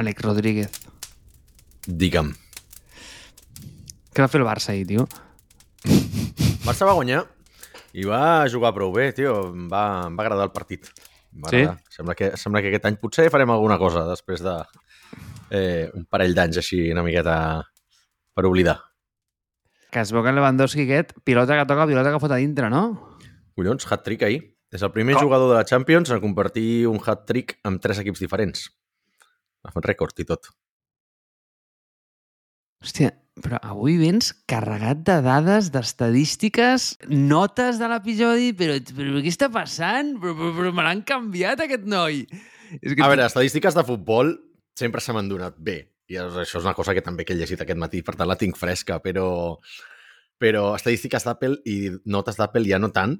Àlex 0.00 0.22
Rodríguez. 0.24 0.70
Digue'm. 1.86 2.32
Què 4.10 4.22
va 4.24 4.28
fer 4.30 4.40
el 4.40 4.46
Barça 4.48 4.72
ahir, 4.74 4.86
tio? 4.88 5.06
Barça 6.64 6.86
va 6.88 6.94
guanyar 6.96 7.22
i 7.98 8.04
va 8.06 8.46
jugar 8.50 8.72
prou 8.76 8.92
bé, 8.94 9.10
tio. 9.16 9.34
Em 9.50 9.66
va, 9.70 9.84
em 10.08 10.16
va 10.18 10.24
agradar 10.26 10.46
el 10.48 10.52
partit. 10.54 10.86
Va 11.32 11.50
Sí? 11.50 11.62
agradar. 11.62 11.80
Sembla 11.90 12.14
que, 12.18 12.30
sembla 12.36 12.62
que 12.62 12.68
aquest 12.72 12.86
any 12.90 12.96
potser 13.02 13.28
farem 13.30 13.50
alguna 13.50 13.78
cosa 13.78 14.04
després 14.08 14.42
de 14.42 14.54
eh, 15.50 15.90
un 15.94 16.04
parell 16.06 16.34
d'anys 16.34 16.58
així 16.62 16.90
una 16.92 17.02
miqueta 17.06 17.36
per 18.34 18.46
oblidar. 18.46 18.78
Que 19.90 20.00
es 20.04 20.12
veu 20.14 20.22
que 20.22 20.32
Lewandowski 20.32 20.84
aquest, 20.86 21.16
pilota 21.26 21.56
que 21.58 21.66
toca, 21.66 21.86
pilota 21.86 22.12
que 22.14 22.20
fot 22.22 22.30
a 22.30 22.38
dintre, 22.38 22.70
no? 22.70 22.84
Collons, 23.56 23.86
hat-trick 23.90 24.22
ahir. 24.22 24.42
És 24.70 24.82
el 24.86 24.92
primer 24.94 25.16
Com? 25.16 25.24
jugador 25.24 25.50
de 25.50 25.56
la 25.58 25.64
Champions 25.66 26.10
en 26.14 26.20
convertir 26.22 26.86
un 26.86 27.00
hat-trick 27.04 27.56
amb 27.66 27.80
tres 27.82 27.98
equips 27.98 28.20
diferents. 28.22 28.68
Ha 29.66 29.72
fet 29.74 29.88
rècord 29.90 30.22
i 30.22 30.26
tot. 30.28 30.48
Hòstia, 32.80 33.10
però 33.44 33.58
avui 33.60 33.98
vens 34.00 34.30
carregat 34.48 35.02
de 35.04 35.18
dades, 35.24 35.68
d'estadístiques, 35.74 36.94
notes 37.08 37.80
de 37.80 37.88
l'episodi, 37.92 38.54
però, 38.56 38.78
però 38.96 39.20
què 39.20 39.32
està 39.32 39.50
passant? 39.52 40.14
Però, 40.20 40.32
però, 40.38 40.52
però 40.56 40.72
me 40.76 40.86
l'han 40.86 41.02
canviat, 41.06 41.64
aquest 41.66 41.84
noi. 41.88 42.24
És 42.80 42.94
que 42.94 43.04
A 43.04 43.10
veure, 43.12 43.26
estadístiques 43.26 43.76
de 43.76 43.84
futbol 43.84 44.32
sempre 44.78 45.04
se 45.04 45.12
m'han 45.12 45.28
donat 45.28 45.58
bé. 45.60 45.80
I 46.10 46.18
això 46.18 46.58
és 46.58 46.64
una 46.64 46.74
cosa 46.74 46.94
que 46.96 47.04
també 47.06 47.26
que 47.26 47.36
he 47.36 47.38
llegit 47.38 47.60
aquest 47.62 47.78
matí, 47.78 48.00
per 48.02 48.16
tant 48.18 48.28
la 48.28 48.38
tinc 48.40 48.56
fresca, 48.58 48.98
però, 49.04 49.58
però 50.40 50.70
estadístiques 50.74 51.26
d'Apple 51.26 51.60
i 51.70 51.76
notes 52.10 52.40
d'Apple 52.40 52.66
ja 52.66 52.80
no 52.82 52.90
tant, 52.96 53.18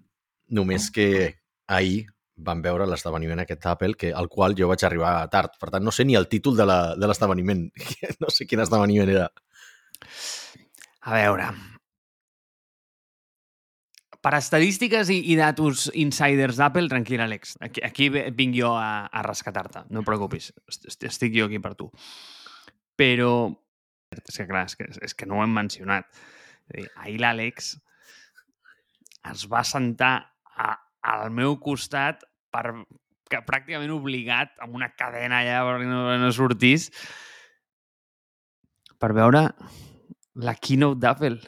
només 0.50 0.88
que 0.90 1.36
ahir 1.70 2.08
vam 2.46 2.62
veure 2.64 2.86
l'esdeveniment 2.88 3.42
aquest 3.42 3.62
d'Apple, 3.64 3.96
que, 3.98 4.12
al 4.16 4.28
qual 4.32 4.54
jo 4.58 4.68
vaig 4.70 4.84
arribar 4.86 5.14
tard. 5.32 5.56
Per 5.60 5.70
tant, 5.70 5.84
no 5.84 5.92
sé 5.94 6.04
ni 6.08 6.16
el 6.18 6.28
títol 6.28 6.56
de 6.58 6.66
l'esdeveniment. 6.66 7.66
No 8.22 8.30
sé 8.32 8.46
quin 8.46 8.62
esdeveniment 8.64 9.12
era. 9.16 9.28
A 11.08 11.16
veure... 11.18 11.50
Per 14.20 14.34
estadístiques 14.36 15.08
i, 15.08 15.14
i 15.32 15.34
datos 15.38 15.86
insiders 15.96 16.58
d'Apple, 16.60 16.90
tranquil, 16.92 17.22
Àlex. 17.24 17.54
Aquí, 17.64 17.80
aquí 17.86 18.10
vinc 18.12 18.52
jo 18.58 18.74
a, 18.76 19.06
a 19.08 19.22
rescatar-te. 19.24 19.86
No 19.88 20.02
et 20.02 20.08
preocupis. 20.10 20.50
Est- 20.68 21.06
Estic 21.08 21.32
jo 21.32 21.46
aquí 21.48 21.56
per 21.64 21.72
tu. 21.78 21.86
Però... 23.00 23.30
És 24.12 24.36
que, 24.36 24.44
clar, 24.44 24.66
és 24.68 24.76
que, 24.76 24.90
és 25.06 25.16
que 25.16 25.24
no 25.30 25.38
ho 25.38 25.44
hem 25.46 25.54
mencionat. 25.56 26.10
Ahir 27.00 27.16
l'Àlex 27.22 27.70
es 29.30 29.46
va 29.48 29.62
sentar 29.64 30.12
a, 30.52 30.74
al 31.14 31.30
meu 31.32 31.56
costat 31.62 32.26
per 32.54 32.64
que 33.30 33.40
pràcticament 33.46 33.92
obligat 33.94 34.56
amb 34.64 34.74
una 34.74 34.90
cadena 34.98 35.40
allà 35.40 35.60
perquè 35.68 35.86
no, 35.86 36.02
no 36.18 36.30
sortís 36.34 36.88
per 39.00 39.12
veure 39.16 39.46
la 40.40 40.54
keynote 40.54 41.00
d'Apple, 41.00 41.38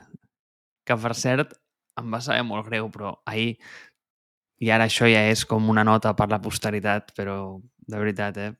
que 0.86 0.96
per 0.98 1.14
cert 1.18 1.52
em 2.00 2.14
va 2.14 2.22
saber 2.24 2.44
molt 2.48 2.66
greu, 2.66 2.88
però 2.92 3.12
ahir 3.28 3.58
i 4.62 4.70
ara 4.70 4.86
això 4.86 5.08
ja 5.10 5.24
és 5.28 5.44
com 5.48 5.68
una 5.70 5.84
nota 5.84 6.14
per 6.18 6.28
la 6.30 6.40
posteritat, 6.42 7.12
però 7.18 7.36
de 7.60 7.98
veritat, 7.98 8.38
eh? 8.38 8.52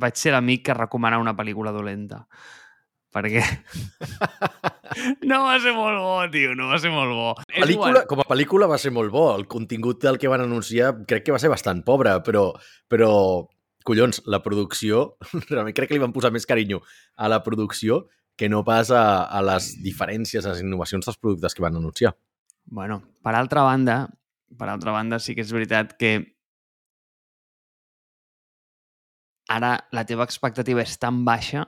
Vaig 0.00 0.16
ser 0.18 0.32
l'amic 0.32 0.64
que 0.66 0.76
recomana 0.76 1.20
una 1.20 1.36
pel·lícula 1.36 1.72
dolenta. 1.72 2.24
Perquè 3.16 3.40
no 5.30 5.38
va 5.46 5.56
ser 5.62 5.72
molt 5.72 6.00
bo, 6.02 6.16
tio, 6.32 6.52
no 6.58 6.68
va 6.68 6.78
ser 6.82 6.90
molt 6.92 7.14
bo. 7.16 7.30
Pel·lícula, 7.48 8.02
com 8.10 8.20
a 8.20 8.26
pel·lícula 8.28 8.68
va 8.68 8.76
ser 8.80 8.92
molt 8.92 9.12
bo. 9.14 9.30
El 9.38 9.46
contingut 9.48 10.02
del 10.04 10.20
que 10.20 10.28
van 10.28 10.44
anunciar 10.44 10.92
crec 11.08 11.24
que 11.24 11.32
va 11.32 11.40
ser 11.40 11.52
bastant 11.52 11.80
pobre, 11.86 12.18
però, 12.26 12.50
però 12.92 13.10
collons, 13.88 14.20
la 14.28 14.42
producció, 14.44 15.16
realment 15.48 15.76
crec 15.76 15.90
que 15.90 15.96
li 15.96 16.04
van 16.04 16.12
posar 16.12 16.34
més 16.34 16.48
carinyo 16.48 16.82
a 17.16 17.32
la 17.32 17.40
producció 17.46 18.04
que 18.36 18.50
no 18.52 18.62
pas 18.68 18.90
a, 18.92 19.24
a 19.24 19.40
les 19.40 19.72
diferències, 19.80 20.44
a 20.44 20.52
les 20.52 20.60
innovacions 20.60 21.06
dels 21.06 21.16
productes 21.16 21.56
que 21.56 21.64
van 21.64 21.78
anunciar. 21.78 22.12
Bueno, 22.66 23.00
per 23.24 23.32
altra 23.38 23.62
banda, 23.64 24.02
per 24.58 24.68
altra 24.68 24.92
banda, 24.92 25.22
sí 25.22 25.32
que 25.32 25.46
és 25.46 25.54
veritat 25.54 25.96
que 25.96 26.18
ara 29.48 29.78
la 29.94 30.04
teva 30.04 30.26
expectativa 30.26 30.82
és 30.82 30.98
tan 31.00 31.22
baixa 31.24 31.64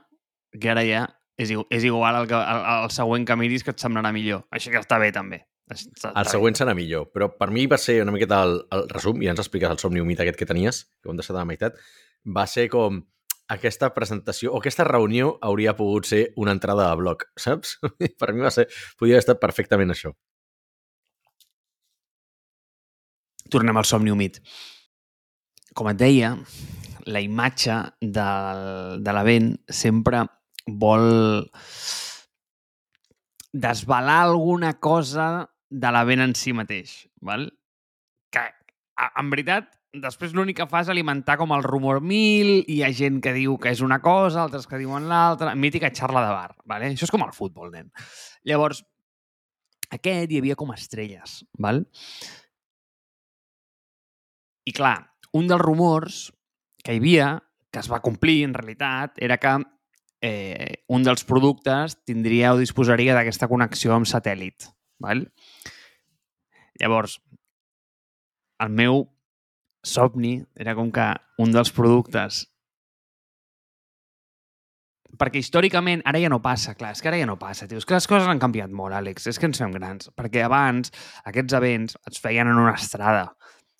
que 0.52 0.68
ara 0.68 0.84
ja 0.84 1.06
és, 1.38 1.52
és 1.70 1.84
igual 1.86 2.16
al, 2.18 2.26
que, 2.28 2.34
al, 2.34 2.64
al 2.74 2.90
següent 2.94 3.24
que 3.26 3.36
miris 3.38 3.64
que 3.64 3.72
et 3.74 3.80
semblarà 3.82 4.10
millor. 4.14 4.44
Així 4.54 4.72
que 4.74 4.80
està 4.82 4.98
bé, 5.00 5.12
també. 5.14 5.44
Està, 5.68 6.10
El 6.10 6.24
està 6.24 6.32
següent 6.32 6.56
serà 6.56 6.74
millor, 6.74 7.10
però 7.12 7.28
per 7.36 7.50
mi 7.52 7.66
va 7.68 7.78
ser 7.80 8.00
una 8.02 8.12
miqueta 8.14 8.40
el, 8.46 8.54
el 8.74 8.88
resum, 8.90 9.20
i 9.22 9.28
ja 9.28 9.34
ens 9.34 9.42
expliques 9.44 9.70
el 9.70 9.80
somni 9.80 10.00
humit 10.02 10.20
aquest 10.24 10.38
que 10.40 10.48
tenies, 10.48 10.82
que 10.98 11.08
ho 11.08 11.12
hem 11.12 11.20
deixat 11.20 11.36
a 11.36 11.42
la 11.42 11.48
meitat, 11.48 11.76
va 12.36 12.46
ser 12.48 12.66
com 12.72 13.02
aquesta 13.52 13.92
presentació 13.96 14.52
o 14.52 14.58
aquesta 14.60 14.84
reunió 14.88 15.38
hauria 15.44 15.76
pogut 15.76 16.08
ser 16.08 16.22
una 16.36 16.52
entrada 16.56 16.88
de 16.88 16.96
blog, 17.00 17.24
saps? 17.40 17.76
per 18.20 18.32
mi 18.32 18.44
va 18.44 18.52
ser, 18.54 18.66
podia 18.98 19.16
haver 19.16 19.24
estat 19.24 19.40
perfectament 19.44 19.92
això. 19.94 20.12
bé. 20.12 20.18
Tornem 23.48 23.76
al 23.80 23.86
somni 23.88 24.12
humit. 24.12 24.42
Com 25.76 25.88
et 25.88 25.96
deia, 26.00 26.34
la 27.08 27.20
imatge 27.24 27.76
del, 28.00 29.00
de 29.04 29.12
l'event 29.16 29.54
sempre 29.72 30.26
vol 30.68 31.48
desvelar 33.52 34.20
alguna 34.26 34.74
cosa 34.78 35.48
de 35.68 35.90
l'event 35.92 36.24
en 36.24 36.34
si 36.36 36.52
mateix, 36.52 37.06
val? 37.24 37.48
que 38.32 38.44
en 39.08 39.30
veritat 39.32 39.70
després 40.02 40.34
l'únic 40.36 40.58
que 40.60 40.66
fa 40.68 40.82
és 40.84 40.90
alimentar 40.92 41.38
com 41.40 41.52
el 41.56 41.64
rumor 41.64 42.02
mil, 42.04 42.58
hi 42.68 42.82
ha 42.84 42.92
gent 42.92 43.22
que 43.24 43.32
diu 43.32 43.56
que 43.60 43.72
és 43.72 43.80
una 43.84 44.00
cosa, 44.04 44.42
altres 44.44 44.68
que 44.68 44.80
diuen 44.80 45.08
l'altra, 45.08 45.54
mítica 45.56 45.92
xarla 45.94 46.26
de 46.26 46.34
bar, 46.34 46.52
vale? 46.68 46.92
això 46.92 47.08
és 47.08 47.14
com 47.14 47.24
el 47.24 47.32
futbol, 47.36 47.72
nen. 47.72 47.88
Llavors, 48.48 48.82
aquest 49.90 50.32
hi 50.32 50.42
havia 50.42 50.58
com 50.60 50.74
estrelles, 50.74 51.40
val? 51.58 51.86
I 54.68 54.74
clar, 54.76 54.98
un 55.32 55.48
dels 55.48 55.64
rumors 55.64 56.26
que 56.84 56.92
hi 56.92 57.00
havia, 57.00 57.32
que 57.72 57.80
es 57.80 57.88
va 57.88 58.02
complir 58.04 58.42
en 58.44 58.54
realitat, 58.56 59.16
era 59.24 59.38
que 59.40 59.56
eh, 60.22 60.82
un 60.88 61.04
dels 61.06 61.24
productes 61.28 61.98
tindria 62.08 62.54
o 62.54 62.60
disposaria 62.60 63.14
d'aquesta 63.16 63.48
connexió 63.50 63.94
amb 63.94 64.08
satèl·lit. 64.08 64.68
Val? 65.02 65.26
Llavors, 66.78 67.18
el 68.62 68.70
meu 68.74 69.04
somni 69.86 70.38
era 70.58 70.74
com 70.78 70.90
que 70.94 71.08
un 71.38 71.54
dels 71.54 71.70
productes 71.74 72.46
perquè 75.18 75.40
històricament, 75.42 76.02
ara 76.06 76.20
ja 76.22 76.30
no 76.30 76.38
passa, 76.42 76.74
clar, 76.78 76.92
és 76.94 77.02
que 77.02 77.10
ara 77.10 77.18
ja 77.18 77.26
no 77.26 77.38
passa, 77.40 77.66
tio. 77.66 77.80
És 77.80 77.86
que 77.88 77.96
les 77.96 78.06
coses 78.06 78.28
han 78.30 78.38
canviat 78.38 78.70
molt, 78.70 78.94
Àlex, 78.94 79.26
és 79.30 79.38
que 79.40 79.48
ens 79.48 79.58
fem 79.58 79.72
grans. 79.74 80.12
Perquè 80.14 80.44
abans 80.46 80.92
aquests 81.26 81.56
events 81.58 81.98
es 82.10 82.20
feien 82.22 82.50
en 82.50 82.60
una 82.60 82.76
estrada, 82.78 83.24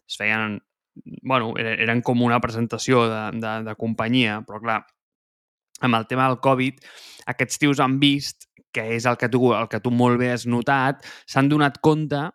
es 0.02 0.18
feien, 0.18 0.58
bueno, 1.22 1.52
eren 1.60 2.02
com 2.02 2.24
una 2.26 2.40
presentació 2.42 3.04
de, 3.10 3.22
de, 3.38 3.52
de 3.68 3.76
companyia, 3.78 4.40
però 4.48 4.58
clar, 4.64 4.80
amb 5.80 5.98
el 5.98 6.06
tema 6.10 6.28
del 6.28 6.40
Covid, 6.44 6.80
aquests 7.30 7.60
tios 7.62 7.80
han 7.80 7.98
vist 8.02 8.48
que 8.72 8.84
és 8.96 9.06
el 9.08 9.16
que 9.16 9.28
tu, 9.32 9.52
el 9.56 9.68
que 9.70 9.80
tu 9.80 9.90
molt 9.94 10.18
bé 10.20 10.32
has 10.34 10.46
notat, 10.46 11.04
s'han 11.26 11.48
donat 11.48 11.80
compte 11.84 12.28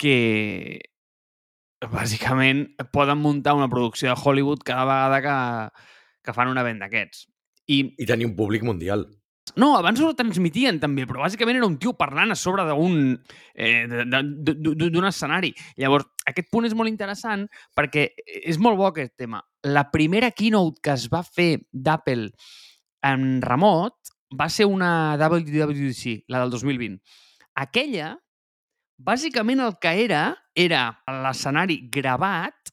que 0.00 0.80
bàsicament 1.80 2.66
poden 2.92 3.20
muntar 3.20 3.56
una 3.56 3.68
producció 3.68 4.10
de 4.10 4.18
Hollywood 4.20 4.64
cada 4.64 4.84
vegada 4.84 5.20
que, 5.24 5.86
que 6.24 6.36
fan 6.36 6.52
un 6.52 6.60
event 6.60 6.82
d'aquests. 6.84 7.26
I 7.70 7.80
I 7.98 8.06
tenir 8.06 8.28
un 8.28 8.36
públic 8.36 8.62
mundial. 8.66 9.08
no, 9.56 9.72
abans 9.76 10.00
ho 10.00 10.12
transmitien 10.14 10.78
també, 10.78 11.06
però 11.08 11.24
bàsicament 11.24 11.58
era 11.58 11.66
un 11.66 11.78
tio 11.82 11.94
parlant 11.98 12.30
a 12.30 12.36
sobre 12.38 12.62
d'un 12.68 13.16
eh, 13.54 13.86
d'un 13.90 15.06
escenari. 15.08 15.50
Llavors, 15.76 16.06
aquest 16.26 16.50
punt 16.52 16.68
és 16.68 16.76
molt 16.76 16.90
interessant 16.90 17.46
perquè 17.74 18.10
és 18.26 18.58
molt 18.58 18.78
bo 18.78 18.86
aquest 18.86 19.16
tema. 19.18 19.42
La 19.62 19.90
primera 19.90 20.30
keynote 20.30 20.80
que 20.82 20.94
es 20.96 21.08
va 21.12 21.22
fer 21.26 21.66
d'Apple 21.72 22.30
en 23.04 23.40
remot 23.42 24.12
va 24.38 24.48
ser 24.48 24.66
una 24.66 25.16
WWDC, 25.20 26.24
la 26.28 26.40
del 26.44 26.50
2020. 26.54 27.00
Aquella, 27.60 28.14
bàsicament 28.96 29.60
el 29.64 29.76
que 29.82 29.94
era, 30.04 30.24
era 30.54 30.84
l'escenari 31.24 31.80
gravat 31.92 32.72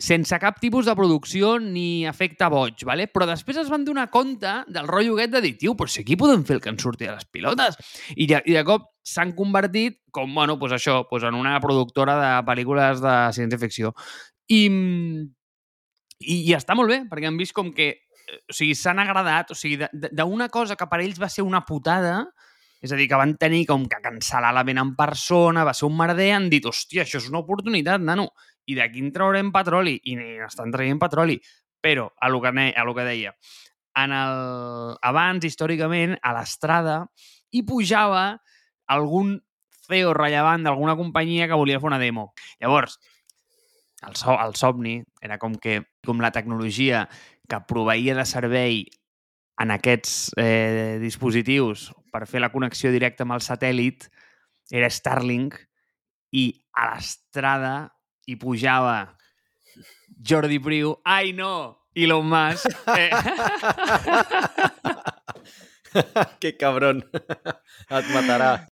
sense 0.00 0.38
cap 0.40 0.56
tipus 0.62 0.88
de 0.88 0.94
producció 0.96 1.58
ni 1.60 2.06
efecte 2.08 2.48
boig, 2.50 2.82
¿vale? 2.88 3.06
però 3.12 3.26
després 3.28 3.58
es 3.60 3.68
van 3.68 3.84
donar 3.84 4.08
compte 4.10 4.52
del 4.72 4.88
rotllo 4.88 5.18
aquest 5.18 5.34
de 5.36 5.42
dir, 5.44 5.56
tio, 5.60 5.74
però 5.76 5.92
si 5.92 6.00
aquí 6.00 6.16
podem 6.16 6.42
fer 6.48 6.56
el 6.56 6.62
que 6.64 6.72
ens 6.72 6.82
surti 6.82 7.04
de 7.04 7.12
les 7.12 7.28
pilotes. 7.28 7.76
I 8.16 8.26
de, 8.30 8.40
i 8.48 8.56
de 8.56 8.64
cop 8.64 8.88
s'han 9.04 9.34
convertit 9.36 10.00
com, 10.10 10.32
bueno, 10.34 10.56
pues 10.58 10.72
això, 10.72 11.02
pues 11.10 11.26
en 11.28 11.36
una 11.36 11.58
productora 11.60 12.16
de 12.16 12.32
pel·lícules 12.48 13.04
de 13.04 13.16
ciència-ficció. 13.36 13.92
I, 14.48 14.62
i, 16.20 16.42
I 16.50 16.54
està 16.56 16.76
molt 16.78 16.92
bé, 16.92 17.02
perquè 17.10 17.28
han 17.30 17.38
vist 17.40 17.56
com 17.56 17.72
que 17.76 17.88
eh, 17.90 18.38
o 18.40 18.56
sigui, 18.56 18.76
s'han 18.78 19.00
agradat, 19.02 19.54
o 19.54 19.58
sigui, 19.58 19.80
d'una 19.92 20.50
cosa 20.52 20.76
que 20.76 20.88
per 20.90 21.00
ells 21.02 21.20
va 21.20 21.30
ser 21.32 21.46
una 21.46 21.64
putada, 21.66 22.22
és 22.80 22.92
a 22.92 22.96
dir, 22.96 23.08
que 23.10 23.18
van 23.20 23.34
tenir 23.40 23.64
com 23.68 23.84
que 23.88 24.00
cancel·lar 24.00 24.52
l'event 24.56 24.80
en 24.80 24.94
persona, 24.96 25.66
va 25.68 25.74
ser 25.76 25.88
un 25.88 25.98
merder, 25.98 26.30
han 26.36 26.48
dit, 26.52 26.64
hòstia, 26.64 27.04
això 27.04 27.20
és 27.20 27.28
una 27.28 27.42
oportunitat, 27.42 28.00
nano, 28.04 28.30
i 28.68 28.76
d'aquí 28.76 29.02
en 29.04 29.10
traurem 29.12 29.50
petroli, 29.52 29.98
i 30.08 30.16
n'estan 30.16 30.72
traient 30.72 31.00
petroli. 31.00 31.36
Però, 31.80 32.10
a 32.20 32.28
lo 32.28 32.40
que, 32.44 32.52
a 32.76 32.84
lo 32.84 32.94
que 32.96 33.04
deia, 33.04 33.34
en 34.00 34.12
el, 34.14 34.96
abans, 35.02 35.44
històricament, 35.44 36.16
a 36.22 36.32
l'estrada 36.36 37.02
hi 37.50 37.64
pujava 37.66 38.24
algun 38.90 39.38
CEO 39.90 40.12
rellevant 40.14 40.64
d'alguna 40.66 40.96
companyia 40.98 41.48
que 41.50 41.58
volia 41.58 41.80
fer 41.82 41.90
una 41.90 41.98
demo. 41.98 42.30
Llavors, 42.62 42.98
el, 44.06 44.16
so, 44.16 44.36
el 44.38 44.54
somni 44.56 45.00
era 45.22 45.38
com 45.38 45.54
que 45.54 45.82
com 46.06 46.22
la 46.22 46.32
tecnologia 46.32 47.06
que 47.50 47.60
proveïa 47.68 48.16
de 48.16 48.26
servei 48.28 48.84
en 49.60 49.74
aquests 49.74 50.32
eh, 50.40 50.98
dispositius 51.02 51.90
per 52.12 52.26
fer 52.26 52.40
la 52.40 52.52
connexió 52.52 52.92
directa 52.94 53.26
amb 53.26 53.36
el 53.36 53.44
satèl·lit 53.44 54.08
era 54.70 54.90
Starlink 54.90 55.58
i 56.32 56.50
a 56.78 56.92
l'estrada 56.92 57.74
hi 58.26 58.38
pujava 58.38 59.16
Jordi 60.20 60.60
Priu, 60.62 60.94
ai 61.04 61.32
no, 61.32 61.80
Elon 61.94 62.28
Musk. 62.28 62.66
Eh, 62.96 63.10
que 66.40 66.56
cabron. 66.56 67.02
Et 67.90 68.06
matarà. 68.14 68.69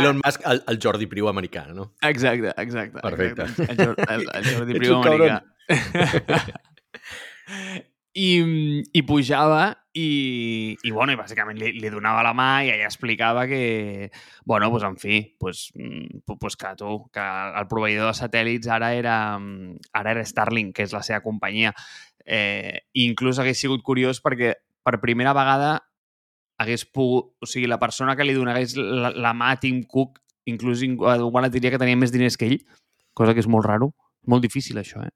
Elon 0.00 0.20
Musk, 0.24 0.42
el, 0.50 0.62
el 0.68 0.78
Jordi 0.82 1.06
Priu 1.10 1.28
americà, 1.30 1.66
no? 1.72 1.92
exacte, 2.02 2.52
exacte. 2.62 3.00
Perfecte. 3.00 3.42
exacte. 3.64 4.06
El, 4.14 4.20
el, 4.20 4.28
el 4.40 4.44
Jordi 4.54 4.78
Priu 4.78 4.96
americà. 5.02 5.42
I, 8.16 8.28
i 8.94 9.00
pujava 9.02 9.72
i, 9.98 10.76
i, 10.86 10.90
bueno, 10.94 11.10
i 11.14 11.18
bàsicament 11.18 11.58
li, 11.58 11.72
li 11.82 11.90
donava 11.90 12.20
la 12.22 12.30
mà 12.36 12.46
i 12.62 12.68
ella 12.70 12.86
explicava 12.86 13.42
que, 13.50 14.10
bueno, 14.46 14.68
pues, 14.70 14.84
en 14.86 14.94
fi, 15.02 15.16
pues, 15.38 15.64
mm, 15.74 16.20
pu- 16.26 16.36
pues 16.38 16.54
que 16.56 16.70
tu, 16.78 17.10
que 17.14 17.24
el 17.58 17.66
proveïdor 17.70 18.12
de 18.12 18.18
satèl·lits 18.20 18.70
ara 18.70 18.92
era, 18.94 19.16
mm, 19.38 19.80
ara 19.98 20.14
era 20.14 20.24
Starlink, 20.26 20.76
que 20.76 20.86
és 20.86 20.94
la 20.94 21.02
seva 21.02 21.22
companyia. 21.26 21.74
Eh, 22.24 22.86
inclús 22.94 23.38
hagués 23.42 23.58
sigut 23.58 23.82
curiós 23.82 24.22
perquè 24.22 24.54
per 24.86 25.00
primera 25.02 25.34
vegada 25.34 25.80
hagués 26.64 26.84
pogut... 26.88 27.32
O 27.40 27.46
sigui, 27.46 27.68
la 27.70 27.78
persona 27.78 28.16
que 28.16 28.24
li 28.26 28.34
donés 28.36 28.74
la, 28.80 29.12
la 29.14 29.32
mà 29.36 29.52
a 29.54 29.60
Tim 29.62 29.82
Cook 29.84 30.18
inclús 30.50 30.82
ing- 30.84 30.98
igual 31.00 31.46
et 31.46 31.52
diria 31.54 31.70
que 31.72 31.78
tenia 31.80 31.96
més 31.96 32.12
diners 32.12 32.36
que 32.40 32.48
ell, 32.50 32.58
cosa 33.16 33.32
que 33.36 33.40
és 33.44 33.48
molt 33.48 33.64
raro. 33.68 33.92
Molt 34.26 34.42
difícil, 34.44 34.76
això, 34.80 35.04
eh? 35.04 35.12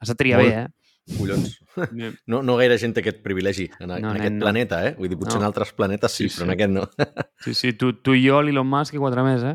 Has 0.00 0.08
de 0.08 0.16
triar 0.16 0.40
Molt. 0.40 0.50
bé, 0.50 0.64
eh? 0.64 1.16
Collons. 1.18 1.52
No, 2.26 2.40
no 2.42 2.56
gaire 2.58 2.78
gent 2.80 2.94
té 2.96 3.02
aquest 3.04 3.20
privilegi 3.22 3.68
en, 3.78 3.90
No, 3.92 3.96
en 3.98 4.02
nen, 4.08 4.16
aquest 4.16 4.34
no. 4.34 4.42
planeta, 4.46 4.78
eh? 4.88 4.94
Vull 4.98 5.10
dir, 5.12 5.18
potser 5.20 5.36
No. 5.38 5.44
en 5.44 5.50
altres 5.52 5.70
planetes 5.76 6.10
sí, 6.16 6.24
Sí, 6.26 6.34
però 6.34 6.46
sí. 6.46 6.48
en 6.48 6.54
aquest 6.56 6.72
no. 6.72 6.86
Sí, 7.44 7.54
sí, 7.54 7.72
tu, 7.78 7.92
tu 8.02 8.16
i 8.16 8.24
jo, 8.26 8.40
l'Elon 8.42 8.66
Musk 8.66 8.96
i 8.96 9.02
quatre 9.02 9.22
més, 9.26 9.44
eh? 9.44 9.54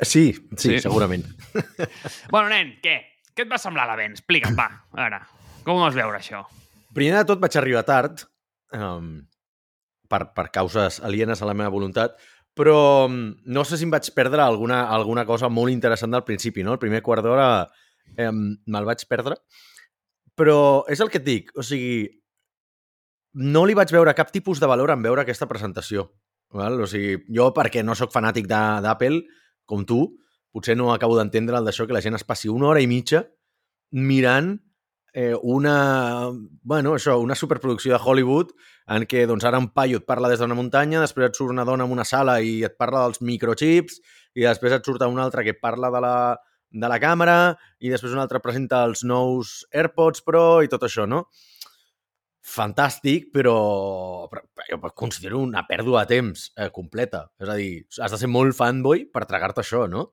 Sí, 0.00 0.30
sí, 0.56 0.70
Sí. 0.70 0.78
segurament. 0.86 1.26
Bueno, 2.32 2.48
nen, 2.48 2.76
què? 2.82 2.94
Què 3.34 3.44
et 3.44 3.50
va 3.50 3.58
semblar 3.58 3.88
l'event? 3.90 4.14
Explica'm, 4.16 4.54
va. 4.56 4.68
A 4.94 5.02
veure, 5.02 5.18
com 5.66 5.76
ho 5.80 5.84
vas 5.84 5.96
veure, 5.98 6.20
això? 6.22 6.44
Primer 6.94 7.18
de 7.18 7.24
tot 7.32 7.42
vaig 7.42 7.56
arribar 7.58 7.82
tard, 7.84 8.22
um, 8.78 9.16
per, 10.14 10.28
per 10.36 10.48
causes 10.54 11.00
alienes 11.02 11.42
a 11.42 11.50
la 11.50 11.58
meva 11.58 11.74
voluntat, 11.74 12.16
però 12.54 13.06
um, 13.08 13.34
no 13.50 13.64
sé 13.66 13.78
si 13.78 13.86
em 13.86 13.92
vaig 13.92 14.08
perdre 14.14 14.42
alguna, 14.44 14.84
alguna 14.94 15.26
cosa 15.26 15.50
molt 15.50 15.74
interessant 15.74 16.14
del 16.14 16.26
principi, 16.26 16.62
no? 16.62 16.76
El 16.76 16.82
primer 16.82 17.02
quart 17.02 17.26
d'hora 17.26 17.48
um, 18.28 18.44
me'l 18.70 18.86
vaig 18.86 19.02
perdre, 19.10 19.40
però 20.38 20.58
és 20.90 21.02
el 21.02 21.10
que 21.10 21.18
et 21.22 21.26
dic, 21.26 21.50
o 21.58 21.66
sigui, 21.66 22.04
no 23.34 23.64
li 23.66 23.74
vaig 23.74 23.90
veure 23.90 24.14
cap 24.14 24.30
tipus 24.30 24.62
de 24.62 24.70
valor 24.70 24.94
en 24.94 25.02
veure 25.02 25.24
aquesta 25.24 25.50
presentació. 25.50 26.08
Val? 26.54 26.78
O 26.84 26.86
sigui, 26.86 27.18
jo, 27.34 27.48
perquè 27.54 27.82
no 27.82 27.96
sóc 27.98 28.14
fanàtic 28.14 28.46
d'Apple, 28.46 29.24
com 29.66 29.82
tu, 29.88 30.04
potser 30.54 30.76
no 30.78 30.92
acabo 30.94 31.16
d'entendre 31.18 31.58
el 31.58 31.66
d'això 31.66 31.88
que 31.88 31.96
la 31.96 32.02
gent 32.04 32.14
es 32.14 32.26
passi 32.26 32.52
una 32.52 32.70
hora 32.70 32.82
i 32.82 32.86
mitja 32.86 33.24
mirant 33.90 34.52
eh, 35.14 35.34
una, 35.42 36.30
bueno, 36.62 36.94
això, 36.94 37.16
una 37.22 37.34
superproducció 37.38 37.94
de 37.94 38.02
Hollywood 38.02 38.52
en 38.86 39.06
què 39.08 39.24
doncs, 39.28 39.44
ara 39.48 39.60
un 39.60 39.70
paio 39.72 40.00
et 40.00 40.06
parla 40.06 40.28
des 40.28 40.40
d'una 40.42 40.56
muntanya, 40.58 41.00
després 41.00 41.30
et 41.30 41.38
surt 41.38 41.54
una 41.54 41.64
dona 41.64 41.86
en 41.86 41.92
una 41.94 42.04
sala 42.04 42.40
i 42.44 42.58
et 42.66 42.76
parla 42.76 43.06
dels 43.06 43.22
microchips, 43.24 44.00
i 44.36 44.44
després 44.44 44.74
et 44.76 44.84
surt 44.84 45.02
un 45.06 45.22
altre 45.22 45.44
que 45.46 45.56
parla 45.56 45.90
de 45.94 46.02
la, 46.04 46.14
de 46.70 46.90
la 46.90 47.00
càmera, 47.00 47.56
i 47.80 47.92
després 47.92 48.12
un 48.12 48.20
altre 48.20 48.42
presenta 48.44 48.84
els 48.84 49.04
nous 49.08 49.62
AirPods 49.72 50.24
Pro 50.26 50.62
i 50.64 50.70
tot 50.70 50.84
això, 50.84 51.08
no? 51.08 51.24
Fantàstic, 52.44 53.30
però, 53.32 54.28
però, 54.28 54.42
jo 54.68 54.80
considero 54.92 55.40
una 55.40 55.62
pèrdua 55.64 56.04
de 56.04 56.18
temps 56.18 56.50
eh, 56.58 56.68
completa. 56.74 57.24
És 57.40 57.48
a 57.48 57.56
dir, 57.56 57.86
has 58.04 58.12
de 58.12 58.20
ser 58.20 58.28
molt 58.28 58.52
fanboy 58.58 59.06
per 59.08 59.24
tragar-te 59.24 59.64
això, 59.64 59.86
no? 59.88 60.10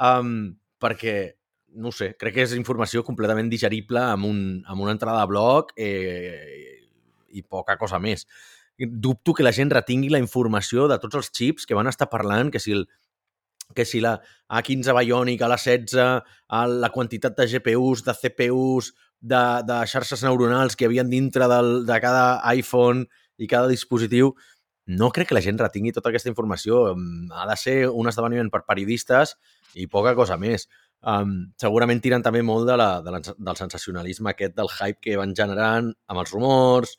Um, 0.00 0.54
perquè 0.80 1.18
no 1.78 1.92
sé, 1.92 2.14
crec 2.16 2.38
que 2.38 2.44
és 2.46 2.54
informació 2.56 3.02
completament 3.04 3.50
digerible 3.52 4.00
amb, 4.00 4.24
un, 4.24 4.38
amb 4.64 4.80
una 4.80 4.94
entrada 4.94 5.20
de 5.20 5.28
blog 5.28 5.74
eh, 5.76 6.77
i 7.28 7.42
poca 7.42 7.76
cosa 7.80 8.00
més. 8.02 8.26
Dubto 8.78 9.34
que 9.34 9.42
la 9.42 9.52
gent 9.52 9.72
retingui 9.74 10.10
la 10.12 10.22
informació 10.22 10.86
de 10.90 10.98
tots 11.02 11.18
els 11.18 11.30
xips 11.34 11.66
que 11.66 11.76
van 11.78 11.90
estar 11.90 12.08
parlant, 12.10 12.52
que 12.54 12.62
si, 12.62 12.76
el, 12.76 12.86
que 13.74 13.84
si 13.84 14.00
la 14.00 14.20
A15 14.48 14.94
Bionic, 15.00 15.42
a 15.42 15.50
la 15.50 15.58
16, 15.58 15.98
a 16.48 16.66
la 16.66 16.92
quantitat 16.94 17.36
de 17.36 17.48
GPUs, 17.50 18.04
de 18.06 18.14
CPUs, 18.14 18.92
de, 19.20 19.42
de 19.66 19.78
xarxes 19.90 20.22
neuronals 20.22 20.76
que 20.76 20.86
havien 20.86 21.10
dintre 21.10 21.48
del, 21.50 21.84
de 21.86 21.98
cada 22.00 22.38
iPhone 22.54 23.08
i 23.38 23.48
cada 23.50 23.68
dispositiu, 23.68 24.34
no 24.88 25.10
crec 25.12 25.28
que 25.28 25.36
la 25.36 25.44
gent 25.44 25.58
retingui 25.60 25.92
tota 25.92 26.08
aquesta 26.08 26.30
informació. 26.30 26.94
Mm, 26.94 27.32
Ha 27.32 27.46
de 27.50 27.56
ser 27.60 27.78
un 27.88 28.08
esdeveniment 28.08 28.50
per 28.50 28.64
periodistes 28.64 29.36
i 29.74 29.86
poca 29.86 30.14
cosa 30.16 30.38
més. 30.40 30.68
Um, 30.98 31.52
segurament 31.60 32.00
tiren 32.02 32.24
també 32.24 32.40
molt 32.42 32.66
de 32.66 32.76
la, 32.80 32.88
de 33.04 33.12
la, 33.14 33.20
del 33.20 33.58
sensacionalisme 33.58 34.32
aquest, 34.32 34.56
del 34.56 34.70
hype 34.72 34.98
que 35.04 35.18
van 35.20 35.34
generant 35.36 35.92
amb 36.08 36.22
els 36.24 36.32
rumors, 36.34 36.96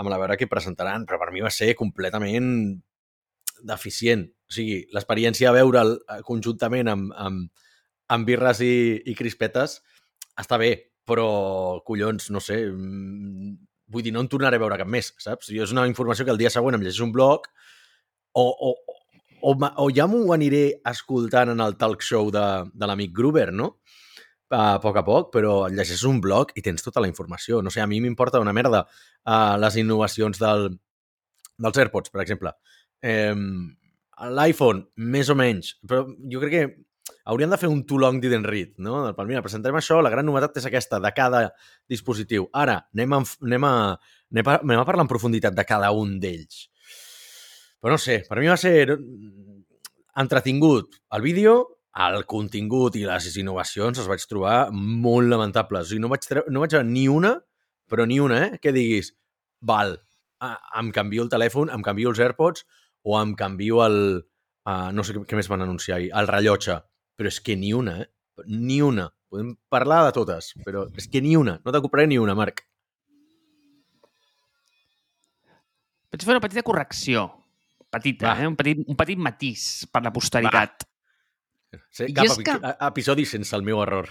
amb 0.00 0.10
la 0.10 0.18
veure 0.18 0.36
que 0.38 0.50
presentaran, 0.50 1.04
però 1.06 1.20
per 1.22 1.30
mi 1.34 1.44
va 1.44 1.52
ser 1.54 1.74
completament 1.78 2.48
deficient. 3.64 4.26
O 4.48 4.54
sigui, 4.54 4.80
l'experiència 4.94 5.50
de 5.50 5.60
veure'l 5.60 5.94
eh, 5.96 6.22
conjuntament 6.26 6.90
amb, 6.90 7.12
amb, 7.16 7.68
amb 8.14 8.28
birres 8.28 8.60
i, 8.64 8.74
i 9.06 9.14
crispetes 9.16 9.78
està 10.40 10.58
bé, 10.60 10.72
però, 11.06 11.28
collons, 11.86 12.30
no 12.34 12.42
sé, 12.42 12.64
mm, 12.66 13.54
vull 13.94 14.04
dir, 14.04 14.12
no 14.14 14.24
en 14.24 14.30
tornaré 14.32 14.58
a 14.58 14.64
veure 14.64 14.80
cap 14.80 14.90
més, 14.90 15.12
saps? 15.22 15.52
Jo 15.54 15.66
és 15.66 15.74
una 15.74 15.86
informació 15.90 16.26
que 16.26 16.34
el 16.34 16.40
dia 16.40 16.52
següent 16.52 16.78
em 16.78 16.84
llegeix 16.84 17.04
un 17.04 17.12
blog 17.14 17.46
o, 18.34 18.44
o, 18.44 18.72
o, 19.44 19.54
o 19.54 19.88
ja 19.94 20.08
m'ho 20.10 20.24
aniré 20.34 20.64
escoltant 20.90 21.52
en 21.54 21.62
el 21.62 21.76
talk 21.80 22.02
show 22.02 22.32
de, 22.34 22.44
de 22.72 22.90
l'amic 22.90 23.14
Gruber, 23.16 23.50
no? 23.52 23.76
A 24.54 24.78
poc 24.78 24.98
a 25.00 25.02
poc, 25.06 25.30
però 25.34 25.64
llegeixes 25.66 26.04
un 26.06 26.20
blog 26.22 26.52
i 26.54 26.62
tens 26.62 26.84
tota 26.84 27.02
la 27.02 27.08
informació. 27.10 27.62
No 27.64 27.72
sé, 27.74 27.82
a 27.82 27.88
mi 27.90 28.00
m'importa 28.04 28.42
una 28.42 28.54
merda 28.54 28.84
uh, 28.84 29.54
les 29.58 29.78
innovacions 29.82 30.38
del, 30.38 30.68
dels 31.58 31.80
AirPods, 31.82 32.12
per 32.14 32.22
exemple. 32.22 32.52
Eh, 33.02 33.34
L'iPhone, 34.30 34.84
més 35.14 35.30
o 35.30 35.36
menys, 35.38 35.74
però 35.86 36.04
jo 36.30 36.42
crec 36.42 36.54
que 36.54 36.66
hauríem 37.28 37.52
de 37.52 37.58
fer 37.60 37.70
un 37.72 37.82
too 37.88 37.98
long 38.00 38.20
didn't 38.22 38.46
read, 38.48 38.74
no? 38.84 39.00
Pal, 39.16 39.28
mira, 39.28 39.42
presentarem 39.44 39.78
això, 39.80 39.98
la 40.04 40.12
gran 40.12 40.26
novetat 40.28 40.60
és 40.60 40.68
aquesta, 40.68 41.00
de 41.02 41.10
cada 41.16 41.46
dispositiu. 41.90 42.48
Ara, 42.52 42.78
anem 42.94 43.16
a, 43.16 43.20
anem 43.48 43.66
a, 43.68 43.74
anem 44.32 44.50
a, 44.52 44.58
anem 44.60 44.82
a 44.82 44.86
parlar 44.88 45.06
en 45.06 45.10
profunditat 45.10 45.56
de 45.56 45.66
cada 45.68 45.90
un 45.96 46.18
d'ells. 46.22 46.66
Però 47.82 47.96
no 47.96 48.00
sé, 48.00 48.22
per 48.28 48.40
mi 48.40 48.48
va 48.48 48.56
ser 48.60 48.94
entretingut 50.20 51.00
el 51.16 51.24
vídeo, 51.24 51.73
el 51.94 52.24
contingut 52.26 52.96
i 52.98 53.04
les 53.06 53.36
innovacions 53.38 54.00
els 54.00 54.08
vaig 54.10 54.24
trobar 54.26 54.56
molt 54.74 55.30
lamentables. 55.30 55.86
O 55.86 55.92
sigui, 55.92 56.02
no 56.02 56.10
vaig, 56.10 56.26
no 56.50 56.62
vaig 56.64 56.74
veure 56.74 56.88
ni 56.88 57.06
una, 57.08 57.36
però 57.90 58.06
ni 58.06 58.18
una, 58.20 58.40
eh, 58.46 58.58
que 58.58 58.72
diguis, 58.74 59.12
val, 59.62 59.94
ah, 60.42 60.56
em 60.80 60.90
canvio 60.94 61.22
el 61.22 61.30
telèfon, 61.30 61.70
em 61.70 61.84
canvio 61.86 62.10
els 62.10 62.22
AirPods 62.22 62.66
o 63.04 63.18
em 63.20 63.34
canvio 63.38 63.84
el... 63.86 63.98
Uh, 64.64 64.88
no 64.96 65.02
sé 65.04 65.12
què, 65.12 65.20
què 65.28 65.36
més 65.36 65.48
van 65.52 65.60
anunciar 65.60 65.98
ahir, 65.98 66.08
el 66.16 66.26
rellotge. 66.30 66.78
Però 67.14 67.28
és 67.30 67.36
que 67.44 67.54
ni 67.54 67.74
una, 67.76 67.98
eh? 68.00 68.06
Ni 68.48 68.80
una. 68.82 69.10
Podem 69.28 69.52
parlar 69.70 70.00
de 70.06 70.14
totes, 70.16 70.54
però 70.64 70.86
és 70.96 71.06
que 71.12 71.20
ni 71.22 71.34
una. 71.36 71.58
No 71.62 71.74
te 71.74 71.82
compraré 71.84 72.08
ni 72.08 72.16
una, 72.18 72.34
Marc. 72.38 72.64
Vaig 76.10 76.24
fer 76.24 76.32
una 76.32 76.40
petita 76.40 76.64
correcció. 76.64 77.26
Petita, 77.92 78.32
Va. 78.32 78.40
eh? 78.40 78.48
Un 78.48 78.56
petit, 78.56 78.80
un 78.88 78.96
petit 78.98 79.20
matís 79.20 79.84
per 79.92 80.02
la 80.02 80.14
posteritat. 80.14 80.88
Sí, 81.90 82.08
cap 82.14 82.28
és 82.28 82.36
epi 82.38 82.46
que- 82.48 82.74
episodi 82.88 83.24
sense 83.28 83.54
el 83.56 83.64
meu 83.66 83.82
error. 83.82 84.10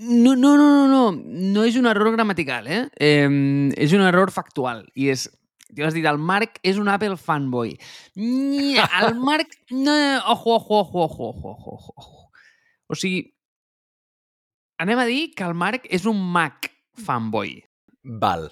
No, 0.00 0.34
no, 0.34 0.56
no, 0.56 0.68
no, 0.72 0.86
no. 0.88 1.00
No 1.12 1.64
és 1.68 1.76
un 1.76 1.84
error 1.90 2.08
gramatical, 2.14 2.66
eh? 2.72 2.86
eh 2.96 3.28
és 3.76 3.92
un 3.92 4.00
error 4.06 4.32
factual. 4.32 4.86
I 4.94 5.10
és... 5.12 5.28
Tu 5.70 5.84
has 5.86 5.94
dit, 5.94 6.06
el 6.08 6.18
Marc 6.18 6.56
és 6.66 6.80
un 6.82 6.88
Apple 6.90 7.18
fanboy. 7.20 7.76
El 8.16 9.12
Marc... 9.20 9.52
No, 9.70 9.92
ojo, 10.32 10.56
ojo, 10.56 10.80
ojo, 10.80 11.04
ojo, 11.04 11.28
ojo, 11.28 11.74
ojo, 11.76 11.94
ojo. 11.96 12.30
O 12.90 12.96
sigui, 12.98 13.20
anem 14.82 14.98
a 14.98 15.06
dir 15.06 15.28
que 15.36 15.44
el 15.46 15.54
Marc 15.54 15.84
és 15.92 16.08
un 16.10 16.18
Mac 16.32 16.72
fanboy. 17.04 17.60
Val. 18.02 18.48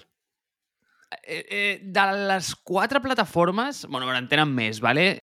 Eh, 1.23 1.43
eh, 1.49 1.79
de 1.83 2.05
les 2.29 2.53
quatre 2.55 3.01
plataformes, 3.01 3.83
bueno, 3.89 4.13
en 4.15 4.29
tenen 4.29 4.53
més, 4.53 4.79
vale? 4.79 5.17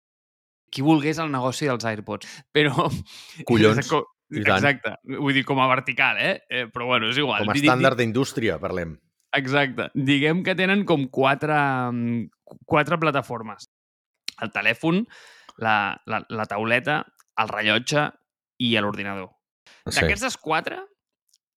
Qui 0.74 0.82
volgués 0.82 1.20
el 1.22 1.30
negoci 1.32 1.70
dels 1.70 1.86
AirPods. 1.86 2.42
Però... 2.54 2.88
Collons. 3.48 3.92
Exacte. 4.34 4.96
Vull 5.06 5.36
dir, 5.36 5.44
com 5.46 5.60
a 5.62 5.68
vertical, 5.70 6.18
eh? 6.18 6.40
eh 6.48 6.64
però 6.72 6.88
bueno, 6.88 7.10
és 7.12 7.20
igual. 7.20 7.44
Com 7.44 7.52
a 7.52 7.58
estàndard 7.58 8.00
d'indústria, 8.00 8.58
parlem. 8.58 8.96
Exacte. 9.36 9.90
Diguem 9.94 10.42
que 10.46 10.56
tenen 10.58 10.82
com 10.88 11.06
quatre, 11.12 11.54
mm, 11.92 12.56
quatre 12.66 12.98
plataformes. 12.98 13.68
El 14.42 14.50
telèfon, 14.54 15.04
la, 15.62 15.76
la, 16.10 16.24
la 16.28 16.46
tauleta, 16.50 17.02
el 17.38 17.50
rellotge 17.52 18.08
i 18.62 18.74
l'ordinador. 18.80 19.30
Sí. 19.86 20.00
D'aquestes 20.00 20.38
quatre, 20.40 20.80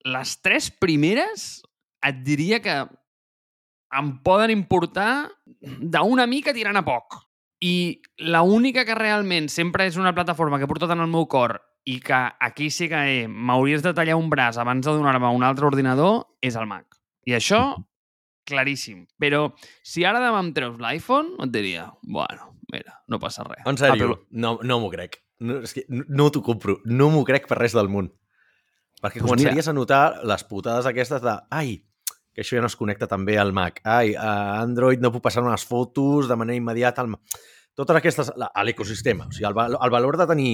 les 0.06 0.36
tres 0.44 0.70
primeres 0.70 1.48
et 2.06 2.22
diria 2.26 2.60
que 2.64 2.78
em 3.98 4.12
poden 4.24 4.52
importar 4.52 5.30
d'una 5.48 6.28
mica 6.28 6.54
tirant 6.54 6.78
a 6.78 6.86
poc. 6.86 7.22
I 7.62 8.02
la 8.22 8.44
única 8.46 8.84
que 8.86 8.96
realment 8.96 9.48
sempre 9.50 9.88
és 9.90 9.98
una 9.98 10.14
plataforma 10.14 10.60
que 10.60 10.68
he 10.68 10.70
portat 10.70 10.92
en 10.94 11.02
el 11.02 11.10
meu 11.10 11.26
cor 11.28 11.56
i 11.88 12.00
que 12.04 12.18
aquí 12.44 12.70
sí 12.70 12.90
que 12.92 13.00
he, 13.00 13.28
m'hauries 13.28 13.82
de 13.82 13.94
tallar 13.96 14.18
un 14.20 14.30
braç 14.30 14.60
abans 14.62 14.86
de 14.86 14.92
donar-me 14.92 15.30
un 15.34 15.46
altre 15.48 15.66
ordinador, 15.66 16.26
és 16.42 16.58
el 16.60 16.68
Mac. 16.68 16.98
I 17.26 17.34
això, 17.38 17.62
claríssim. 18.48 19.06
Però 19.20 19.54
si 19.84 20.04
ara 20.06 20.20
demà 20.24 20.42
em 20.44 20.52
treus 20.56 20.78
l'iPhone, 20.84 21.38
et 21.44 21.52
diria, 21.56 21.88
bueno, 22.04 22.52
mira, 22.74 23.00
no 23.08 23.20
passa 23.24 23.46
res. 23.48 23.64
En 23.66 23.80
sèrio, 23.80 24.12
Apple- 24.12 24.28
no, 24.32 24.58
no 24.64 24.80
m'ho 24.84 24.92
crec. 24.92 25.22
No, 25.40 25.62
és 25.64 25.74
que 25.74 25.86
no, 25.90 26.30
t'ho 26.34 26.42
compro. 26.44 26.80
No 26.86 27.10
m'ho 27.14 27.24
crec 27.26 27.48
per 27.48 27.58
res 27.60 27.76
del 27.78 27.90
món. 27.94 28.12
Perquè 29.02 29.22
Pues 29.22 29.30
començaries 29.30 29.68
a 29.70 29.74
notar 29.78 30.24
les 30.26 30.44
putades 30.50 30.88
aquestes 30.90 31.22
de 31.22 31.36
ai, 31.54 31.76
que 32.38 32.44
això 32.46 32.54
ja 32.54 32.62
no 32.62 32.70
es 32.70 32.78
connecta 32.78 33.08
també 33.10 33.34
al 33.42 33.50
Mac. 33.50 33.80
Ai, 33.82 34.12
a 34.14 34.62
Android 34.62 35.02
no 35.02 35.10
puc 35.10 35.24
passar 35.26 35.42
unes 35.42 35.64
fotos 35.66 36.28
de 36.30 36.36
manera 36.38 36.60
immediata 36.60 37.02
al. 37.02 37.16
Totes 37.74 37.98
aquestes... 37.98 38.30
A 38.38 38.66
l'ecosistema. 38.66 39.26
O 39.26 39.34
sigui, 39.34 39.48
el, 39.50 39.74
el 39.74 39.94
valor 39.96 40.20
de 40.22 40.28
tenir 40.30 40.52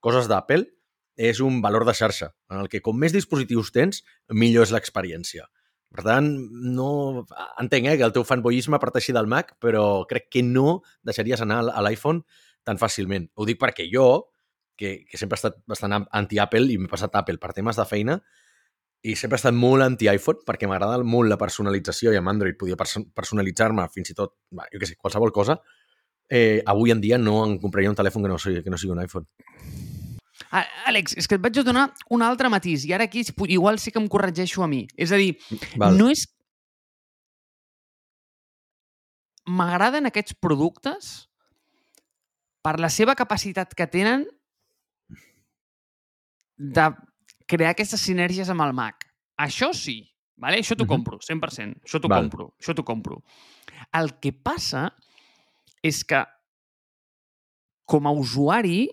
coses 0.00 0.24
d'Apple 0.30 0.64
és 1.28 1.42
un 1.44 1.60
valor 1.60 1.84
de 1.84 1.92
xarxa, 1.98 2.30
en 2.48 2.62
el 2.62 2.70
que 2.72 2.80
com 2.80 2.96
més 2.96 3.12
dispositius 3.12 3.74
tens, 3.74 4.00
millor 4.32 4.64
és 4.64 4.72
l'experiència. 4.72 5.44
Per 5.92 6.06
tant, 6.06 6.32
no... 6.78 6.88
entenc 7.60 7.92
eh, 7.92 7.98
que 8.00 8.08
el 8.08 8.16
teu 8.16 8.24
fanboyisme 8.24 8.80
parteixi 8.80 9.12
del 9.12 9.28
Mac, 9.28 9.58
però 9.60 10.06
crec 10.08 10.30
que 10.32 10.46
no 10.46 10.78
deixaries 11.04 11.44
anar 11.44 11.60
a 11.68 11.84
l'iPhone 11.84 12.24
tan 12.64 12.80
fàcilment. 12.80 13.28
Ho 13.36 13.44
dic 13.44 13.60
perquè 13.60 13.84
jo, 13.92 14.30
que, 14.80 15.02
que 15.04 15.20
sempre 15.20 15.36
he 15.36 15.42
estat 15.42 15.60
bastant 15.68 16.00
anti-Apple 16.00 16.72
i 16.72 16.80
m'he 16.80 16.88
passat 16.88 17.20
Apple 17.20 17.36
per 17.42 17.52
temes 17.52 17.76
de 17.76 17.84
feina, 17.84 18.22
i 19.02 19.14
sempre 19.14 19.36
he 19.36 19.40
estat 19.40 19.54
molt 19.54 19.84
anti-iPhone 19.84 20.42
perquè 20.46 20.66
m'agrada 20.66 20.98
molt 21.06 21.30
la 21.30 21.38
personalització 21.38 22.12
i 22.12 22.18
amb 22.18 22.32
Android 22.32 22.56
podia 22.58 22.78
perso 22.78 23.04
personalitzar-me 23.14 23.86
fins 23.94 24.10
i 24.10 24.16
tot, 24.18 24.34
va, 24.50 24.66
jo 24.72 24.80
què 24.80 24.88
sé, 24.90 24.96
qualsevol 24.98 25.32
cosa, 25.34 25.58
eh, 26.28 26.62
avui 26.66 26.90
en 26.90 27.00
dia 27.00 27.18
no 27.18 27.44
em 27.46 27.58
compraria 27.62 27.90
un 27.90 27.98
telèfon 27.98 28.24
que 28.24 28.32
no 28.32 28.38
sigui, 28.42 28.64
que 28.64 28.70
no 28.74 28.80
sigui 28.80 28.96
un 28.96 29.02
iPhone. 29.04 29.28
Ah, 30.50 30.64
Àlex, 30.88 31.14
és 31.20 31.28
que 31.28 31.36
et 31.36 31.44
vaig 31.44 31.60
donar 31.62 31.88
un 32.14 32.24
altre 32.24 32.50
matís 32.50 32.86
i 32.88 32.92
ara 32.96 33.06
aquí 33.06 33.22
igual 33.48 33.78
sí 33.78 33.92
que 33.92 34.00
em 34.00 34.08
corregeixo 34.08 34.64
a 34.64 34.68
mi. 34.70 34.86
És 34.96 35.12
a 35.12 35.20
dir, 35.20 35.36
Val. 35.76 35.98
no 35.98 36.10
és... 36.10 36.26
M'agraden 39.48 40.04
aquests 40.08 40.34
productes 40.36 41.28
per 42.60 42.76
la 42.80 42.90
seva 42.92 43.14
capacitat 43.16 43.72
que 43.72 43.86
tenen 43.88 44.26
de 46.58 46.90
crear 47.48 47.72
aquestes 47.74 48.04
sinergies 48.04 48.50
amb 48.52 48.64
el 48.66 48.74
Mac. 48.76 49.08
Això 49.40 49.72
sí, 49.76 50.00
vale? 50.36 50.60
això 50.62 50.76
t'ho 50.78 50.86
compro, 50.88 51.20
100%. 51.24 51.82
Això 51.86 52.00
t'ho 52.02 52.10
compro, 52.12 52.50
això 52.60 52.74
t'ho 52.76 52.86
compro. 52.86 53.22
El 53.96 54.14
que 54.22 54.32
passa 54.32 54.88
és 55.82 56.02
que 56.04 56.24
com 57.88 58.06
a 58.06 58.12
usuari 58.12 58.88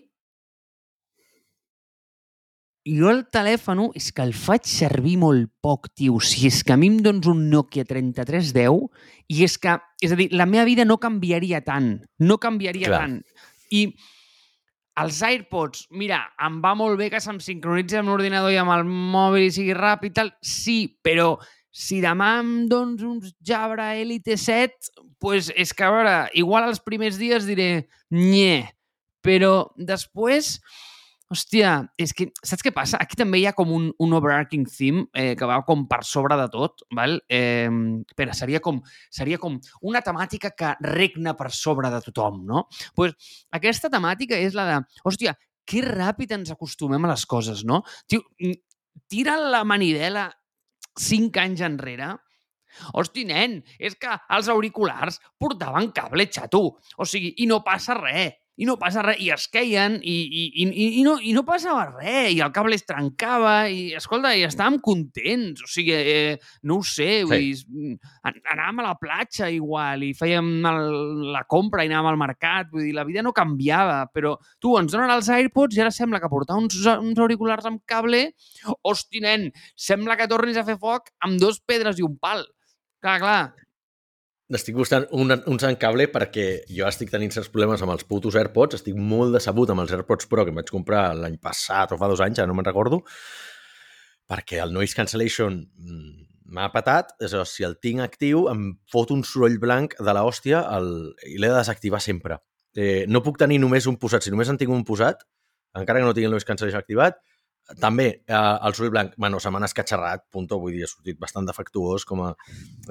jo 2.86 3.10
el 3.10 3.24
telèfon 3.34 3.88
és 3.98 4.12
que 4.14 4.22
el 4.22 4.32
faig 4.38 4.68
servir 4.70 5.16
molt 5.18 5.50
poc, 5.62 5.90
tio. 5.98 6.20
Si 6.22 6.46
és 6.46 6.62
que 6.62 6.76
a 6.76 6.78
mi 6.78 6.86
em 6.92 7.00
dones 7.02 7.26
un 7.26 7.48
Nokia 7.50 7.84
3310 7.84 8.86
i 9.34 9.42
és 9.44 9.56
que, 9.58 9.74
és 10.00 10.14
a 10.14 10.18
dir, 10.18 10.28
la 10.30 10.46
meva 10.46 10.64
vida 10.68 10.86
no 10.86 11.00
canviaria 11.02 11.60
tant. 11.66 11.96
No 12.22 12.38
canviaria 12.38 12.92
Clar. 12.92 13.00
tant. 13.02 13.18
I 13.74 13.88
els 15.02 15.20
AirPods, 15.22 15.86
mira, 15.92 16.22
em 16.46 16.60
va 16.64 16.72
molt 16.78 16.96
bé 17.00 17.10
que 17.12 17.20
se'm 17.20 17.38
sincronitzi 17.42 17.98
amb 18.00 18.10
l'ordinador 18.10 18.54
i 18.54 18.60
amb 18.60 18.72
el 18.72 18.86
mòbil 18.88 19.46
i 19.48 19.52
sigui 19.52 19.76
ràpid 19.76 20.14
i 20.14 20.16
tal, 20.16 20.32
sí, 20.40 20.78
però 21.04 21.34
si 21.76 22.00
demà 22.00 22.38
em 22.40 22.52
dones 22.70 23.04
uns 23.04 23.34
Jabra 23.44 23.90
Elite 24.00 24.38
7, 24.40 24.92
pues 25.20 25.50
és 25.52 25.74
que, 25.76 25.84
a 25.84 25.92
veure, 25.92 26.16
igual 26.40 26.70
els 26.70 26.80
primers 26.80 27.18
dies 27.20 27.44
diré 27.48 27.86
nye, 28.14 28.62
però 29.20 29.68
després, 29.76 30.54
hòstia, 31.32 31.72
és 31.98 32.12
que, 32.14 32.28
saps 32.46 32.62
què 32.62 32.72
passa? 32.74 33.00
Aquí 33.02 33.18
també 33.18 33.40
hi 33.40 33.46
ha 33.48 33.54
com 33.56 33.72
un, 33.74 33.88
un 34.02 34.14
overarching 34.16 34.66
theme 34.70 35.06
eh, 35.16 35.34
que 35.38 35.48
va 35.48 35.58
com 35.66 35.86
per 35.90 36.02
sobre 36.06 36.38
de 36.38 36.46
tot, 36.52 36.84
val? 36.94 37.18
Eh, 37.28 37.66
espera, 38.06 38.36
seria 38.36 38.60
com, 38.62 38.78
seria 39.10 39.40
com 39.42 39.58
una 39.82 40.02
temàtica 40.06 40.52
que 40.54 40.74
regna 40.86 41.34
per 41.38 41.50
sobre 41.54 41.90
de 41.90 42.02
tothom, 42.04 42.44
no? 42.46 42.66
pues 42.94 43.16
aquesta 43.54 43.90
temàtica 43.92 44.38
és 44.38 44.54
la 44.54 44.68
de, 44.70 44.78
hòstia, 45.06 45.34
que 45.66 45.82
ràpid 45.82 46.36
ens 46.36 46.52
acostumem 46.54 47.04
a 47.04 47.10
les 47.10 47.26
coses, 47.26 47.64
no? 47.66 47.82
Tio, 48.06 48.22
mm, 48.38 48.62
tira 49.10 49.34
la 49.40 49.64
manivela 49.66 50.28
cinc 50.96 51.36
anys 51.42 51.64
enrere 51.66 52.14
Hosti, 52.92 53.24
nen, 53.28 53.60
és 53.78 53.96
que 53.98 54.16
els 54.36 54.48
auriculars 54.52 55.20
portaven 55.40 55.90
cable 55.96 56.26
xato. 56.32 56.62
O 57.00 57.06
sigui, 57.08 57.32
i 57.42 57.46
no 57.50 57.62
passa 57.64 57.96
res. 57.98 58.36
I 58.56 58.64
no 58.64 58.78
passa 58.80 59.02
res. 59.04 59.18
I 59.20 59.26
es 59.34 59.46
queien 59.52 59.98
i, 60.00 60.14
i, 60.24 60.44
i, 60.64 60.66
i, 61.00 61.02
no, 61.04 61.18
i 61.20 61.34
no 61.36 61.42
passava 61.44 61.82
res. 61.98 62.30
I 62.32 62.40
el 62.40 62.52
cable 62.56 62.78
es 62.78 62.86
trencava 62.88 63.68
i, 63.68 63.90
escolta, 63.98 64.30
i 64.32 64.46
estàvem 64.46 64.78
contents. 64.80 65.60
O 65.60 65.68
sigui, 65.68 65.92
eh, 65.92 66.38
no 66.64 66.78
ho 66.80 66.86
sé, 66.86 67.22
vull 67.28 67.42
dir, 67.44 67.98
an- 68.24 68.40
anàvem 68.54 68.80
a 68.80 68.86
la 68.88 68.94
platja 69.00 69.50
igual 69.52 70.06
i 70.06 70.14
fèiem 70.16 70.48
el, 70.72 70.88
la 71.36 71.44
compra 71.48 71.84
i 71.84 71.90
anàvem 71.90 72.14
al 72.14 72.20
mercat. 72.24 72.70
Vull 72.72 72.86
dir, 72.88 72.94
la 72.96 73.04
vida 73.04 73.22
no 73.26 73.34
canviava, 73.36 74.06
però 74.14 74.36
tu 74.62 74.72
ens 74.80 74.92
donen 74.96 75.12
els 75.12 75.28
AirPods 75.36 75.76
i 75.76 75.84
ara 75.84 75.92
sembla 75.92 76.22
que 76.24 76.32
portar 76.32 76.56
uns, 76.56 76.80
uns 76.96 77.20
auriculars 77.20 77.68
amb 77.68 77.84
cable, 77.84 78.30
hosti, 78.88 79.20
nen, 79.20 79.50
sembla 79.76 80.16
que 80.16 80.28
tornis 80.32 80.56
a 80.56 80.64
fer 80.64 80.78
foc 80.80 81.12
amb 81.28 81.36
dos 81.42 81.60
pedres 81.60 82.00
i 82.00 82.08
un 82.08 82.16
pal. 82.16 82.46
Clar, 83.04 83.18
clar. 83.20 83.40
Estic 84.54 84.76
buscant 84.78 85.08
un, 85.18 85.32
un 85.50 85.56
sant 85.58 85.74
cable 85.74 86.04
perquè 86.14 86.44
jo 86.70 86.86
estic 86.86 87.10
tenint 87.10 87.32
certs 87.34 87.48
problemes 87.50 87.82
amb 87.82 87.90
els 87.96 88.06
putos 88.06 88.36
AirPods, 88.38 88.78
estic 88.78 88.94
molt 88.94 89.34
decebut 89.34 89.72
amb 89.72 89.82
els 89.82 89.90
AirPods 89.96 90.28
Pro 90.30 90.44
que 90.46 90.54
em 90.54 90.60
vaig 90.60 90.70
comprar 90.70 91.08
l'any 91.18 91.34
passat 91.42 91.90
o 91.90 91.98
fa 91.98 92.06
dos 92.12 92.22
anys, 92.22 92.38
ja 92.38 92.46
no 92.46 92.54
me'n 92.54 92.68
recordo, 92.68 93.00
perquè 94.30 94.60
el 94.62 94.70
noise 94.76 94.94
cancellation 94.94 95.58
mm, 95.66 96.26
m'ha 96.54 96.68
patat, 96.70 97.16
és 97.18 97.34
a 97.34 97.42
dir, 97.42 97.50
si 97.50 97.66
el 97.66 97.74
tinc 97.82 98.04
actiu 98.04 98.46
em 98.52 98.68
fot 98.92 99.10
un 99.10 99.26
soroll 99.26 99.58
blanc 99.58 99.98
de 99.98 100.14
la 100.14 100.22
hòstia 100.28 100.62
el, 100.76 100.92
i 101.26 101.40
l'he 101.40 101.50
de 101.50 101.58
desactivar 101.58 101.98
sempre. 102.04 102.38
Eh, 102.78 103.02
no 103.10 103.24
puc 103.26 103.42
tenir 103.42 103.58
només 103.58 103.90
un 103.90 103.98
posat, 103.98 104.22
si 104.22 104.30
només 104.30 104.52
en 104.52 104.60
tinc 104.62 104.70
un 104.70 104.86
posat, 104.86 105.26
encara 105.74 105.98
que 105.98 106.06
no 106.06 106.14
tingui 106.14 106.30
el 106.30 106.38
noise 106.38 106.46
cancellation 106.46 106.86
activat, 106.86 107.18
també, 107.80 108.22
eh, 108.26 108.34
el 108.36 108.74
soroll 108.74 108.92
blanc, 108.94 109.14
bueno, 109.16 109.40
se 109.42 109.50
m'han 109.50 109.66
escatxarrat, 109.66 110.26
punto, 110.30 110.58
vull 110.62 110.76
dir, 110.76 110.84
ha 110.86 110.90
sortit 110.90 111.18
bastant 111.18 111.46
defectuós, 111.48 112.04
com 112.06 112.22
a... 112.22 112.32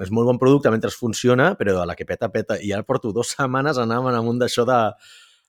És 0.02 0.10
molt 0.12 0.28
bon 0.28 0.38
producte 0.38 0.70
mentre 0.70 0.90
funciona, 0.92 1.54
però 1.56 1.80
a 1.80 1.86
la 1.88 1.96
que 1.96 2.04
peta, 2.04 2.28
peta. 2.32 2.58
I 2.60 2.74
ara 2.76 2.84
porto 2.84 3.12
dues 3.16 3.32
setmanes 3.36 3.80
anant 3.80 4.10
amunt 4.12 4.42
d'això 4.42 4.66
de, 4.68 4.80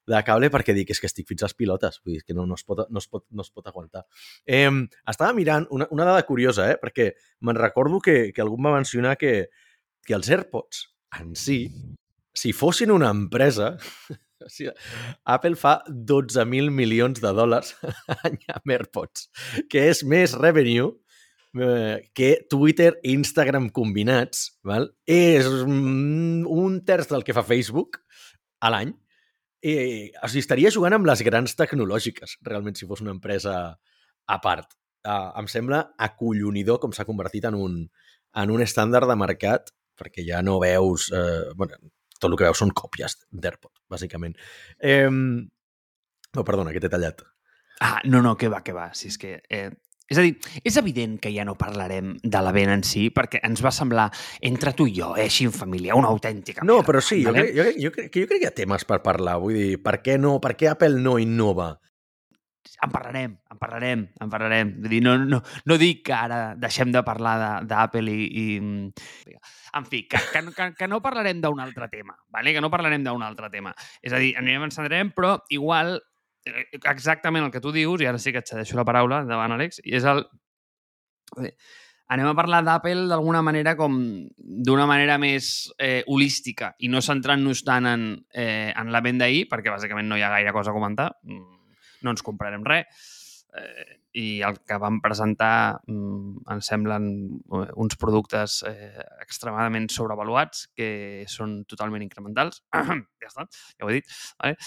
de 0.08 0.22
cable 0.24 0.50
perquè 0.54 0.76
dic, 0.76 0.94
és 0.96 1.04
que 1.04 1.10
estic 1.12 1.28
fins 1.28 1.44
als 1.44 1.56
pilotes, 1.58 2.00
vull 2.04 2.16
dir, 2.16 2.24
que 2.24 2.36
no, 2.38 2.46
no, 2.48 2.56
es, 2.56 2.64
pot, 2.64 2.86
no, 2.88 3.04
es, 3.04 3.10
pot, 3.12 3.26
no 3.32 3.44
es 3.44 3.52
pot 3.52 3.68
aguantar. 3.68 4.06
Eh, 4.46 4.70
estava 5.04 5.34
mirant 5.36 5.68
una, 5.76 5.90
una 5.92 6.08
dada 6.08 6.24
curiosa, 6.28 6.70
eh, 6.72 6.78
perquè 6.80 7.12
me'n 7.44 7.60
recordo 7.60 8.00
que, 8.04 8.32
que 8.32 8.44
algú 8.44 8.60
em 8.62 8.70
va 8.70 8.78
mencionar 8.80 9.18
que, 9.20 9.50
que 10.08 10.16
els 10.16 10.32
AirPods 10.32 10.86
en 11.20 11.36
si, 11.36 11.66
si 12.32 12.54
fossin 12.56 12.96
una 12.96 13.12
empresa, 13.12 13.76
o 14.44 14.50
sigui, 14.52 14.74
Apple 15.26 15.58
fa 15.60 15.80
12.000 15.88 16.72
milions 16.74 17.22
de 17.24 17.34
dòlars 17.34 17.74
amb 18.56 18.74
AirPods, 18.74 19.28
que 19.72 19.88
és 19.92 20.04
més 20.08 20.36
revenue 20.38 20.92
eh, 21.58 22.10
que 22.18 22.32
Twitter 22.50 22.94
i 23.04 23.16
Instagram 23.18 23.70
combinats, 23.76 24.52
val? 24.68 24.90
és 25.08 25.48
un 25.48 26.80
terç 26.86 27.12
del 27.12 27.26
que 27.28 27.36
fa 27.38 27.46
Facebook 27.48 28.02
a 28.62 28.72
l'any. 28.74 28.94
I, 29.68 29.74
o 30.22 30.30
sigui, 30.30 30.44
estaria 30.44 30.72
jugant 30.74 30.96
amb 30.96 31.08
les 31.10 31.24
grans 31.26 31.56
tecnològiques, 31.58 32.38
realment, 32.46 32.78
si 32.78 32.88
fos 32.90 33.02
una 33.04 33.16
empresa 33.16 33.58
a 34.28 34.38
part. 34.44 34.76
Uh, 35.08 35.32
em 35.40 35.48
sembla 35.48 35.86
acollonidor 36.04 36.82
com 36.84 36.94
s'ha 36.94 37.08
convertit 37.08 37.46
en 37.48 37.56
un, 37.56 37.78
en 38.38 38.54
un 38.54 38.64
estàndard 38.64 39.10
de 39.10 39.18
mercat, 39.20 39.72
perquè 39.98 40.26
ja 40.28 40.44
no 40.46 40.60
veus... 40.62 41.08
Eh, 41.16 41.54
bueno, 41.58 41.80
tot 42.20 42.32
el 42.32 42.38
que 42.38 42.48
veus 42.48 42.62
són 42.62 42.74
còpies 42.76 43.18
d'AirPod, 43.32 43.74
bàsicament. 43.92 44.38
Eh, 44.80 45.10
no, 45.10 46.46
perdona, 46.46 46.74
que 46.76 46.84
t'he 46.84 46.92
tallat. 46.92 47.24
Ah, 47.80 48.00
no, 48.06 48.22
no, 48.26 48.36
que 48.38 48.50
va, 48.50 48.64
que 48.66 48.76
va. 48.76 48.92
Si 48.98 49.12
és 49.12 49.20
que... 49.22 49.38
Eh, 49.50 49.70
és 50.08 50.16
a 50.16 50.24
dir, 50.24 50.38
és 50.64 50.78
evident 50.80 51.18
que 51.20 51.34
ja 51.34 51.44
no 51.44 51.58
parlarem 51.60 52.14
de 52.24 52.42
la 52.44 52.54
vent 52.56 52.72
en 52.72 52.84
si, 52.88 53.10
perquè 53.12 53.42
ens 53.44 53.60
va 53.64 53.74
semblar, 53.76 54.06
entre 54.50 54.72
tu 54.78 54.88
i 54.88 54.94
jo, 54.96 55.10
eh, 55.18 55.26
així 55.28 55.48
en 55.50 55.52
família, 55.52 55.98
una 56.00 56.08
autèntica 56.08 56.64
No, 56.64 56.78
merda, 56.78 56.88
però 56.88 57.02
sí, 57.04 57.20
jo 57.26 57.34
crec, 57.36 57.52
jo, 57.52 57.66
crec, 57.66 57.82
jo, 57.84 57.92
crec, 57.92 58.08
que 58.14 58.24
jo 58.24 58.30
crec 58.30 58.40
que 58.40 58.48
hi 58.48 58.48
ha 58.48 58.56
temes 58.56 58.88
per 58.88 59.02
parlar. 59.04 59.36
Vull 59.44 59.60
dir, 59.60 59.82
per 59.84 59.98
què, 60.06 60.16
no, 60.22 60.38
per 60.44 60.56
què 60.56 60.72
Apple 60.72 61.04
no 61.04 61.18
innova? 61.20 61.74
En 62.84 62.92
parlarem, 62.92 63.38
en 63.52 63.60
parlarem, 63.60 64.04
en 64.22 64.30
parlarem. 64.30 64.74
Vull 64.82 64.92
dir, 64.92 65.02
no, 65.06 65.16
no, 65.18 65.40
no 65.42 65.78
dic 65.82 66.04
que 66.08 66.16
ara 66.16 66.40
deixem 66.60 66.92
de 66.94 67.02
parlar 67.06 67.64
d'Apple 67.68 68.14
i, 68.14 68.28
i... 68.28 68.46
En 69.78 69.88
fi, 69.90 70.04
que, 70.10 70.22
que, 70.34 70.44
que, 70.56 70.70
que 70.78 70.90
no 70.90 71.02
parlarem 71.04 71.42
d'un 71.42 71.62
altre 71.64 71.90
tema, 71.94 72.18
vale? 72.34 72.54
que 72.54 72.62
no 72.64 72.72
parlarem 72.74 73.06
d'un 73.06 73.26
altre 73.26 73.50
tema. 73.54 73.74
És 74.02 74.14
a 74.14 74.22
dir, 74.22 74.36
anirem 74.40 74.68
encendrem, 74.70 75.12
però 75.16 75.36
igual 75.54 75.98
eh, 76.46 76.68
exactament 76.78 77.48
el 77.48 77.52
que 77.54 77.64
tu 77.64 77.74
dius, 77.76 78.02
i 78.02 78.10
ara 78.10 78.22
sí 78.22 78.34
que 78.36 78.46
et 78.46 78.54
cedeixo 78.54 78.78
la 78.78 78.88
paraula 78.88 79.24
davant, 79.28 79.58
Àlex, 79.58 79.82
i 79.86 79.98
és 79.98 80.08
el... 80.08 80.26
Anem 82.08 82.30
a 82.30 82.38
parlar 82.38 82.62
d'Apple 82.64 83.10
d'alguna 83.10 83.42
manera 83.44 83.74
com 83.76 83.98
d'una 84.38 84.86
manera 84.88 85.18
més 85.20 85.74
eh, 85.76 86.06
holística 86.08 86.72
i 86.80 86.88
no 86.88 87.02
centrant-nos 87.04 87.66
tant 87.68 87.90
en, 87.90 88.08
eh, 88.32 88.72
en 88.72 88.94
la 88.96 89.04
venda 89.04 89.28
ahir, 89.28 89.44
perquè 89.52 89.74
bàsicament 89.74 90.08
no 90.08 90.16
hi 90.16 90.24
ha 90.24 90.32
gaire 90.32 90.56
cosa 90.56 90.72
a 90.72 90.78
comentar. 90.78 91.12
Mm 91.28 91.57
no 92.04 92.14
ens 92.14 92.26
comprarem 92.26 92.66
res. 92.68 93.14
Eh, 93.58 93.96
I 94.18 94.26
el 94.46 94.58
que 94.66 94.78
vam 94.82 95.00
presentar 95.02 95.80
mm, 95.88 96.44
ens 96.54 96.70
semblen 96.72 97.08
eh, 97.38 97.68
uns 97.80 97.98
productes 98.00 98.60
eh, 98.68 99.04
extremadament 99.24 99.88
sobrevaluats 99.94 100.68
que 100.78 101.26
són 101.32 101.62
totalment 101.70 102.06
incrementals. 102.06 102.62
ja 103.24 103.32
està, 103.32 103.48
ja 103.78 103.88
ho 103.88 103.92
he 103.92 104.00
dit. 104.00 104.18
Vale? 104.42 104.58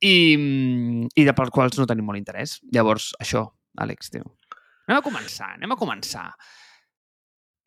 I, 0.00 0.14
mm, 0.36 1.10
i 1.16 1.26
de 1.28 1.36
pels 1.36 1.54
quals 1.54 1.80
no 1.80 1.88
tenim 1.88 2.06
molt 2.08 2.20
interès. 2.20 2.58
Llavors, 2.74 3.12
això, 3.20 3.46
Àlex, 3.80 4.10
tio. 4.12 4.26
Anem 4.88 4.98
a 4.98 5.04
començar, 5.04 5.52
anem 5.54 5.72
a 5.74 5.78
començar. 5.78 6.26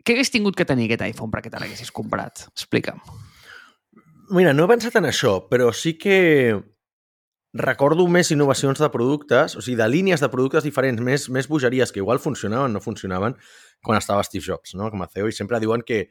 Què 0.03 0.17
hagués 0.17 0.33
tingut 0.33 0.57
que 0.59 0.67
tenir 0.67 0.89
aquest 0.89 1.05
iPhone 1.13 1.31
perquè 1.31 1.51
te 1.51 1.61
l'haguessis 1.61 1.93
comprat? 1.95 2.47
Explica'm. 2.51 2.99
Mira, 4.35 4.51
no 4.55 4.65
he 4.65 4.71
pensat 4.71 4.97
en 4.99 5.07
això, 5.07 5.37
però 5.47 5.69
sí 5.75 5.93
que 5.99 6.17
recordo 7.53 8.07
més 8.09 8.31
innovacions 8.33 8.79
de 8.81 8.89
productes, 8.89 9.55
o 9.55 9.61
sigui, 9.61 9.77
de 9.77 9.87
línies 9.87 10.23
de 10.23 10.29
productes 10.33 10.65
diferents, 10.65 11.01
més, 11.05 11.27
més 11.29 11.47
bogeries 11.47 11.93
que 11.93 12.01
igual 12.01 12.19
funcionaven, 12.19 12.73
no 12.73 12.81
funcionaven, 12.81 13.35
quan 13.85 13.99
estava 13.99 14.23
Steve 14.25 14.43
Jobs, 14.43 14.73
no? 14.79 14.89
com 14.89 15.03
a 15.05 15.09
CEO, 15.11 15.29
i 15.29 15.37
sempre 15.37 15.59
diuen 15.61 15.85
que 15.85 16.07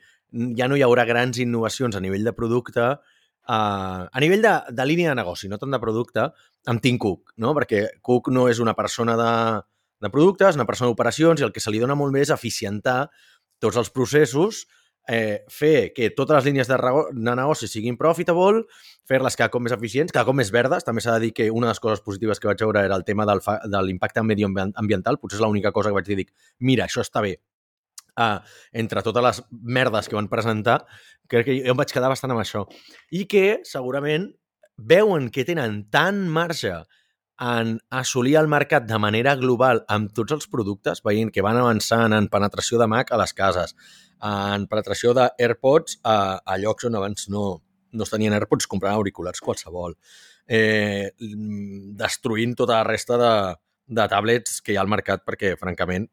ja 0.57 0.69
no 0.71 0.79
hi 0.79 0.85
haurà 0.87 1.05
grans 1.09 1.41
innovacions 1.43 1.99
a 1.99 2.03
nivell 2.05 2.23
de 2.25 2.35
producte, 2.37 2.87
uh, 2.95 4.07
a 4.07 4.23
nivell 4.23 4.45
de, 4.45 4.55
de 4.71 4.87
línia 4.87 5.11
de 5.11 5.19
negoci, 5.19 5.51
no 5.51 5.59
tant 5.59 5.75
de 5.75 5.83
producte, 5.83 6.29
amb 6.71 6.85
Tim 6.85 7.01
Cook, 7.03 7.35
no? 7.43 7.57
perquè 7.59 7.89
Cook 8.01 8.31
no 8.31 8.47
és 8.53 8.63
una 8.63 8.77
persona 8.79 9.19
de, 9.19 9.33
de 10.07 10.13
productes, 10.15 10.55
una 10.55 10.69
persona 10.69 10.93
d'operacions, 10.93 11.43
i 11.43 11.49
el 11.49 11.53
que 11.53 11.65
se 11.65 11.75
li 11.75 11.83
dona 11.83 11.99
molt 11.99 12.15
bé 12.15 12.23
és 12.23 12.31
eficientar 12.31 13.09
tots 13.63 13.83
els 13.83 13.91
processos 13.91 14.63
eh, 15.09 15.45
fer 15.51 15.93
que 15.95 16.11
totes 16.11 16.37
les 16.37 16.49
línies 16.51 16.69
de, 16.71 16.79
de 16.79 17.35
negoci 17.37 17.69
siguin 17.69 17.97
profitable, 17.99 18.65
fer-les 19.09 19.37
cada 19.39 19.51
cop 19.53 19.65
més 19.65 19.75
eficients, 19.75 20.13
cada 20.13 20.27
cop 20.29 20.37
més 20.39 20.53
verdes. 20.55 20.87
També 20.87 21.03
s'ha 21.03 21.17
de 21.19 21.27
dir 21.27 21.33
que 21.37 21.51
una 21.51 21.69
de 21.69 21.75
les 21.75 21.83
coses 21.83 22.03
positives 22.05 22.41
que 22.41 22.51
vaig 22.51 22.63
veure 22.63 22.85
era 22.87 22.99
el 22.99 23.05
tema 23.05 23.27
del 23.29 23.43
de 23.43 23.83
l'impacte 23.87 24.23
medioambiental. 24.23 25.19
Potser 25.19 25.41
és 25.41 25.45
l'única 25.45 25.73
cosa 25.73 25.91
que 25.91 25.99
vaig 25.99 26.09
dir, 26.09 26.21
dic, 26.23 26.33
mira, 26.61 26.87
això 26.87 27.05
està 27.05 27.25
bé. 27.25 27.37
Uh, 28.13 28.45
entre 28.77 29.01
totes 29.01 29.25
les 29.25 29.39
merdes 29.51 30.09
que 30.09 30.17
van 30.19 30.29
presentar, 30.29 30.83
crec 31.33 31.47
que 31.49 31.59
jo 31.63 31.73
em 31.73 31.79
vaig 31.79 31.93
quedar 31.95 32.11
bastant 32.13 32.35
amb 32.35 32.43
això. 32.43 32.67
I 33.11 33.25
que 33.25 33.63
segurament 33.65 34.29
veuen 34.77 35.31
que 35.33 35.47
tenen 35.49 35.87
tant 35.93 36.27
marge 36.29 36.75
en 37.41 37.79
assolir 37.91 38.37
el 38.37 38.49
mercat 38.49 38.85
de 38.87 38.99
manera 39.01 39.35
global 39.37 39.83
amb 39.89 40.13
tots 40.15 40.35
els 40.37 40.49
productes, 40.51 41.03
veient 41.05 41.33
que 41.33 41.45
van 41.45 41.59
avançant 41.59 42.13
en 42.13 42.29
penetració 42.33 42.79
de 42.79 42.89
Mac 42.91 43.13
a 43.13 43.19
les 43.21 43.33
cases, 43.33 43.75
en 44.23 44.67
penetració 44.71 45.15
d'AirPods 45.17 45.99
a, 46.05 46.17
a 46.45 46.59
llocs 46.59 46.87
on 46.87 46.99
abans 47.01 47.29
no, 47.33 47.47
no 47.93 48.07
es 48.07 48.13
tenien 48.13 48.35
AirPods, 48.37 48.69
compraven 48.71 49.01
auriculars 49.01 49.43
qualsevol, 49.43 49.97
eh, 50.47 51.11
destruint 51.99 52.55
tota 52.59 52.79
la 52.79 52.87
resta 52.87 53.19
de, 53.19 53.33
de 53.87 54.09
tablets 54.09 54.61
que 54.61 54.75
hi 54.75 54.79
ha 54.79 54.85
al 54.85 54.93
mercat 54.93 55.25
perquè, 55.27 55.57
francament, 55.61 56.09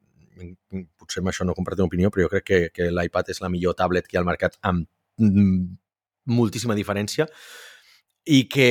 potser 0.98 1.22
amb 1.22 1.32
això 1.32 1.46
no 1.46 1.56
compartim 1.58 1.90
opinió, 1.90 2.10
però 2.10 2.26
jo 2.26 2.34
crec 2.34 2.46
que, 2.48 2.60
que 2.74 2.90
l'iPad 2.94 3.34
és 3.34 3.42
la 3.44 3.52
millor 3.52 3.76
tablet 3.78 4.08
que 4.08 4.16
hi 4.16 4.20
ha 4.20 4.24
al 4.24 4.30
mercat 4.30 4.58
amb 4.66 4.88
moltíssima 6.30 6.78
diferència 6.78 7.28
i 8.30 8.46
que, 8.52 8.70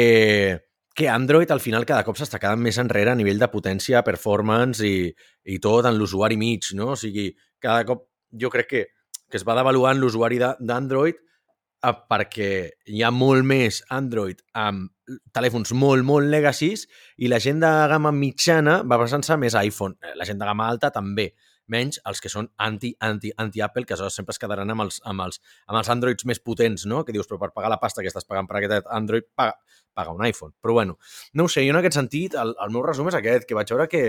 que 0.99 1.07
Android 1.09 1.51
al 1.55 1.63
final 1.63 1.87
cada 1.87 2.03
cop 2.03 2.19
s'està 2.19 2.41
quedant 2.43 2.59
més 2.59 2.79
enrere 2.83 3.13
a 3.15 3.19
nivell 3.19 3.39
de 3.39 3.47
potència, 3.53 4.03
performance 4.03 4.83
i, 4.83 5.07
i 5.47 5.59
tot 5.63 5.87
en 5.87 5.95
l'usuari 5.95 6.37
mig, 6.41 6.73
no? 6.75 6.93
O 6.97 6.99
sigui, 6.99 7.31
cada 7.63 7.87
cop 7.87 8.09
jo 8.35 8.51
crec 8.51 8.73
que 8.73 8.87
que 9.29 9.37
es 9.37 9.45
va 9.47 9.57
devaluant 9.59 9.99
l'usuari 10.01 10.41
d'Android 10.41 11.19
eh, 11.19 11.95
perquè 12.11 12.51
hi 12.89 13.03
ha 13.05 13.11
molt 13.15 13.47
més 13.47 13.83
Android 13.95 14.41
amb 14.57 14.89
telèfons 15.37 15.73
molt, 15.77 16.05
molt 16.05 16.29
legacies 16.33 16.87
i 17.17 17.31
la 17.33 17.41
gent 17.41 17.61
de 17.65 17.71
gamma 17.93 18.13
mitjana 18.13 18.81
va 18.85 18.99
basant-se 19.01 19.37
més 19.41 19.57
a 19.57 19.65
iPhone. 19.65 19.97
Eh, 20.03 20.17
la 20.17 20.27
gent 20.29 20.41
de 20.41 20.49
gamma 20.49 20.69
alta 20.69 20.91
també, 20.95 21.31
menys 21.73 22.01
els 22.09 22.23
que 22.25 22.33
són 22.33 22.51
anti, 22.57 22.95
anti, 23.05 23.33
anti-Apple, 23.37 23.87
que 23.89 23.99
sempre 24.11 24.35
es 24.35 24.41
quedaran 24.43 24.71
amb 24.75 24.87
els, 24.87 25.01
amb, 25.05 25.25
els, 25.27 25.43
amb 25.67 25.81
els 25.81 25.93
Androids 25.95 26.27
més 26.29 26.41
potents, 26.41 26.87
no? 26.91 27.05
Que 27.05 27.15
dius, 27.17 27.29
però 27.31 27.41
per 27.45 27.53
pagar 27.55 27.73
la 27.73 27.81
pasta 27.83 28.03
que 28.03 28.13
estàs 28.13 28.27
pagant 28.29 28.49
per 28.49 28.61
aquest 28.61 28.89
Android, 28.91 29.29
paga, 29.37 29.59
paga 29.95 30.17
un 30.17 30.25
iPhone. 30.27 30.57
Però 30.61 30.77
bueno, 30.81 30.99
no 31.35 31.47
ho 31.47 31.53
sé, 31.53 31.67
jo 31.67 31.77
en 31.77 31.81
aquest 31.83 32.01
sentit, 32.01 32.35
el, 32.35 32.57
el 32.57 32.75
meu 32.75 32.85
resum 32.87 33.13
és 33.13 33.19
aquest, 33.19 33.49
que 33.49 33.59
vaig 33.59 33.71
veure 33.75 33.89
que 33.93 34.05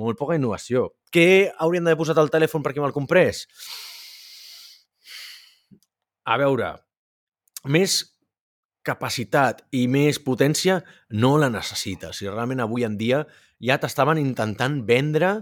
molt 0.00 0.18
poca 0.18 0.38
innovació. 0.38 0.88
Què 1.10 1.50
haurien 1.58 1.86
d'haver 1.86 1.98
posat 1.98 2.18
al 2.22 2.30
telèfon 2.30 2.62
perquè 2.62 2.82
me'l 2.82 2.94
comprés? 2.94 3.46
a 6.30 6.36
veure, 6.38 6.74
més 7.66 8.00
capacitat 8.86 9.64
i 9.76 9.86
més 9.90 10.20
potència 10.22 10.80
no 11.22 11.36
la 11.40 11.50
necessites. 11.52 12.20
Si 12.20 12.28
realment 12.28 12.62
avui 12.64 12.86
en 12.86 12.96
dia 13.00 13.24
ja 13.60 13.78
t'estaven 13.80 14.20
intentant 14.20 14.80
vendre 14.88 15.32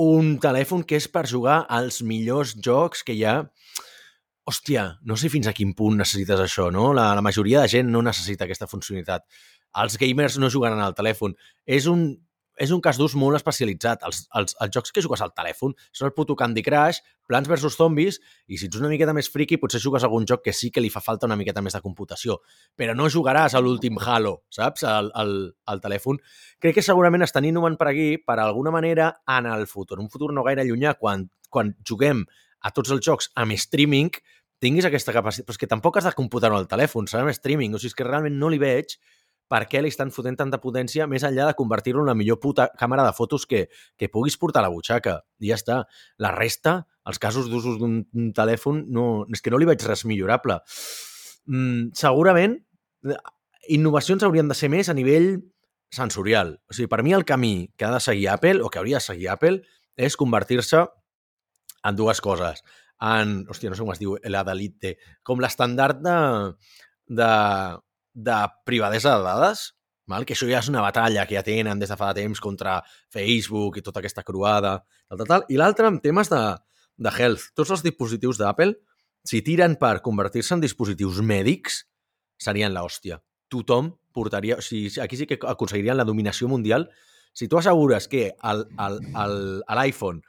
un 0.00 0.36
telèfon 0.40 0.84
que 0.88 0.96
és 0.96 1.08
per 1.08 1.26
jugar 1.28 1.62
als 1.68 2.00
millors 2.02 2.54
jocs 2.56 3.02
que 3.04 3.16
hi 3.16 3.24
ha. 3.24 3.42
Hòstia, 4.48 4.98
no 5.06 5.16
sé 5.16 5.28
fins 5.30 5.46
a 5.46 5.54
quin 5.54 5.74
punt 5.78 6.00
necessites 6.00 6.40
això, 6.40 6.70
no? 6.74 6.92
La, 6.96 7.12
la 7.14 7.22
majoria 7.22 7.62
de 7.62 7.68
gent 7.68 7.92
no 7.92 8.02
necessita 8.02 8.44
aquesta 8.44 8.66
funcionalitat. 8.66 9.26
Els 9.82 9.96
gamers 10.00 10.38
no 10.38 10.50
jugaran 10.50 10.80
al 10.82 10.96
telèfon. 10.98 11.36
És 11.66 11.86
un 11.86 12.08
és 12.60 12.70
un 12.74 12.80
cas 12.84 12.98
d'ús 13.00 13.14
molt 13.18 13.38
especialitzat. 13.38 14.02
Els, 14.06 14.24
els, 14.38 14.54
els 14.60 14.74
jocs 14.74 14.92
que 14.92 15.02
jugues 15.04 15.22
al 15.24 15.32
telèfon 15.36 15.74
són 15.92 16.08
el 16.08 16.14
puto 16.16 16.36
Candy 16.38 16.62
Crush, 16.64 17.00
Plants 17.28 17.48
vs 17.48 17.76
Zombies, 17.78 18.18
i 18.48 18.58
si 18.60 18.68
ets 18.68 18.80
una 18.80 18.90
miqueta 18.92 19.14
més 19.16 19.30
friki, 19.32 19.56
potser 19.60 19.80
jugues 19.82 20.04
algun 20.04 20.26
joc 20.28 20.44
que 20.44 20.52
sí 20.56 20.70
que 20.70 20.82
li 20.84 20.90
fa 20.92 21.00
falta 21.00 21.28
una 21.28 21.38
miqueta 21.38 21.62
més 21.64 21.76
de 21.76 21.80
computació. 21.84 22.40
Però 22.76 22.96
no 22.98 23.08
jugaràs 23.12 23.56
a 23.56 23.62
l'últim 23.62 23.96
Halo, 24.02 24.42
saps? 24.52 24.84
Al, 24.88 25.10
al, 25.14 25.34
al 25.66 25.80
telèfon. 25.80 26.20
Crec 26.60 26.76
que 26.78 26.84
segurament 26.84 27.24
estan 27.24 27.48
innovant 27.48 27.78
per 27.80 27.88
aquí, 27.92 28.10
per 28.18 28.38
alguna 28.42 28.74
manera, 28.74 29.12
en 29.38 29.48
el 29.48 29.66
futur. 29.70 30.00
Un 30.02 30.12
futur 30.12 30.32
no 30.34 30.44
gaire 30.44 30.66
llunyà, 30.68 30.96
quan, 31.00 31.28
quan 31.48 31.74
juguem 31.88 32.26
a 32.62 32.70
tots 32.70 32.92
els 32.94 33.02
jocs 33.02 33.32
amb 33.38 33.56
streaming, 33.58 34.12
tinguis 34.62 34.86
aquesta 34.86 35.14
capacitat, 35.14 35.48
però 35.48 35.56
és 35.56 35.58
que 35.58 35.70
tampoc 35.70 35.96
has 35.98 36.06
de 36.06 36.14
computar-ho 36.14 36.54
al 36.54 36.68
telèfon, 36.70 37.08
serà 37.10 37.24
amb 37.24 37.34
streaming, 37.34 37.74
o 37.74 37.80
sigui, 37.82 37.90
és 37.90 37.98
que 37.98 38.06
realment 38.06 38.36
no 38.38 38.50
li 38.52 38.60
veig 38.62 38.94
per 39.50 39.66
què 39.68 39.82
li 39.82 39.90
estan 39.92 40.12
fotent 40.14 40.38
tanta 40.38 40.60
potència 40.62 41.06
més 41.10 41.24
enllà 41.26 41.50
de 41.50 41.56
convertir-lo 41.58 42.04
en 42.04 42.12
la 42.12 42.16
millor 42.16 42.38
puta 42.40 42.68
càmera 42.78 43.04
de 43.04 43.12
fotos 43.16 43.44
que, 43.46 43.66
que 43.98 44.08
puguis 44.08 44.38
portar 44.40 44.62
a 44.62 44.68
la 44.68 44.72
butxaca. 44.72 45.18
I 45.42 45.52
ja 45.52 45.58
està. 45.60 45.78
La 46.22 46.32
resta, 46.34 46.78
els 47.08 47.20
casos 47.22 47.50
d'usos 47.52 47.78
d'un 47.80 48.32
telèfon, 48.36 48.84
no, 48.88 49.26
és 49.32 49.44
que 49.44 49.52
no 49.52 49.60
li 49.60 49.68
veig 49.68 49.84
res 49.84 50.06
millorable. 50.08 50.60
Mm, 51.50 51.92
segurament, 51.98 52.56
innovacions 53.68 54.24
haurien 54.24 54.48
de 54.48 54.56
ser 54.56 54.70
més 54.72 54.88
a 54.88 54.96
nivell 54.96 55.34
sensorial. 55.92 56.56
O 56.70 56.76
sigui, 56.76 56.88
per 56.88 57.02
mi 57.04 57.12
el 57.12 57.26
camí 57.28 57.70
que 57.76 57.86
ha 57.86 57.92
de 57.92 58.00
seguir 58.00 58.30
Apple, 58.32 58.62
o 58.62 58.70
que 58.70 58.80
hauria 58.80 59.00
de 59.02 59.06
seguir 59.06 59.28
Apple, 59.34 59.60
és 59.96 60.16
convertir-se 60.16 60.86
en 61.84 61.98
dues 61.98 62.22
coses. 62.24 62.62
En, 63.02 63.42
hòstia, 63.50 63.70
no 63.70 63.76
sé 63.76 63.84
com 63.84 63.92
es 63.92 64.00
diu, 64.00 64.16
la 64.30 64.44
d'elite, 64.46 64.96
com 65.26 65.42
l'estandard 65.42 66.00
de, 66.00 66.18
de 67.20 67.30
de 68.14 68.38
privadesa 68.66 69.16
de 69.16 69.24
dades, 69.24 69.72
val? 70.08 70.26
que 70.26 70.34
això 70.36 70.48
ja 70.50 70.60
és 70.60 70.68
una 70.70 70.82
batalla 70.84 71.24
que 71.26 71.36
ja 71.38 71.44
tenen 71.46 71.80
des 71.80 71.90
de 71.90 71.96
fa 71.96 72.12
temps 72.16 72.40
contra 72.40 72.80
Facebook 73.12 73.78
i 73.78 73.84
tota 73.84 74.02
aquesta 74.02 74.24
croada, 74.26 74.78
tal, 75.08 75.18
tal, 75.18 75.28
tal. 75.28 75.46
I 75.48 75.60
l'altre 75.60 75.88
amb 75.88 76.02
temes 76.04 76.30
de, 76.32 76.42
de 76.96 77.12
health. 77.16 77.50
Tots 77.56 77.72
els 77.76 77.84
dispositius 77.86 78.40
d'Apple, 78.40 78.74
si 79.24 79.42
tiren 79.46 79.76
per 79.80 80.00
convertir-se 80.04 80.56
en 80.56 80.62
dispositius 80.62 81.22
mèdics, 81.22 81.84
serien 82.38 82.74
l'hòstia. 82.74 83.20
Tothom 83.52 83.92
portaria... 84.12 84.58
O 84.58 84.64
sigui, 84.64 84.90
aquí 85.00 85.16
sí 85.16 85.28
que 85.30 85.38
aconseguirien 85.38 85.96
la 85.96 86.08
dominació 86.08 86.48
mundial. 86.50 86.88
Si 87.32 87.48
tu 87.48 87.56
assegures 87.56 88.08
que 88.12 88.32
l'iPhone 88.42 90.20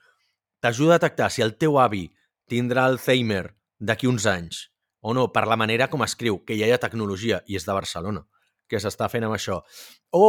t'ajuda 0.64 0.96
a 0.96 1.00
detectar 1.02 1.28
si 1.34 1.44
el 1.44 1.58
teu 1.60 1.76
avi 1.82 2.06
tindrà 2.48 2.86
Alzheimer 2.88 3.50
d'aquí 3.84 4.08
uns 4.08 4.28
anys 4.30 4.70
o 5.04 5.14
no, 5.14 5.28
per 5.36 5.46
la 5.52 5.60
manera 5.60 5.90
com 5.92 6.04
escriu, 6.06 6.42
que 6.48 6.58
ja 6.58 6.68
hi 6.68 6.74
ha 6.74 6.82
tecnologia, 6.82 7.42
i 7.48 7.60
és 7.60 7.68
de 7.68 7.76
Barcelona, 7.76 8.24
que 8.72 8.82
s'està 8.82 9.10
fent 9.12 9.28
amb 9.28 9.36
això. 9.36 9.60
O 10.16 10.26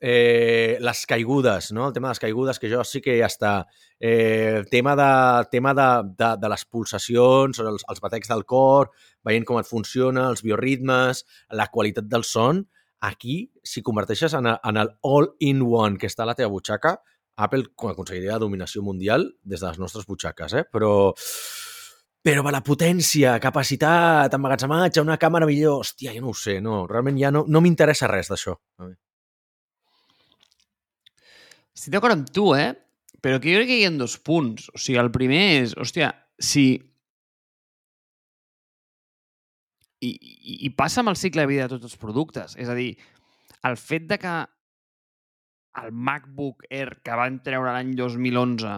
eh, 0.00 0.76
les 0.82 1.02
caigudes, 1.08 1.70
no? 1.72 1.86
el 1.88 1.94
tema 1.94 2.10
de 2.10 2.16
les 2.16 2.22
caigudes, 2.26 2.60
que 2.60 2.70
jo 2.72 2.84
sí 2.84 3.00
que 3.00 3.16
ja 3.20 3.30
està. 3.30 3.56
Eh, 3.96 4.64
tema 4.70 4.96
de, 4.98 5.10
tema 5.54 5.72
de, 5.78 5.90
de, 6.18 6.32
de 6.42 6.52
les 6.52 6.66
pulsacions, 6.68 7.62
els, 7.64 7.86
els 7.88 8.02
batecs 8.02 8.34
del 8.34 8.44
cor, 8.44 8.90
veient 9.24 9.46
com 9.48 9.62
et 9.62 9.70
funciona, 9.70 10.28
els 10.28 10.42
bioritmes, 10.44 11.24
la 11.54 11.70
qualitat 11.72 12.10
del 12.10 12.26
son, 12.26 12.66
Aquí, 13.06 13.52
si 13.62 13.82
converteixes 13.84 14.32
en, 14.34 14.48
en 14.48 14.78
el 14.80 14.88
all-in-one 15.04 16.00
que 16.00 16.08
està 16.08 16.24
a 16.24 16.30
la 16.30 16.34
teva 16.34 16.48
butxaca, 16.50 16.94
Apple 17.36 17.68
aconseguiria 17.90 18.32
la 18.32 18.42
dominació 18.42 18.80
mundial 18.82 19.28
des 19.44 19.60
de 19.60 19.68
les 19.68 19.78
nostres 19.78 20.06
butxaques, 20.08 20.54
eh? 20.56 20.64
Però, 20.72 21.12
però 22.26 22.42
per 22.42 22.50
la 22.50 22.62
potència, 22.66 23.36
capacitat, 23.38 24.32
emmagatzematge, 24.34 25.02
una 25.04 25.18
càmera 25.22 25.46
millor... 25.46 25.84
Hòstia, 25.84 26.10
jo 26.16 26.24
no 26.24 26.32
ho 26.32 26.34
sé, 26.34 26.56
no. 26.64 26.80
Realment 26.90 27.20
ja 27.20 27.30
no, 27.30 27.44
no 27.46 27.62
m'interessa 27.62 28.08
res 28.10 28.32
d'això. 28.32 28.56
Estic 31.76 31.94
d'acord 31.94 32.16
amb 32.16 32.32
tu, 32.34 32.48
eh? 32.58 32.72
Però 33.22 33.38
que 33.38 33.52
jo 33.52 33.60
crec 33.60 33.70
que 33.70 33.78
hi 33.78 33.86
ha 33.86 33.92
dos 33.94 34.16
punts. 34.26 34.66
O 34.74 34.82
sigui, 34.82 34.98
el 34.98 35.12
primer 35.14 35.44
és, 35.60 35.76
hòstia, 35.78 36.10
si... 36.42 36.66
I, 40.02 40.10
i, 40.10 40.58
i 40.66 40.72
passa 40.74 41.04
amb 41.04 41.14
el 41.14 41.20
cicle 41.20 41.46
de 41.46 41.52
vida 41.52 41.68
de 41.68 41.76
tots 41.76 41.92
els 41.92 42.00
productes. 42.00 42.58
És 42.58 42.66
a 42.66 42.74
dir, 42.74 42.90
el 43.70 43.78
fet 43.78 44.10
de 44.10 44.18
que 44.18 44.34
el 45.78 45.94
MacBook 45.94 46.66
Air 46.74 46.98
que 47.06 47.22
van 47.22 47.38
treure 47.46 47.70
l'any 47.70 47.94
2011 47.94 48.74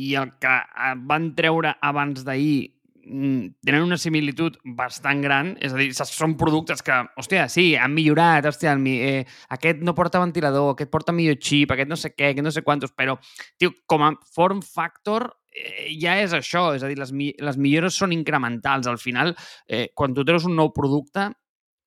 i 0.00 0.14
el 0.20 0.36
que 0.42 0.52
eh, 0.52 0.92
van 1.10 1.32
treure 1.36 1.74
abans 1.84 2.22
d'ahir 2.26 2.70
mm, 3.04 3.64
tenen 3.66 3.86
una 3.86 3.98
similitud 4.00 4.56
bastant 4.76 5.22
gran, 5.24 5.54
és 5.60 5.74
a 5.74 5.80
dir, 5.80 5.90
són 5.94 6.36
productes 6.40 6.84
que, 6.86 6.96
hòstia, 7.20 7.48
sí, 7.52 7.72
han 7.76 7.92
millorat, 7.96 8.48
hòstia, 8.48 8.76
eh, 8.94 9.26
aquest 9.56 9.82
no 9.86 9.96
porta 9.98 10.22
ventilador, 10.22 10.72
aquest 10.74 10.92
porta 10.92 11.14
millor 11.16 11.36
xip, 11.40 11.74
aquest 11.74 11.90
no 11.90 11.98
sé 12.00 12.14
què, 12.14 12.32
aquest 12.32 12.46
no 12.46 12.54
sé 12.54 12.64
quantos, 12.66 12.94
però, 12.96 13.18
tio, 13.58 13.74
com 13.90 14.06
a 14.06 14.14
form 14.34 14.62
factor 14.64 15.28
eh, 15.52 15.90
ja 16.00 16.16
és 16.22 16.34
això, 16.36 16.70
és 16.76 16.86
a 16.86 16.90
dir, 16.90 16.98
les, 17.00 17.12
les 17.12 17.60
millores 17.60 17.98
són 17.98 18.16
incrementals. 18.16 18.88
Al 18.88 18.98
final, 19.02 19.34
eh, 19.68 19.88
quan 19.94 20.16
tu 20.16 20.24
treus 20.24 20.46
un 20.48 20.56
nou 20.56 20.72
producte, 20.76 21.30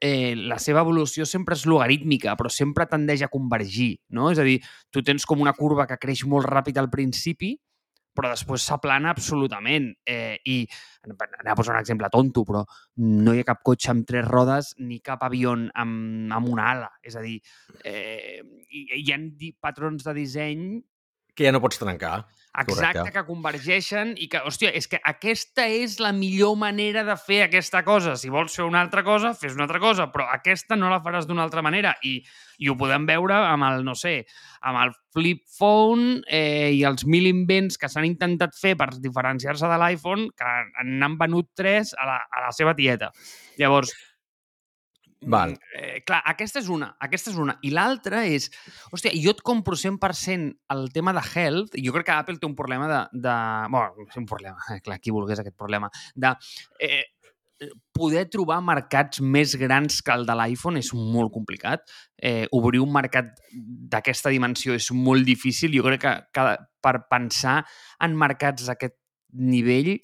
eh, 0.03 0.35
la 0.35 0.59
seva 0.59 0.81
evolució 0.83 1.25
sempre 1.25 1.55
és 1.55 1.65
logarítmica, 1.69 2.35
però 2.35 2.49
sempre 2.51 2.89
tendeix 2.91 3.23
a 3.23 3.31
convergir, 3.31 3.93
no? 4.11 4.31
És 4.33 4.41
a 4.41 4.43
dir, 4.43 4.57
tu 4.91 5.01
tens 5.01 5.23
com 5.25 5.39
una 5.41 5.55
curva 5.55 5.87
que 5.87 5.97
creix 6.01 6.25
molt 6.27 6.49
ràpid 6.49 6.77
al 6.77 6.91
principi, 6.91 7.53
però 8.15 8.29
després 8.31 8.65
s'aplana 8.67 9.11
absolutament. 9.13 9.89
Eh, 10.05 10.37
I 10.45 10.57
anem 11.07 11.51
a 11.51 11.57
posar 11.57 11.75
un 11.75 11.81
exemple 11.81 12.09
tonto, 12.13 12.45
però 12.47 12.63
no 13.01 13.33
hi 13.33 13.41
ha 13.41 13.47
cap 13.47 13.63
cotxe 13.65 13.91
amb 13.93 14.07
tres 14.09 14.27
rodes 14.29 14.73
ni 14.79 14.99
cap 15.03 15.25
avió 15.25 15.55
amb, 15.55 16.31
amb 16.31 16.53
una 16.53 16.69
ala. 16.71 16.91
És 17.03 17.17
a 17.17 17.25
dir, 17.25 17.39
eh, 17.83 18.41
hi, 18.69 18.87
hi 19.01 19.11
ha 19.11 19.19
patrons 19.59 20.05
de 20.05 20.15
disseny... 20.17 20.65
Que 21.33 21.47
ja 21.47 21.53
no 21.53 21.63
pots 21.63 21.81
trencar. 21.81 22.19
Exacte, 22.53 22.99
Correcte. 22.99 23.11
que 23.15 23.25
convergeixen 23.25 24.11
i 24.21 24.27
que, 24.29 24.37
hòstia, 24.45 24.69
és 24.77 24.85
que 24.85 24.99
aquesta 25.09 25.65
és 25.65 25.95
la 26.03 26.11
millor 26.13 26.53
manera 26.61 27.01
de 27.07 27.15
fer 27.17 27.39
aquesta 27.47 27.81
cosa. 27.83 28.13
Si 28.19 28.29
vols 28.29 28.53
fer 28.53 28.67
una 28.67 28.83
altra 28.85 29.01
cosa, 29.03 29.33
fes 29.33 29.57
una 29.57 29.65
altra 29.65 29.81
cosa, 29.81 30.11
però 30.13 30.27
aquesta 30.29 30.77
no 30.77 30.91
la 30.91 31.01
faràs 31.01 31.25
d'una 31.25 31.41
altra 31.47 31.63
manera. 31.65 31.95
I, 32.05 32.19
I 32.61 32.69
ho 32.69 32.77
podem 32.77 33.07
veure 33.09 33.39
amb 33.49 33.65
el, 33.71 33.81
no 33.87 33.97
sé, 33.97 34.19
amb 34.61 34.83
el 34.83 34.93
flip 35.15 35.41
phone 35.57 36.21
eh, 36.29 36.69
i 36.77 36.83
els 36.85 37.07
mil 37.09 37.25
invents 37.25 37.79
que 37.81 37.89
s'han 37.89 38.05
intentat 38.05 38.53
fer 38.59 38.75
per 38.77 38.91
diferenciar-se 39.01 39.73
de 39.73 39.81
l'iPhone, 39.81 40.29
que 40.37 40.85
n'han 40.85 41.17
venut 41.17 41.49
tres 41.57 41.97
a 41.97 42.05
la, 42.05 42.21
a 42.29 42.47
la 42.47 42.53
seva 42.53 42.77
tieta. 42.77 43.09
Llavors, 43.57 43.97
Val. 45.25 45.55
Eh, 45.77 46.01
clar, 46.05 46.21
aquesta 46.29 46.61
és 46.61 46.69
una. 46.71 46.91
Aquesta 47.03 47.31
és 47.31 47.39
una. 47.39 47.55
I 47.63 47.71
l'altra 47.73 48.23
és... 48.27 48.49
Hòstia, 48.91 49.13
jo 49.23 49.33
et 49.33 49.41
compro 49.45 49.77
100% 49.79 50.75
el 50.75 50.85
tema 50.95 51.13
de 51.15 51.23
health. 51.23 51.77
Jo 51.79 51.95
crec 51.95 52.09
que 52.09 52.15
Apple 52.15 52.39
té 52.41 52.49
un 52.49 52.55
problema 52.59 52.89
de... 52.91 53.01
de 53.25 53.35
bueno, 53.71 54.07
un 54.15 54.29
problema, 54.29 54.59
eh, 54.73 54.81
clar, 54.85 54.99
qui 55.01 55.13
volgués 55.15 55.41
aquest 55.43 55.57
problema. 55.57 55.91
De 56.15 56.33
eh, 56.79 57.03
poder 57.95 58.25
trobar 58.31 58.59
mercats 58.65 59.21
més 59.21 59.55
grans 59.59 60.01
que 60.03 60.15
el 60.15 60.25
de 60.27 60.35
l'iPhone 60.37 60.81
és 60.81 60.91
molt 60.97 61.33
complicat. 61.33 61.85
Eh, 62.17 62.47
obrir 62.51 62.81
un 62.83 62.91
mercat 62.93 63.31
d'aquesta 63.53 64.33
dimensió 64.33 64.75
és 64.75 64.89
molt 64.95 65.25
difícil. 65.27 65.73
Jo 65.75 65.85
crec 65.87 66.03
que, 66.03 66.17
que 66.35 66.49
per 66.83 66.97
pensar 67.11 67.61
en 68.03 68.17
mercats 68.19 68.67
d'aquest 68.67 68.97
nivell 69.33 69.95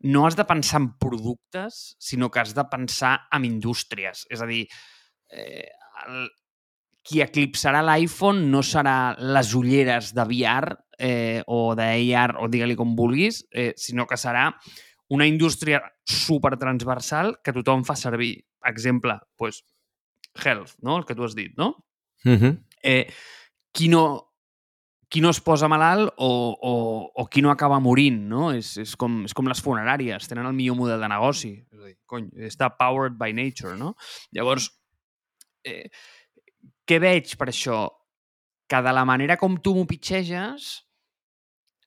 no 0.00 0.26
has 0.26 0.36
de 0.36 0.44
pensar 0.48 0.80
en 0.80 0.92
productes, 0.98 1.96
sinó 1.98 2.30
que 2.30 2.40
has 2.40 2.54
de 2.54 2.64
pensar 2.64 3.20
en 3.32 3.44
indústries. 3.44 4.26
És 4.30 4.40
a 4.40 4.48
dir, 4.48 4.66
eh, 5.30 5.68
el, 6.06 6.28
qui 7.02 7.22
eclipsarà 7.24 7.80
l'iPhone 7.84 8.50
no 8.52 8.62
serà 8.66 9.16
les 9.18 9.54
ulleres 9.56 10.12
de 10.16 10.24
VR 10.28 10.76
eh, 11.00 11.42
o 11.48 11.74
d'AR, 11.76 12.36
o 12.40 12.48
digue-li 12.52 12.76
com 12.76 12.94
vulguis, 12.96 13.42
eh, 13.52 13.72
sinó 13.76 14.06
que 14.06 14.18
serà 14.20 14.50
una 15.10 15.26
indústria 15.26 15.80
super 16.06 16.56
transversal 16.60 17.38
que 17.42 17.54
tothom 17.56 17.84
fa 17.84 17.96
servir. 17.96 18.36
Exemple, 18.68 19.16
pues, 19.36 19.64
health, 20.36 20.76
no? 20.84 20.98
el 20.98 21.06
que 21.08 21.16
tu 21.16 21.24
has 21.24 21.34
dit, 21.34 21.56
no? 21.56 21.74
Uh 22.24 22.36
-huh. 22.36 22.64
eh, 22.82 23.08
qui 23.72 23.88
no 23.88 24.29
qui 25.10 25.20
no 25.20 25.32
es 25.34 25.40
posa 25.42 25.66
malalt 25.68 26.12
o, 26.22 26.30
o, 26.54 26.74
o 27.18 27.26
qui 27.26 27.42
no 27.42 27.50
acaba 27.50 27.80
morint, 27.82 28.20
no? 28.30 28.52
És, 28.54 28.76
és, 28.78 28.94
com, 28.96 29.24
és 29.26 29.34
com 29.34 29.48
les 29.50 29.60
funeràries, 29.62 30.28
tenen 30.30 30.46
el 30.46 30.54
millor 30.54 30.78
model 30.78 31.02
de 31.02 31.10
negoci. 31.10 31.50
És 31.66 31.80
a 31.80 31.88
dir, 31.88 31.96
cony, 32.06 32.28
està 32.46 32.70
powered 32.78 33.18
by 33.18 33.34
nature, 33.34 33.74
no? 33.78 33.96
Llavors, 34.36 34.70
eh, 35.66 35.90
què 36.86 37.00
veig 37.02 37.34
per 37.40 37.50
això? 37.50 37.82
Que 38.70 38.82
de 38.86 38.94
la 38.94 39.04
manera 39.08 39.34
com 39.40 39.58
tu 39.58 39.74
m'ho 39.74 39.82
pitxeges, 39.90 40.70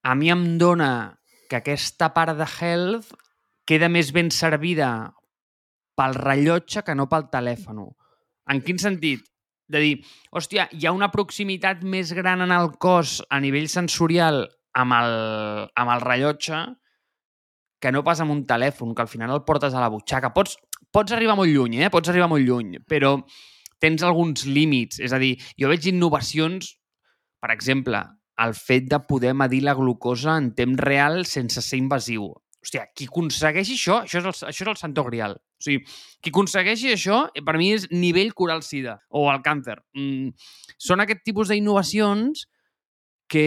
a 0.03 0.15
mi 0.19 0.27
em 0.33 0.43
dona 0.59 0.91
que 1.47 1.61
aquesta 1.61 2.11
part 2.11 2.35
de 2.35 2.47
health 2.59 3.13
queda 3.63 3.87
més 3.87 4.11
ben 4.11 4.33
servida 4.35 5.13
pel 5.95 6.17
rellotge 6.19 6.83
que 6.83 6.95
no 6.97 7.07
pel 7.07 7.29
telèfon. 7.31 7.85
En 8.51 8.59
quin 8.65 8.83
sentit? 8.83 9.23
De 9.71 9.79
dir, 9.79 9.93
hòstia, 10.31 10.67
hi 10.71 10.87
ha 10.87 10.93
una 10.95 11.11
proximitat 11.13 11.83
més 11.87 12.11
gran 12.13 12.43
en 12.43 12.51
el 12.51 12.73
cos 12.81 13.21
a 13.29 13.39
nivell 13.43 13.69
sensorial 13.71 14.43
amb 14.75 14.95
el, 14.97 15.13
amb 15.79 15.93
el 15.93 16.03
rellotge 16.03 16.63
que 17.83 17.91
no 17.91 18.03
pas 18.03 18.21
amb 18.23 18.31
un 18.31 18.45
telèfon, 18.47 18.93
que 18.95 19.03
al 19.03 19.11
final 19.11 19.33
el 19.35 19.43
portes 19.43 19.73
a 19.75 19.81
la 19.83 19.91
butxaca. 19.91 20.31
Pots, 20.35 20.55
pots 20.91 21.11
arribar 21.11 21.35
molt 21.35 21.51
lluny, 21.51 21.81
eh? 21.83 21.91
Pots 21.91 22.11
arribar 22.11 22.29
molt 22.31 22.45
lluny, 22.47 22.77
però 22.87 23.17
tens 23.83 24.05
alguns 24.07 24.45
límits. 24.47 25.01
És 25.03 25.11
a 25.11 25.19
dir, 25.19 25.33
jo 25.59 25.67
veig 25.71 25.89
innovacions, 25.91 26.77
per 27.43 27.51
exemple, 27.51 27.99
el 28.39 28.55
fet 28.55 28.87
de 28.89 29.01
poder 29.03 29.33
medir 29.35 29.61
la 29.67 29.75
glucosa 29.75 30.37
en 30.39 30.53
temps 30.55 30.79
real 30.79 31.25
sense 31.27 31.61
ser 31.61 31.81
invasiu. 31.81 32.31
Hòstia, 32.63 32.87
qui 32.95 33.09
aconsegueixi 33.11 33.75
això, 33.75 33.99
això 34.07 34.21
és 34.21 34.29
el, 34.31 34.37
això 34.47 34.63
és 34.63 34.71
el 34.71 34.79
santo 34.79 35.03
grial. 35.09 35.35
O 35.63 35.69
sigui, 35.69 35.85
qui 36.19 36.31
aconsegueixi 36.33 36.91
això, 36.91 37.23
eh, 37.31 37.41
per 37.41 37.55
mi 37.57 37.71
és 37.71 37.87
nivell 37.91 38.33
coral 38.35 38.63
sida 38.67 38.97
o 39.09 39.29
el 39.31 39.39
càncer. 39.45 39.77
Mm, 39.95 40.33
són 40.77 40.99
aquest 40.99 41.23
tipus 41.23 41.53
d'innovacions 41.53 42.43
que 43.31 43.45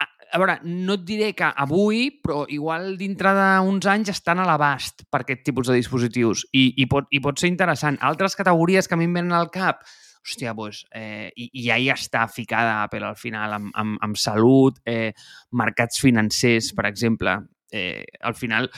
a, 0.00 0.08
a 0.32 0.40
veure, 0.40 0.58
no 0.64 0.96
et 0.96 1.04
diré 1.04 1.30
que 1.36 1.44
avui, 1.44 2.08
però 2.24 2.42
igual 2.48 2.96
dintre 3.00 3.34
d'uns 3.36 3.86
anys 3.92 4.12
estan 4.16 4.40
a 4.40 4.48
l'abast 4.48 5.04
per 5.12 5.22
aquest 5.22 5.44
tipus 5.46 5.68
de 5.68 5.76
dispositius 5.76 6.46
i, 6.52 6.72
i, 6.80 6.88
pot, 6.90 7.08
i 7.12 7.20
pot 7.24 7.38
ser 7.40 7.52
interessant. 7.52 8.00
Altres 8.00 8.36
categories 8.38 8.88
que 8.88 8.96
a 8.96 9.00
mi 9.00 9.08
em 9.08 9.16
venen 9.20 9.36
al 9.36 9.52
cap, 9.54 9.84
hòstia, 10.24 10.54
doncs, 10.56 10.82
eh, 10.96 11.30
i, 11.36 11.48
i 11.52 11.66
ja 11.68 11.78
hi 11.78 11.88
està 11.92 12.26
ficada 12.32 12.82
Apple 12.82 13.06
al 13.06 13.16
final, 13.20 13.56
amb, 13.60 13.72
amb, 13.76 14.00
amb 14.04 14.20
salut, 14.20 14.80
eh, 14.88 15.12
mercats 15.52 16.00
financers, 16.02 16.72
per 16.76 16.88
exemple. 16.90 17.38
Eh, 17.72 18.04
al 18.24 18.36
final, 18.36 18.68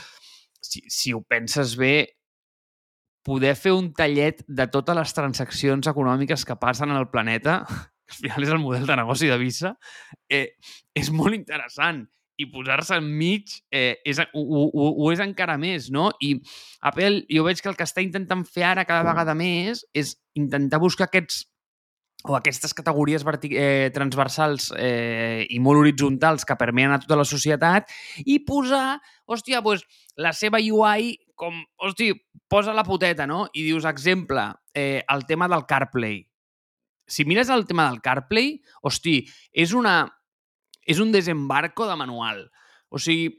si, 0.61 0.83
si 0.89 1.13
ho 1.13 1.21
penses 1.27 1.75
bé, 1.79 2.17
poder 3.25 3.53
fer 3.57 3.73
un 3.77 3.91
tallet 3.93 4.41
de 4.47 4.67
totes 4.71 4.97
les 4.97 5.13
transaccions 5.17 5.89
econòmiques 5.91 6.45
que 6.45 6.57
passen 6.61 6.89
en 6.89 7.01
el 7.01 7.09
planeta, 7.13 7.61
que 8.07 8.13
al 8.13 8.21
final 8.21 8.47
és 8.47 8.55
el 8.55 8.63
model 8.63 8.87
de 8.89 8.97
negoci 8.97 9.29
de 9.29 9.37
Visa, 9.41 9.75
eh, 10.29 10.57
és 10.97 11.11
molt 11.13 11.37
interessant 11.37 12.05
i 12.41 12.47
posar-se 12.49 12.97
enmig 12.97 13.51
eh, 13.69 13.99
és, 14.07 14.17
ho, 14.33 14.41
ho, 14.41 14.87
ho 14.89 15.11
és 15.13 15.21
encara 15.21 15.59
més, 15.61 15.91
no? 15.93 16.09
I 16.23 16.33
Apple, 16.89 17.25
jo 17.29 17.45
veig 17.45 17.61
que 17.61 17.69
el 17.69 17.77
que 17.77 17.85
està 17.85 18.01
intentant 18.01 18.41
fer 18.47 18.65
ara 18.71 18.87
cada 18.89 19.05
vegada 19.05 19.35
més 19.37 19.83
és 19.93 20.15
intentar 20.39 20.81
buscar 20.81 21.09
aquests 21.09 21.43
o 22.23 22.35
aquestes 22.37 22.73
categories 22.77 23.25
eh, 23.49 23.89
transversals 23.93 24.69
eh, 24.77 25.47
i 25.49 25.59
molt 25.59 25.81
horitzontals 25.81 26.45
que 26.45 26.57
permeen 26.59 26.93
a 26.93 26.99
tota 27.01 27.17
la 27.17 27.25
societat 27.25 27.89
i 28.25 28.39
posar, 28.45 28.99
hòstia, 29.25 29.61
pues, 29.65 29.83
la 30.17 30.33
seva 30.33 30.61
UI 30.61 31.15
com, 31.35 31.57
hòstia, 31.81 32.13
posa 32.51 32.75
la 32.77 32.85
puteta, 32.85 33.25
no? 33.25 33.47
I 33.53 33.65
dius, 33.65 33.87
exemple, 33.89 34.43
eh, 34.73 35.01
el 35.09 35.25
tema 35.25 35.47
del 35.49 35.65
CarPlay. 35.65 36.21
Si 37.07 37.25
mires 37.25 37.49
el 37.49 37.65
tema 37.67 37.89
del 37.89 38.01
CarPlay, 38.01 38.59
hosti, 38.81 39.21
és 39.51 39.73
una... 39.73 40.03
És 40.81 40.97
un 40.97 41.11
desembarco 41.13 41.85
de 41.85 41.95
manual. 41.95 42.39
O 42.89 42.97
sigui, 42.97 43.35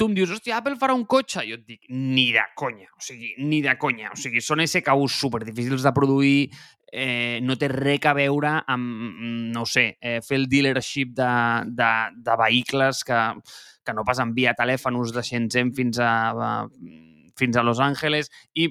tu 0.00 0.08
em 0.08 0.14
dius, 0.16 0.30
hòstia, 0.32 0.56
Apple 0.56 0.78
farà 0.80 0.94
un 0.96 1.04
cotxe? 1.04 1.42
Jo 1.44 1.58
et 1.58 1.64
dic, 1.68 1.82
ni 1.92 2.30
de 2.32 2.42
conya. 2.56 2.88
O 2.96 3.02
sigui, 3.04 3.34
ni 3.44 3.60
de 3.60 3.74
conya. 3.80 4.14
O 4.14 4.16
sigui, 4.16 4.40
són 4.40 4.62
SKUs 4.64 5.18
super 5.20 5.42
difícils 5.44 5.84
de 5.84 5.92
produir, 5.92 6.46
eh, 6.90 7.38
no 7.44 7.58
té 7.60 7.68
res 7.68 8.06
a 8.08 8.14
veure 8.16 8.54
amb, 8.72 9.20
no 9.52 9.66
sé, 9.68 9.98
eh, 10.00 10.18
fer 10.24 10.38
el 10.40 10.48
dealership 10.48 11.12
de, 11.18 11.32
de, 11.68 11.90
de 12.16 12.38
vehicles 12.40 13.04
que, 13.04 13.20
que 13.84 13.94
no 13.96 14.06
pas 14.08 14.22
envia 14.24 14.56
telèfons 14.56 15.12
de 15.12 15.24
Shenzhen 15.26 15.74
fins 15.76 16.00
a, 16.00 16.14
a 16.32 16.50
fins 17.38 17.56
a 17.56 17.64
Los 17.64 17.80
Angeles 17.80 18.32
i 18.54 18.70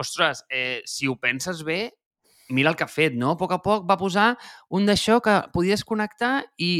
ostres, 0.00 0.42
eh, 0.50 0.80
si 0.88 1.08
ho 1.08 1.18
penses 1.20 1.62
bé, 1.68 1.92
mira 2.48 2.72
el 2.72 2.76
que 2.76 2.84
ha 2.84 2.90
fet, 2.90 3.14
no? 3.16 3.36
A 3.36 3.40
poc 3.40 3.52
a 3.54 3.60
poc 3.64 3.84
va 3.88 4.00
posar 4.00 4.32
un 4.72 4.88
d'això 4.88 5.20
que 5.24 5.38
podies 5.52 5.84
connectar 5.84 6.42
i 6.56 6.72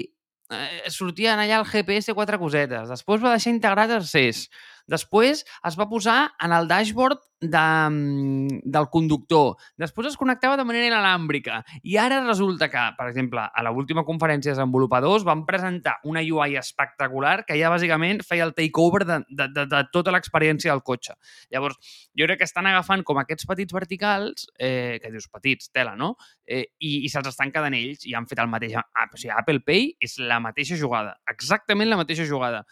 eh, 0.53 0.91
sortien 0.93 1.41
allà 1.41 1.61
el 1.61 1.67
GPS 1.69 2.15
quatre 2.17 2.39
cosetes. 2.41 2.89
Després 2.93 3.23
va 3.23 3.35
deixar 3.37 3.55
integrat 3.55 3.93
el 3.99 4.07
CES. 4.09 4.47
Després 4.91 5.45
es 5.69 5.79
va 5.79 5.89
posar 5.91 6.33
en 6.43 6.53
el 6.53 6.69
dashboard 6.69 7.21
de, 7.43 7.89
mm, 7.91 8.61
del 8.65 8.89
conductor. 8.89 9.57
Després 9.77 10.09
es 10.09 10.17
connectava 10.17 10.57
de 10.57 10.65
manera 10.65 10.87
inalàmbrica. 10.87 11.63
I 11.83 11.97
ara 11.99 12.23
resulta 12.25 12.69
que, 12.71 12.83
per 12.97 13.09
exemple, 13.09 13.41
a 13.43 13.63
l'última 13.67 14.05
conferència 14.05 14.53
de 14.53 14.57
desenvolupadors 14.57 15.25
van 15.25 15.45
presentar 15.45 15.99
una 16.05 16.21
UI 16.21 16.57
espectacular 16.57 17.45
que 17.45 17.59
ja 17.59 17.71
bàsicament 17.71 18.23
feia 18.23 18.45
el 18.45 18.55
takeover 18.55 19.05
de, 19.05 19.19
de, 19.29 19.49
de, 19.49 19.67
de 19.67 19.83
tota 19.93 20.15
l'experiència 20.15 20.71
del 20.73 20.83
cotxe. 20.83 21.19
Llavors, 21.51 21.77
jo 22.17 22.27
crec 22.27 22.39
que 22.39 22.49
estan 22.49 22.67
agafant 22.67 23.03
com 23.03 23.19
aquests 23.19 23.47
petits 23.47 23.75
verticals, 23.75 24.47
eh, 24.59 25.01
que 25.03 25.11
dius 25.11 25.29
petits, 25.29 25.71
tela, 25.73 25.97
no? 25.97 26.15
Eh, 26.47 26.69
I, 26.79 27.03
i 27.05 27.09
se'ls 27.11 27.29
estan 27.29 27.51
quedant 27.51 27.75
ells 27.75 28.07
i 28.07 28.15
han 28.15 28.27
fet 28.31 28.39
el 28.39 28.49
mateix. 28.49 28.79
Ah, 28.79 29.09
o 29.11 29.17
sigui, 29.19 29.35
Apple 29.35 29.61
Pay 29.67 29.97
és 30.01 30.19
la 30.19 30.39
mateixa 30.41 30.79
jugada, 30.79 31.19
exactament 31.29 31.91
la 31.91 31.99
mateixa 31.99 32.25
jugada 32.25 32.65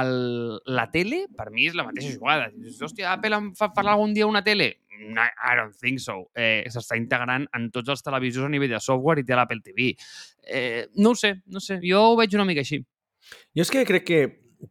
el, 0.00 0.14
la 0.66 0.86
tele, 0.92 1.26
per 1.36 1.50
mi, 1.52 1.66
és 1.68 1.76
la 1.78 1.86
mateixa 1.86 2.14
jugada. 2.14 2.50
Dius, 2.54 2.80
hòstia, 2.82 3.12
Apple 3.12 3.38
em 3.38 3.50
fa 3.58 3.72
parlar 3.74 3.96
algun 3.96 4.14
dia 4.16 4.28
una 4.28 4.44
tele? 4.46 4.70
No, 5.02 5.24
I 5.24 5.56
don't 5.58 5.74
think 5.74 6.00
so. 6.00 6.30
Eh, 6.38 6.62
S'està 6.70 6.96
integrant 7.00 7.48
en 7.56 7.68
tots 7.74 7.90
els 7.92 8.04
televisors 8.06 8.46
a 8.46 8.52
nivell 8.52 8.70
de 8.72 8.80
software 8.80 9.22
i 9.22 9.26
té 9.26 9.36
l'Apple 9.36 9.62
TV. 9.64 9.92
Eh, 10.46 10.86
no 11.02 11.12
ho 11.12 11.18
sé, 11.18 11.34
no 11.46 11.60
sé. 11.60 11.80
Jo 11.82 12.12
ho 12.12 12.16
veig 12.20 12.36
una 12.38 12.46
mica 12.48 12.62
així. 12.62 12.80
Jo 13.56 13.66
és 13.66 13.72
que 13.72 13.84
crec 13.88 14.06
que, 14.06 14.22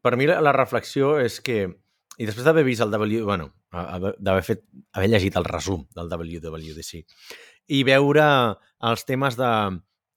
per 0.01 0.15
mi, 0.17 0.29
la 0.29 0.55
reflexió 0.55 1.17
és 1.19 1.41
que, 1.43 1.65
i 2.17 2.27
després 2.27 2.47
d'haver 2.47 2.63
vist 2.67 2.83
el 2.83 2.93
W... 2.93 3.25
bueno, 3.27 3.51
d'haver 3.71 4.43
fet, 4.43 4.65
haver 4.93 5.09
llegit 5.09 5.37
el 5.39 5.47
resum 5.47 5.85
del 5.95 6.09
WWDC 6.11 7.05
i 7.71 7.83
veure 7.87 8.25
els 8.89 9.05
temes 9.07 9.37
de 9.39 9.51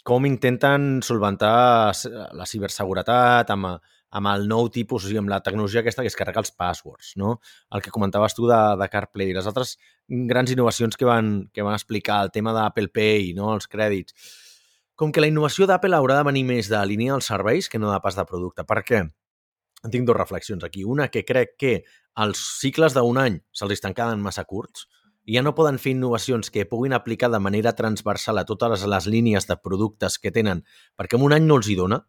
com 0.04 0.26
intenten 0.28 0.98
solventar 1.06 1.94
la 2.36 2.46
ciberseguretat 2.48 3.52
amb, 3.54 3.78
amb 4.14 4.30
el 4.30 4.46
nou 4.46 4.68
tipus, 4.70 5.02
o 5.02 5.08
sigui, 5.08 5.18
amb 5.18 5.30
la 5.32 5.40
tecnologia 5.42 5.82
aquesta 5.82 6.04
que 6.04 6.10
es 6.12 6.16
carrega 6.18 6.38
els 6.42 6.52
passwords, 6.54 7.14
no? 7.18 7.38
El 7.74 7.82
que 7.82 7.90
comentaves 7.94 8.36
tu 8.36 8.46
de, 8.46 8.60
de 8.78 8.88
CarPlay, 8.92 9.32
les 9.34 9.48
altres 9.50 9.74
grans 10.30 10.52
innovacions 10.54 10.96
que 11.00 11.08
van, 11.08 11.34
que 11.52 11.66
van 11.66 11.74
explicar, 11.74 12.20
el 12.22 12.30
tema 12.30 12.54
d'Apple 12.54 12.92
Pay, 12.94 13.32
no? 13.34 13.50
els 13.56 13.66
crèdits. 13.70 14.14
Com 14.94 15.10
que 15.10 15.24
la 15.24 15.30
innovació 15.32 15.66
d'Apple 15.66 15.98
haurà 15.98 16.20
de 16.20 16.28
venir 16.30 16.44
més 16.46 16.70
de 16.70 16.78
línia 16.86 17.16
dels 17.16 17.32
serveis 17.32 17.68
que 17.68 17.82
no 17.82 17.90
de 17.90 17.98
pas 18.04 18.14
de 18.14 18.26
producte. 18.28 18.62
Per 18.62 18.84
què? 18.86 19.02
Tinc 19.90 20.06
dues 20.06 20.16
reflexions 20.20 20.62
aquí. 20.64 20.86
Una, 20.86 21.10
que 21.10 21.24
crec 21.26 21.58
que 21.58 21.74
els 22.22 22.46
cicles 22.60 22.94
d'un 22.94 23.18
any 23.18 23.42
se'ls 23.50 23.82
quedant 23.90 24.22
massa 24.22 24.46
curts 24.46 24.86
i 25.26 25.34
ja 25.34 25.42
no 25.42 25.56
poden 25.58 25.80
fer 25.82 25.96
innovacions 25.96 26.52
que 26.54 26.68
puguin 26.70 26.94
aplicar 26.94 27.32
de 27.32 27.40
manera 27.42 27.74
transversal 27.74 28.38
a 28.38 28.46
totes 28.46 28.86
les 28.86 29.06
línies 29.10 29.48
de 29.48 29.56
productes 29.56 30.20
que 30.20 30.30
tenen, 30.30 30.62
perquè 30.94 31.18
en 31.18 31.24
un 31.26 31.34
any 31.34 31.48
no 31.48 31.58
els 31.58 31.66
hi 31.66 31.74
dona 31.80 32.04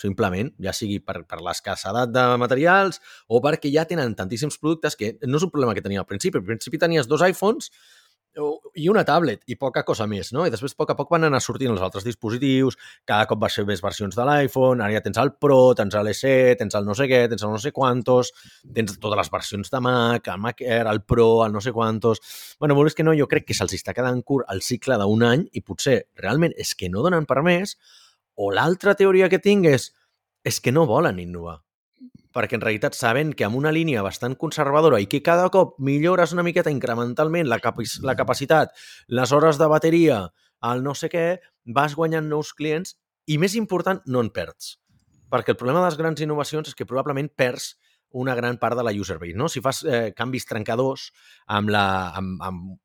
simplement, 0.00 0.52
ja 0.62 0.74
sigui 0.76 0.98
per, 1.00 1.22
per 1.28 1.40
l'escassedat 1.44 2.12
de 2.12 2.24
materials 2.40 3.00
o 3.28 3.40
perquè 3.44 3.72
ja 3.72 3.86
tenen 3.88 4.16
tantíssims 4.18 4.58
productes 4.62 4.96
que 4.96 5.14
no 5.24 5.40
és 5.40 5.46
un 5.46 5.52
problema 5.52 5.76
que 5.76 5.84
tenia 5.84 6.02
al 6.04 6.08
principi. 6.08 6.40
Al 6.40 6.48
principi 6.48 6.80
tenies 6.82 7.08
dos 7.08 7.24
iPhones 7.24 7.70
i 8.76 8.88
una 8.92 9.04
tablet 9.08 9.40
i 9.48 9.56
poca 9.56 9.82
cosa 9.86 10.06
més, 10.08 10.30
no? 10.36 10.44
I 10.46 10.52
després, 10.52 10.74
a 10.74 10.80
poc 10.80 10.92
a 10.92 10.96
poc, 10.98 11.08
van 11.14 11.24
anar 11.28 11.40
sortint 11.40 11.72
els 11.72 11.82
altres 11.84 12.04
dispositius, 12.04 12.76
cada 13.08 13.24
cop 13.30 13.40
va 13.42 13.48
ser 13.52 13.64
més 13.68 13.80
versions 13.84 14.16
de 14.16 14.26
l'iPhone, 14.28 14.82
ara 14.84 14.92
ja 14.92 15.02
tens 15.04 15.20
el 15.22 15.32
Pro, 15.40 15.72
tens 15.78 15.96
l'SE, 15.96 16.56
tens 16.60 16.76
el 16.76 16.84
no 16.84 16.96
sé 16.98 17.08
què, 17.08 17.22
tens 17.32 17.46
el 17.46 17.54
no 17.54 17.60
sé 17.62 17.72
quantos, 17.76 18.32
tens 18.76 18.98
totes 19.00 19.22
les 19.22 19.32
versions 19.32 19.72
de 19.72 19.80
Mac, 19.88 20.28
el 20.32 20.42
Mac 20.42 20.60
Air, 20.60 20.84
el 20.92 21.02
Pro, 21.02 21.30
el 21.46 21.56
no 21.56 21.64
sé 21.64 21.72
quantos... 21.72 22.20
bueno, 22.60 22.76
és 22.86 22.94
que 22.94 23.04
no, 23.04 23.16
jo 23.16 23.26
crec 23.26 23.48
que 23.48 23.56
se'ls 23.56 23.72
està 23.74 23.94
quedant 23.96 24.20
curt 24.22 24.46
el 24.52 24.60
cicle 24.62 24.98
d'un 25.00 25.24
any 25.26 25.46
i 25.52 25.64
potser 25.64 26.02
realment 26.20 26.52
és 26.56 26.74
que 26.76 26.90
no 26.92 27.02
donen 27.02 27.24
per 27.26 27.42
més 27.42 27.76
o 28.36 28.52
l'altra 28.52 28.94
teoria 28.94 29.30
que 29.32 29.40
tinc 29.42 29.66
és, 29.68 29.90
és 30.44 30.60
que 30.60 30.72
no 30.72 30.86
volen 30.86 31.18
innovar. 31.18 31.58
Perquè 32.36 32.58
en 32.58 32.62
realitat 32.62 32.94
saben 32.94 33.32
que 33.32 33.46
amb 33.46 33.56
una 33.56 33.72
línia 33.72 34.04
bastant 34.04 34.36
conservadora 34.36 35.00
i 35.00 35.08
que 35.08 35.22
cada 35.24 35.48
cop 35.50 35.78
millores 35.80 36.34
una 36.36 36.44
miqueta 36.44 36.72
incrementalment 36.72 37.48
la, 37.48 37.58
cap 37.64 37.80
la 38.04 38.16
capacitat, 38.16 38.76
les 39.08 39.32
hores 39.32 39.56
de 39.56 39.68
bateria, 39.72 40.20
el 40.70 40.84
no 40.84 40.92
sé 40.94 41.08
què, 41.12 41.26
vas 41.64 41.96
guanyant 41.96 42.28
nous 42.28 42.52
clients 42.52 42.94
i, 43.26 43.38
més 43.40 43.56
important, 43.56 44.02
no 44.06 44.20
en 44.20 44.30
perds. 44.30 44.76
Perquè 45.32 45.54
el 45.54 45.58
problema 45.58 45.80
de 45.80 45.88
les 45.88 45.98
grans 45.98 46.20
innovacions 46.22 46.68
és 46.68 46.76
que 46.76 46.86
probablement 46.86 47.32
perds 47.32 47.74
una 48.16 48.36
gran 48.36 48.60
part 48.60 48.76
de 48.78 48.84
la 48.86 48.92
user 48.94 49.18
base. 49.18 49.34
No? 49.34 49.48
Si 49.48 49.60
fas 49.64 49.82
eh, 49.84 50.12
canvis 50.16 50.46
trencadors 50.46 51.10
amb 51.46 51.72
la, 51.72 51.86
amb, 52.16 52.42
amb, 52.44 52.76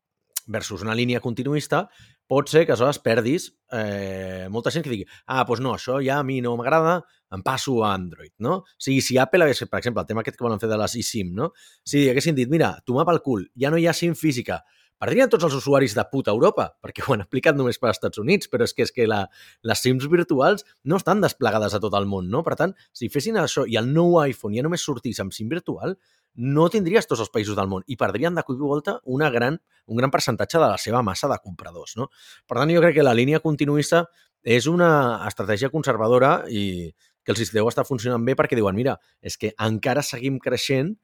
versus 0.47 0.81
una 0.81 0.95
línia 0.95 1.21
continuista, 1.21 1.85
pot 2.32 2.48
ser 2.48 2.63
que 2.63 2.72
aleshores 2.72 3.02
perdis 3.04 3.50
eh, 3.76 4.48
molta 4.52 4.72
gent 4.72 4.86
que 4.86 4.94
digui 4.94 5.08
ah, 5.26 5.44
doncs 5.44 5.63
no, 5.63 5.74
això 5.76 6.00
ja 6.04 6.22
a 6.22 6.28
mi 6.28 6.39
no 6.44 6.56
m'agrada, 6.60 7.02
em 7.36 7.44
passo 7.44 7.82
a 7.84 7.94
Android, 7.96 8.32
no? 8.44 8.62
O 8.63 8.84
sigui, 8.84 9.02
si 9.04 9.17
Apple 9.20 9.46
hagués, 9.46 9.63
per 9.67 9.80
exemple, 9.80 10.04
el 10.04 10.08
tema 10.08 10.24
aquest 10.24 10.38
que 10.39 10.46
volen 10.46 10.60
fer 10.62 10.70
de 10.72 10.80
les 10.80 10.96
eSIM, 11.00 11.34
no? 11.36 11.52
Si 11.88 12.06
haguessin 12.12 12.38
dit, 12.38 12.52
mira, 12.52 12.74
tomar 12.88 13.06
pel 13.08 13.22
cul, 13.26 13.46
ja 13.60 13.72
no 13.72 13.80
hi 13.80 13.88
ha 13.88 13.96
SIM 13.96 14.15
física, 14.20 14.62
perdrien 15.01 15.29
tots 15.33 15.47
els 15.47 15.55
usuaris 15.57 15.95
de 15.97 16.03
puta 16.11 16.33
Europa, 16.35 16.67
perquè 16.83 17.01
ho 17.01 17.15
han 17.15 17.23
aplicat 17.25 17.57
només 17.57 17.79
per 17.81 17.89
als 17.89 17.97
Estats 17.97 18.21
Units, 18.21 18.49
però 18.51 18.67
és 18.67 18.75
que 18.77 18.85
és 18.85 18.93
que 18.93 19.07
la, 19.09 19.23
les 19.65 19.81
SIMs 19.81 20.05
virtuals 20.11 20.65
no 20.85 20.99
estan 21.01 21.23
desplegades 21.23 21.73
a 21.73 21.81
tot 21.81 21.97
el 21.97 22.05
món, 22.09 22.29
no? 22.29 22.43
Per 22.45 22.55
tant, 22.59 22.75
si 22.93 23.09
fessin 23.09 23.39
això 23.41 23.65
i 23.65 23.79
el 23.81 23.89
nou 23.95 24.19
iPhone 24.21 24.57
ja 24.57 24.65
només 24.65 24.85
sortís 24.85 25.21
amb 25.23 25.33
SIM 25.33 25.49
virtual, 25.49 25.97
no 26.35 26.69
tindries 26.71 27.09
tots 27.09 27.25
els 27.25 27.31
països 27.33 27.57
del 27.57 27.67
món 27.67 27.83
i 27.91 27.97
perdrien 27.99 28.37
de 28.37 28.43
cop 28.47 28.55
i 28.55 28.61
volta 28.61 28.99
una 29.03 29.29
gran, 29.33 29.57
un 29.87 29.97
gran 29.97 30.13
percentatge 30.13 30.61
de 30.61 30.69
la 30.69 30.77
seva 30.79 31.01
massa 31.03 31.27
de 31.27 31.39
compradors. 31.43 31.97
No? 31.97 32.07
Per 32.47 32.59
tant, 32.59 32.71
jo 32.71 32.83
crec 32.83 32.99
que 32.99 33.05
la 33.05 33.17
línia 33.17 33.41
continuista 33.43 34.05
és 34.41 34.67
una 34.69 35.25
estratègia 35.27 35.69
conservadora 35.73 36.43
i 36.49 36.91
que 37.25 37.33
els 37.33 37.53
deu 37.53 37.67
estar 37.69 37.85
funcionant 37.85 38.23
bé 38.25 38.37
perquè 38.37 38.57
diuen, 38.57 38.77
mira, 38.77 38.97
és 39.21 39.37
que 39.37 39.53
encara 39.61 40.01
seguim 40.05 40.39
creixent 40.41 40.95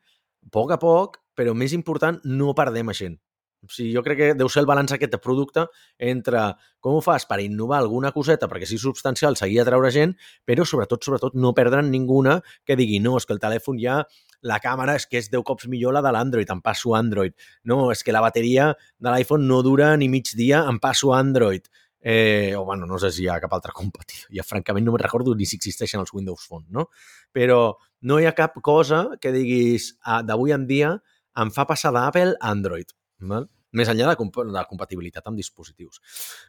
a 0.45 0.51
poc 0.53 0.71
a 0.71 0.79
poc, 0.81 1.19
però 1.35 1.53
més 1.53 1.73
important, 1.75 2.21
no 2.23 2.55
perdem 2.57 2.93
gent. 2.97 3.17
O 3.65 3.69
sigui, 3.73 3.89
jo 3.95 4.03
crec 4.05 4.19
que 4.19 4.27
deu 4.37 4.49
ser 4.53 4.61
el 4.61 4.69
balanç 4.69 4.93
aquest 4.93 5.11
de 5.15 5.19
producte 5.21 5.65
entre 5.97 6.43
com 6.83 6.97
ho 6.97 7.01
fas 7.01 7.25
per 7.25 7.39
innovar 7.41 7.79
alguna 7.81 8.11
coseta 8.13 8.47
perquè 8.51 8.67
sigui 8.69 8.83
substancial, 8.83 9.35
seguir 9.39 9.65
treure 9.65 9.89
gent, 9.91 10.13
però 10.45 10.65
sobretot, 10.65 11.03
sobretot, 11.03 11.35
no 11.35 11.55
perdre'n 11.57 11.89
ninguna 11.91 12.37
que 12.65 12.77
digui 12.79 13.01
no, 13.03 13.15
és 13.17 13.25
que 13.25 13.33
el 13.33 13.41
telèfon 13.41 13.81
ja 13.81 14.03
la 14.45 14.59
càmera 14.61 14.95
és 14.99 15.07
que 15.09 15.17
és 15.17 15.31
10 15.33 15.43
cops 15.47 15.67
millor 15.71 15.95
la 15.97 16.03
de 16.05 16.13
l'Android, 16.13 16.53
em 16.53 16.61
passo 16.61 16.93
Android. 16.95 17.33
No, 17.65 17.89
és 17.91 18.03
que 18.05 18.13
la 18.13 18.21
bateria 18.21 18.69
de 19.01 19.11
l'iPhone 19.11 19.49
no 19.49 19.63
dura 19.65 19.95
ni 19.97 20.09
mig 20.09 20.29
dia, 20.37 20.61
em 20.69 20.77
passo 20.79 21.13
Android. 21.17 21.65
Eh, 21.99 22.53
o, 22.55 22.63
bueno, 22.63 22.85
no 22.85 22.99
sé 23.01 23.11
si 23.11 23.25
hi 23.25 23.27
ha 23.27 23.39
cap 23.41 23.53
altre 23.57 23.73
competidor. 23.75 24.29
Ja, 24.31 24.45
francament, 24.45 24.85
no 24.85 24.93
me'n 24.93 25.03
recordo 25.03 25.33
ni 25.35 25.49
si 25.49 25.57
existeixen 25.57 25.99
els 25.99 26.13
Windows 26.13 26.45
Phone, 26.45 26.67
no? 26.69 26.87
Però 27.33 27.73
no 28.07 28.19
hi 28.21 28.29
ha 28.29 28.35
cap 28.37 28.61
cosa 28.63 29.07
que 29.19 29.33
diguis 29.33 29.95
ah, 30.05 30.21
d'avui 30.21 30.53
en 30.55 30.69
dia 30.69 30.93
em 31.37 31.51
fa 31.53 31.65
passar 31.69 31.91
d'Apple 31.93 32.37
a 32.37 32.53
Android. 32.53 32.93
Val? 33.19 33.47
més 33.77 33.89
enllà 33.91 34.07
de, 34.07 34.15
comp 34.17 34.31
de 34.31 34.61
compatibilitat 34.69 35.25
amb 35.27 35.37
dispositius. 35.37 35.99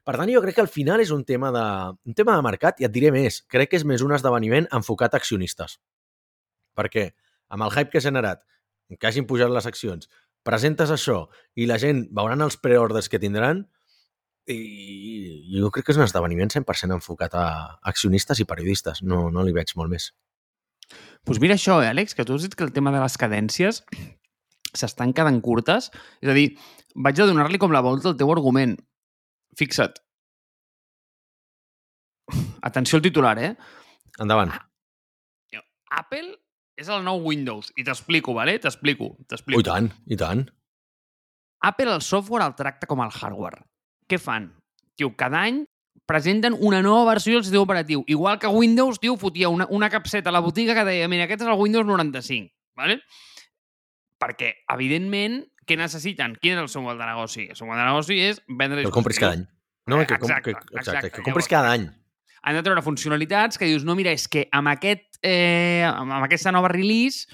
Per 0.06 0.14
tant, 0.14 0.30
jo 0.30 0.40
crec 0.40 0.54
que 0.54 0.62
al 0.62 0.70
final 0.70 1.02
és 1.02 1.10
un 1.12 1.24
tema, 1.28 1.50
de, 1.52 1.64
un 2.08 2.14
tema 2.16 2.36
de 2.38 2.44
mercat 2.46 2.78
i 2.80 2.86
et 2.86 2.92
diré 2.94 3.10
més, 3.12 3.42
crec 3.50 3.72
que 3.72 3.76
és 3.76 3.84
més 3.84 4.04
un 4.06 4.14
esdeveniment 4.14 4.68
enfocat 4.78 5.12
a 5.12 5.20
accionistes. 5.20 5.76
Per 6.78 6.86
què? 6.88 7.08
amb 7.48 7.64
el 7.64 7.72
hype 7.72 7.90
que 7.90 7.98
ha 7.98 8.04
generat, 8.04 8.44
que 8.98 9.08
hagin 9.08 9.26
pujat 9.28 9.50
les 9.52 9.66
accions, 9.68 10.08
presentes 10.46 10.92
això 10.92 11.26
i 11.58 11.66
la 11.68 11.78
gent 11.80 12.06
veuran 12.14 12.44
els 12.44 12.56
preorders 12.60 13.10
que 13.10 13.20
tindran 13.20 13.64
i 14.48 15.58
jo 15.58 15.68
crec 15.72 15.84
que 15.88 15.92
és 15.92 15.98
un 16.00 16.06
esdeveniment 16.06 16.52
100% 16.54 16.96
enfocat 16.96 17.34
a 17.36 17.46
accionistes 17.90 18.40
i 18.40 18.46
periodistes. 18.48 19.02
No, 19.04 19.26
no 19.32 19.44
li 19.44 19.52
veig 19.52 19.74
molt 19.76 19.92
més. 19.92 20.12
Doncs 20.88 21.26
pues 21.28 21.40
mira 21.42 21.58
això, 21.58 21.82
eh, 21.82 21.90
Àlex, 21.90 22.14
que 22.16 22.24
tu 22.24 22.38
has 22.38 22.46
dit 22.46 22.54
que 22.56 22.64
el 22.64 22.72
tema 22.72 22.94
de 22.94 23.02
les 23.02 23.18
cadències 23.20 23.82
s'estan 24.74 25.14
quedant 25.16 25.40
curtes. 25.44 25.90
És 26.22 26.30
a 26.30 26.36
dir, 26.36 26.50
vaig 26.94 27.20
a 27.20 27.28
donar-li 27.28 27.60
com 27.60 27.74
la 27.74 27.84
volta 27.84 28.12
al 28.12 28.18
teu 28.20 28.30
argument. 28.34 28.76
Fixa't. 29.58 30.00
Atenció 32.68 32.98
al 32.98 33.06
titular, 33.06 33.38
eh? 33.40 33.54
Endavant. 34.20 34.52
Apple 35.90 36.34
és 36.78 36.88
el 36.92 37.02
nou 37.04 37.22
Windows. 37.24 37.72
I 37.76 37.84
t'explico, 37.86 38.34
vale? 38.36 38.58
T'explico. 38.62 39.14
Oh, 39.16 39.60
I 39.60 39.66
tant, 39.66 39.90
i 40.06 40.18
tant. 40.20 40.44
Apple 41.64 41.90
el 41.90 42.04
software 42.04 42.46
el 42.46 42.54
tracta 42.58 42.86
com 42.86 43.02
el 43.02 43.10
hardware. 43.10 43.64
Què 44.08 44.20
fan? 44.22 44.52
Tio, 44.98 45.10
cada 45.18 45.42
any 45.48 45.64
presenten 46.08 46.54
una 46.64 46.80
nova 46.82 47.10
versió 47.12 47.34
del 47.36 47.44
sistema 47.44 47.66
operatiu. 47.66 48.04
Igual 48.06 48.38
que 48.38 48.48
Windows, 48.48 49.00
tio, 49.00 49.16
fotia 49.18 49.50
una, 49.52 49.66
una 49.70 49.90
capseta 49.90 50.30
a 50.30 50.36
la 50.36 50.44
botiga 50.44 50.76
que 50.76 50.86
deia, 50.86 51.08
mira, 51.10 51.26
aquest 51.26 51.42
és 51.42 51.50
el 51.50 51.58
Windows 51.58 51.86
95, 51.86 52.48
vale? 52.78 53.00
Perquè, 54.18 54.52
evidentment, 54.74 55.40
què 55.68 55.76
necessiten? 55.78 56.34
Quin 56.42 56.56
és 56.56 56.64
el 56.64 56.72
seu 56.72 56.82
model 56.82 57.00
de 57.02 57.08
negoci? 57.12 57.46
El 57.52 57.58
seu 57.58 57.68
model 57.68 57.84
de 57.84 57.88
negoci 57.92 58.18
és 58.30 58.42
vendre... 58.48 58.82
Que 58.82 58.90
el 58.90 58.94
compris 58.94 59.20
cada 59.22 59.38
any. 59.38 59.46
No, 59.88 60.02
que, 60.04 60.18
exacte, 60.18 60.42
que, 60.42 60.56
exacte, 60.58 60.80
exacte. 60.82 61.14
que 61.16 61.24
compris 61.24 61.48
cada 61.48 61.72
any 61.76 61.88
han 62.48 62.56
de 62.56 62.62
treure 62.64 62.80
funcionalitats 62.80 63.58
que 63.60 63.66
dius, 63.68 63.84
no, 63.84 63.96
mira, 63.98 64.12
és 64.14 64.28
que 64.30 64.46
amb, 64.54 64.70
aquest, 64.70 65.18
eh, 65.26 65.84
amb 65.84 66.22
aquesta 66.22 66.52
nova 66.54 66.70
release 66.72 67.26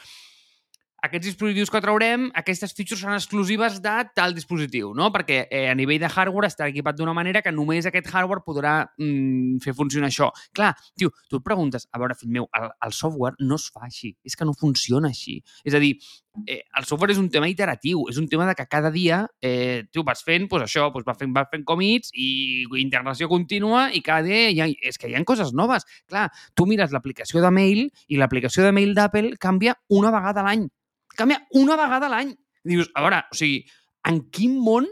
aquests 1.05 1.27
dispositius 1.29 1.68
que 1.68 1.83
traurem, 1.85 2.31
aquestes 2.40 2.73
features 2.73 3.03
són 3.05 3.12
exclusives 3.12 3.77
de 3.85 3.94
tal 4.16 4.33
dispositiu, 4.37 4.94
no? 4.97 5.11
Perquè 5.12 5.42
eh, 5.44 5.66
a 5.68 5.75
nivell 5.77 6.01
de 6.01 6.09
hardware 6.09 6.49
està 6.49 6.68
equipat 6.70 6.97
d'una 6.97 7.12
manera 7.16 7.42
que 7.44 7.53
només 7.53 7.85
aquest 7.85 8.09
hardware 8.09 8.40
podrà 8.47 8.75
mm, 8.97 9.61
fer 9.64 9.75
funcionar 9.77 10.09
això. 10.09 10.31
Clar, 10.57 10.73
tio, 10.97 11.12
tu 11.29 11.42
et 11.42 11.44
preguntes, 11.44 11.85
a 11.92 12.01
veure, 12.01 12.16
fill 12.16 12.33
meu, 12.33 12.49
el, 12.57 12.70
el 12.88 12.97
software 12.97 13.37
no 13.44 13.61
es 13.61 13.68
fa 13.75 13.85
així, 13.85 14.14
és 14.25 14.38
que 14.38 14.49
no 14.49 14.57
funciona 14.57 15.12
així. 15.12 15.42
És 15.68 15.77
a 15.77 15.83
dir, 15.83 15.92
eh, 16.47 16.62
el 16.77 16.85
software 16.85 17.14
és 17.14 17.20
un 17.23 17.31
tema 17.31 17.49
iteratiu, 17.51 18.05
és 18.11 18.18
un 18.20 18.29
tema 18.29 18.47
de 18.49 18.55
que 18.59 18.66
cada 18.70 18.90
dia 18.90 19.25
eh, 19.40 19.85
tu 19.92 20.05
vas 20.05 20.23
fent 20.25 20.49
pues, 20.51 20.64
això, 20.66 20.90
pues, 20.92 21.05
vas 21.07 21.18
fent, 21.18 21.33
vas 21.35 21.51
fent 21.51 21.64
commits 21.64 22.11
i 22.14 22.64
integració 22.83 23.29
contínua 23.31 23.88
i 23.92 24.03
cada 24.03 24.27
dia 24.27 24.49
hi 24.51 24.62
ha, 24.62 24.70
és 24.83 24.99
que 24.99 25.11
hi 25.11 25.18
ha 25.18 25.25
coses 25.25 25.55
noves. 25.55 25.87
Clar, 26.11 26.29
tu 26.55 26.66
mires 26.70 26.92
l'aplicació 26.92 27.42
de 27.44 27.53
mail 27.55 27.87
i 28.09 28.18
l'aplicació 28.20 28.64
de 28.66 28.73
mail 28.73 28.94
d'Apple 28.94 29.37
canvia 29.38 29.79
una 29.88 30.14
vegada 30.14 30.42
a 30.42 30.49
l'any 30.51 30.68
canvia 31.14 31.47
una 31.51 31.77
vegada 31.77 32.07
a 32.07 32.12
l'any. 32.12 32.35
Dius, 32.64 32.90
a 32.94 33.05
veure, 33.05 33.23
o 33.31 33.38
sigui, 33.38 33.62
en 34.09 34.20
quin 34.35 34.59
món 34.61 34.88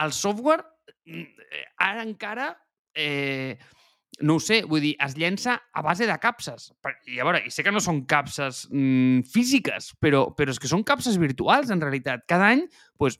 el 0.00 0.14
software 0.16 0.64
mm, 1.04 1.46
eh, 1.50 1.66
ara 1.86 2.04
encara 2.06 2.50
eh, 2.94 3.58
no 4.20 4.36
ho 4.36 4.42
sé, 4.42 4.60
vull 4.68 4.82
dir, 4.84 4.92
es 5.02 5.16
llença 5.18 5.56
a 5.72 5.82
base 5.84 6.06
de 6.08 6.16
capses. 6.20 6.70
I 7.08 7.20
a 7.20 7.26
veure, 7.26 7.40
i 7.46 7.52
sé 7.52 7.64
que 7.64 7.72
no 7.72 7.80
són 7.82 8.02
capses 8.10 8.66
mm, 8.70 9.24
físiques, 9.32 9.94
però, 10.00 10.26
però 10.36 10.52
és 10.52 10.60
que 10.60 10.70
són 10.70 10.84
capses 10.86 11.18
virtuals, 11.20 11.72
en 11.72 11.82
realitat. 11.82 12.26
Cada 12.30 12.50
any, 12.54 12.66
doncs, 13.00 13.18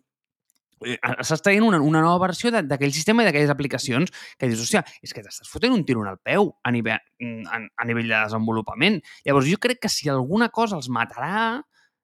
s'està 0.81 1.45
traient 1.45 1.65
una, 1.65 1.81
una 1.85 2.01
nova 2.01 2.27
versió 2.27 2.51
d'aquell 2.55 2.93
sistema 2.97 3.23
i 3.23 3.29
d'aquelles 3.29 3.53
aplicacions 3.53 4.13
que 4.39 4.49
dius, 4.49 4.63
hòstia, 4.65 4.83
és 5.05 5.13
que 5.13 5.25
t'estàs 5.25 5.49
fotent 5.51 5.75
un 5.77 5.85
tiro 5.85 6.05
el 6.09 6.21
peu 6.25 6.55
a 6.65 6.73
nivell, 6.73 7.01
mm, 7.21 7.49
a, 7.49 7.61
a 7.77 7.89
nivell 7.89 8.09
de 8.09 8.17
desenvolupament. 8.17 9.01
Llavors, 9.27 9.49
jo 9.51 9.61
crec 9.61 9.83
que 9.85 9.93
si 9.93 10.09
alguna 10.09 10.49
cosa 10.49 10.79
els 10.81 10.89
matarà 10.89 11.61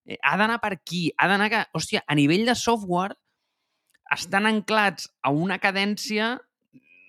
eh, 0.06 0.18
ha 0.20 0.36
d'anar 0.36 0.60
per 0.60 0.74
aquí, 0.76 1.08
ha 1.16 1.28
d'anar 1.28 1.48
que, 1.52 1.62
hòstia, 1.72 2.04
a 2.06 2.16
nivell 2.18 2.44
de 2.48 2.56
software 2.56 3.16
estan 4.12 4.46
anclats 4.46 5.08
a 5.24 5.32
una 5.34 5.58
cadència, 5.58 6.36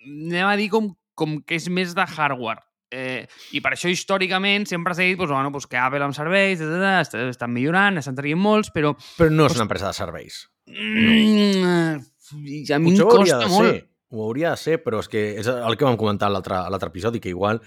anem 0.08 0.48
a 0.48 0.56
dir 0.58 0.70
com, 0.72 0.90
com 1.18 1.38
que 1.42 1.58
és 1.58 1.68
més 1.72 1.94
de 1.96 2.06
hardware. 2.06 2.62
Eh, 2.88 3.26
I 3.52 3.60
per 3.60 3.74
això, 3.74 3.90
històricament, 3.92 4.64
sempre 4.68 4.94
s'ha 4.96 5.04
dit 5.04 5.18
pues, 5.18 5.28
bueno, 5.28 5.50
pues, 5.52 5.66
que 5.68 5.76
Apple 5.76 6.06
amb 6.06 6.16
serveis, 6.16 6.62
estan, 6.64 7.28
estan 7.28 7.52
millorant, 7.52 8.00
estan 8.00 8.16
traient 8.16 8.40
molts, 8.40 8.72
però... 8.72 8.94
Però 9.18 9.34
no 9.34 9.48
és 9.48 9.58
una 9.58 9.66
empresa 9.66 9.90
de 9.90 9.98
serveis. 9.98 10.40
Mm, 10.72 11.98
a 12.32 12.80
mi 12.80 12.94
em 12.96 13.04
costa 13.04 13.44
molt. 13.48 13.74
Ser. 13.74 13.84
Ho 14.08 14.24
hauria 14.24 14.54
de 14.54 14.60
ser, 14.60 14.78
però 14.80 15.02
és 15.04 15.10
que 15.12 15.24
és 15.42 15.48
el 15.52 15.76
que 15.76 15.84
vam 15.84 15.98
comentar 16.00 16.30
a 16.30 16.32
l'altre 16.32 16.88
episodi, 16.88 17.20
que 17.20 17.34
igual 17.34 17.60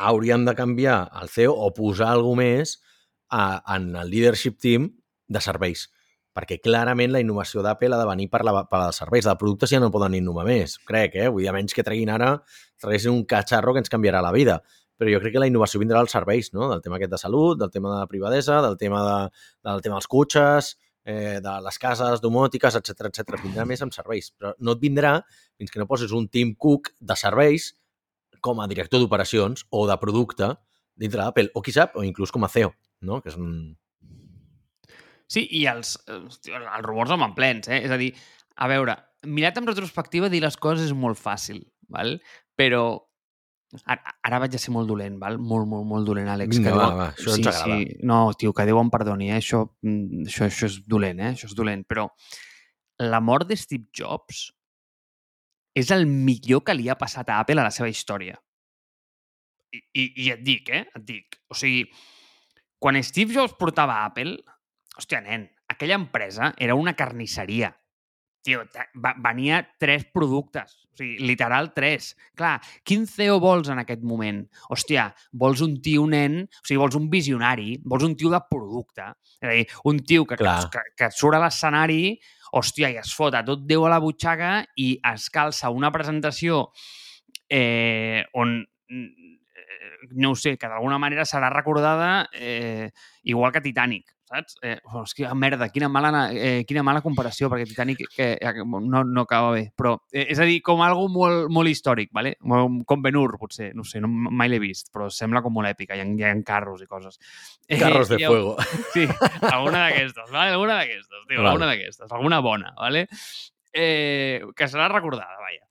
hauríem 0.00 0.46
de 0.46 0.54
canviar 0.56 1.02
el 1.20 1.28
CEO 1.28 1.52
o 1.52 1.68
posar 1.76 2.14
alguna 2.14 2.40
més 2.40 2.78
a, 3.28 3.60
en 3.76 3.92
el 4.00 4.08
leadership 4.08 4.56
team 4.56 4.88
de 5.28 5.44
serveis 5.44 5.90
perquè 6.36 6.58
clarament 6.62 7.12
la 7.12 7.20
innovació 7.22 7.62
d'Apple 7.64 7.94
ha 7.94 8.00
de 8.00 8.08
venir 8.08 8.28
per 8.32 8.42
la, 8.46 8.54
per 8.68 8.80
la 8.80 8.90
de 8.90 8.96
serveis. 8.96 9.26
De 9.28 9.34
productes 9.40 9.72
ja 9.72 9.80
no 9.82 9.90
poden 9.94 10.16
innovar 10.18 10.46
més, 10.48 10.78
crec, 10.88 11.16
eh? 11.20 11.28
Vull 11.28 11.44
dir, 11.44 11.50
a 11.50 11.56
menys 11.56 11.76
que 11.76 11.84
treguin 11.86 12.12
ara, 12.12 12.34
treguessin 12.82 13.12
un 13.12 13.24
catxarro 13.28 13.74
que 13.74 13.82
ens 13.84 13.92
canviarà 13.92 14.22
la 14.24 14.32
vida. 14.34 14.60
Però 14.98 15.10
jo 15.10 15.20
crec 15.22 15.34
que 15.34 15.42
la 15.42 15.48
innovació 15.50 15.80
vindrà 15.82 16.00
als 16.00 16.14
serveis, 16.14 16.52
no? 16.56 16.68
Del 16.70 16.82
tema 16.84 16.98
aquest 16.98 17.12
de 17.12 17.20
salut, 17.20 17.58
del 17.60 17.72
tema 17.74 17.92
de 17.92 18.00
la 18.00 18.08
privadesa, 18.08 18.60
del 18.64 18.78
tema, 18.80 19.02
de, 19.06 19.44
del 19.68 19.84
tema 19.84 19.98
dels 19.98 20.08
cotxes, 20.10 20.74
eh, 21.04 21.40
de 21.44 21.54
les 21.66 21.80
cases 21.82 22.22
domòtiques, 22.24 22.78
etc 22.80 23.08
etc. 23.10 23.40
Vindrà 23.42 23.66
més 23.68 23.82
amb 23.84 23.94
serveis. 23.94 24.30
Però 24.38 24.54
no 24.60 24.76
et 24.76 24.82
vindrà 24.84 25.18
fins 25.58 25.72
que 25.72 25.82
no 25.82 25.88
poses 25.90 26.12
un 26.16 26.28
Tim 26.28 26.54
Cook 26.54 26.94
de 27.00 27.18
serveis 27.18 27.72
com 28.42 28.60
a 28.60 28.68
director 28.70 29.02
d'operacions 29.02 29.66
o 29.70 29.84
de 29.90 29.98
producte 30.00 30.54
dintre 30.98 31.22
d'Apple, 31.22 31.50
o 31.54 31.62
qui 31.62 31.72
sap, 31.74 31.96
o 31.96 32.04
inclús 32.06 32.30
com 32.34 32.44
a 32.44 32.50
CEO 32.52 32.72
no? 33.02 33.20
Que 33.20 33.32
és 33.32 33.38
un... 33.38 33.74
Sí, 35.32 35.46
i 35.58 35.64
els, 35.70 35.96
els 36.12 36.84
rumors 36.84 37.14
van 37.14 37.34
plens, 37.36 37.70
eh? 37.72 37.80
És 37.86 37.92
a 37.94 37.98
dir, 38.00 38.10
a 38.60 38.68
veure, 38.68 38.98
mirat 39.32 39.58
en 39.60 39.68
retrospectiva, 39.70 40.28
dir 40.32 40.42
les 40.44 40.58
coses 40.60 40.90
és 40.90 40.96
molt 40.96 41.20
fàcil, 41.20 41.62
val? 41.92 42.18
però 42.58 42.82
ara, 43.88 44.14
ara 44.26 44.40
vaig 44.44 44.56
a 44.56 44.60
ser 44.60 44.72
molt 44.74 44.90
dolent, 44.90 45.18
val? 45.20 45.38
Molt, 45.40 45.68
molt, 45.70 45.86
molt 45.88 46.08
dolent, 46.08 46.28
Àlex. 46.32 46.60
Que 46.62 46.74
va, 46.74 46.88
va, 46.98 47.08
això 47.14 47.32
sí, 47.32 47.40
ens 47.40 47.50
agrada. 47.52 47.78
Sí. 47.80 47.98
No, 48.08 48.18
tio, 48.38 48.54
que 48.56 48.66
Déu 48.68 48.80
em 48.82 48.92
perdoni, 48.92 49.30
eh? 49.32 49.40
Això, 49.40 49.64
mm, 49.82 50.26
això, 50.28 50.46
això 50.48 50.68
és 50.68 50.80
dolent, 50.88 51.22
eh? 51.22 51.32
Això 51.36 51.48
és 51.50 51.56
dolent, 51.58 51.84
però 51.88 52.08
la 53.02 53.22
mort 53.24 53.48
de 53.48 53.58
Steve 53.58 53.88
Jobs 53.96 54.50
és 55.78 55.90
el 55.94 56.04
millor 56.06 56.62
que 56.66 56.76
li 56.76 56.90
ha 56.92 56.98
passat 57.00 57.30
a 57.32 57.40
Apple 57.40 57.62
a 57.62 57.68
la 57.70 57.74
seva 57.74 57.88
història. 57.90 58.36
I, 59.72 59.80
i, 59.80 60.02
i 60.26 60.32
et 60.34 60.42
dic, 60.44 60.68
eh? 60.68 60.84
Et 60.98 61.04
dic. 61.08 61.38
O 61.48 61.56
sigui, 61.56 61.86
quan 62.82 62.98
Steve 63.00 63.32
Jobs 63.32 63.56
portava 63.58 64.02
Apple, 64.04 64.36
hòstia, 64.98 65.22
nen, 65.24 65.46
aquella 65.68 65.98
empresa 66.00 66.52
era 66.58 66.76
una 66.78 66.94
carnisseria. 66.98 67.72
Tio, 68.42 68.64
venia 69.22 69.60
tres 69.78 70.04
productes. 70.10 70.74
O 70.92 70.98
sigui, 70.98 71.22
literal, 71.22 71.70
tres. 71.72 72.10
Clar, 72.36 72.56
quin 72.84 73.06
CEO 73.06 73.38
vols 73.40 73.70
en 73.70 73.78
aquest 73.80 74.02
moment? 74.02 74.42
Hòstia, 74.74 75.06
vols 75.38 75.62
un 75.62 75.76
tio 75.84 76.08
nen, 76.10 76.42
o 76.44 76.64
sigui, 76.66 76.80
vols 76.82 76.98
un 76.98 77.06
visionari, 77.12 77.76
vols 77.86 78.04
un 78.08 78.16
tio 78.18 78.32
de 78.34 78.42
producte. 78.50 79.06
És 79.38 79.46
a 79.46 79.54
dir, 79.54 79.68
un 79.88 80.02
tio 80.02 80.26
que, 80.26 80.40
que, 80.40 80.56
que, 80.74 80.84
que 80.98 81.10
surt 81.14 81.38
a 81.38 81.44
l'escenari, 81.44 82.16
hòstia, 82.58 82.90
i 82.90 82.98
es 83.00 83.14
fota 83.16 83.44
tot 83.46 83.62
Déu 83.64 83.86
a 83.86 83.94
la 83.94 84.02
butxaca 84.02 84.58
i 84.76 84.90
es 85.12 85.30
calça 85.32 85.70
una 85.70 85.92
presentació 85.94 86.66
eh, 87.48 88.26
on 88.34 88.58
no 90.14 90.32
ho 90.32 90.36
sé, 90.36 90.56
que 90.58 90.68
d'alguna 90.68 90.98
manera 90.98 91.24
serà 91.28 91.50
recordada 91.52 92.28
eh, 92.32 92.90
igual 93.22 93.52
que 93.52 93.60
Titanic, 93.60 94.12
saps? 94.32 94.56
Eh, 94.62 94.78
hòstia, 94.84 95.32
merda, 95.38 95.68
quina 95.72 95.88
mala, 95.92 96.24
eh, 96.32 96.64
quina 96.68 96.82
mala 96.86 97.02
comparació, 97.04 97.50
perquè 97.52 97.66
Titanic 97.68 98.02
que 98.14 98.28
no, 98.64 99.02
no 99.04 99.24
acaba 99.24 99.52
bé. 99.54 99.64
Però, 99.76 99.94
eh, 100.12 100.26
és 100.32 100.40
a 100.40 100.46
dir, 100.48 100.60
com 100.64 100.82
algo 100.84 101.08
molt, 101.12 101.48
molt 101.52 101.70
històric, 101.70 102.12
¿vale? 102.12 102.34
com 102.40 103.02
Ben 103.04 103.16
Hur, 103.16 103.36
potser, 103.40 103.72
no 103.76 103.84
sé, 103.84 104.00
no, 104.00 104.08
mai 104.08 104.50
l'he 104.50 104.60
vist, 104.62 104.90
però 104.94 105.08
sembla 105.12 105.42
com 105.44 105.54
molt 105.54 105.70
èpica, 105.70 105.96
hi 105.96 106.04
ha, 106.04 106.08
hi 106.08 106.26
ha 106.28 106.34
carros 106.46 106.82
i 106.82 106.88
coses. 106.90 107.18
Eh, 107.68 107.78
carros 107.80 108.12
de 108.12 108.20
fuego. 108.24 108.56
Sí, 108.92 109.06
alguna 109.48 109.86
d'aquestes, 109.86 110.30
¿vale? 110.30 110.52
Alguna 110.52 110.80
d'aquestes, 110.80 111.24
vale. 111.28 111.48
alguna 111.48 111.68
d'aquestes, 111.70 112.10
alguna 112.10 112.40
bona, 112.44 112.74
¿vale? 112.76 113.06
Eh, 113.72 114.42
que 114.56 114.68
serà 114.68 114.88
recordada, 114.92 115.38
vaja. 115.40 115.64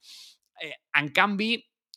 Eh, 0.62 0.74
en 0.98 1.10
canvi, 1.14 1.54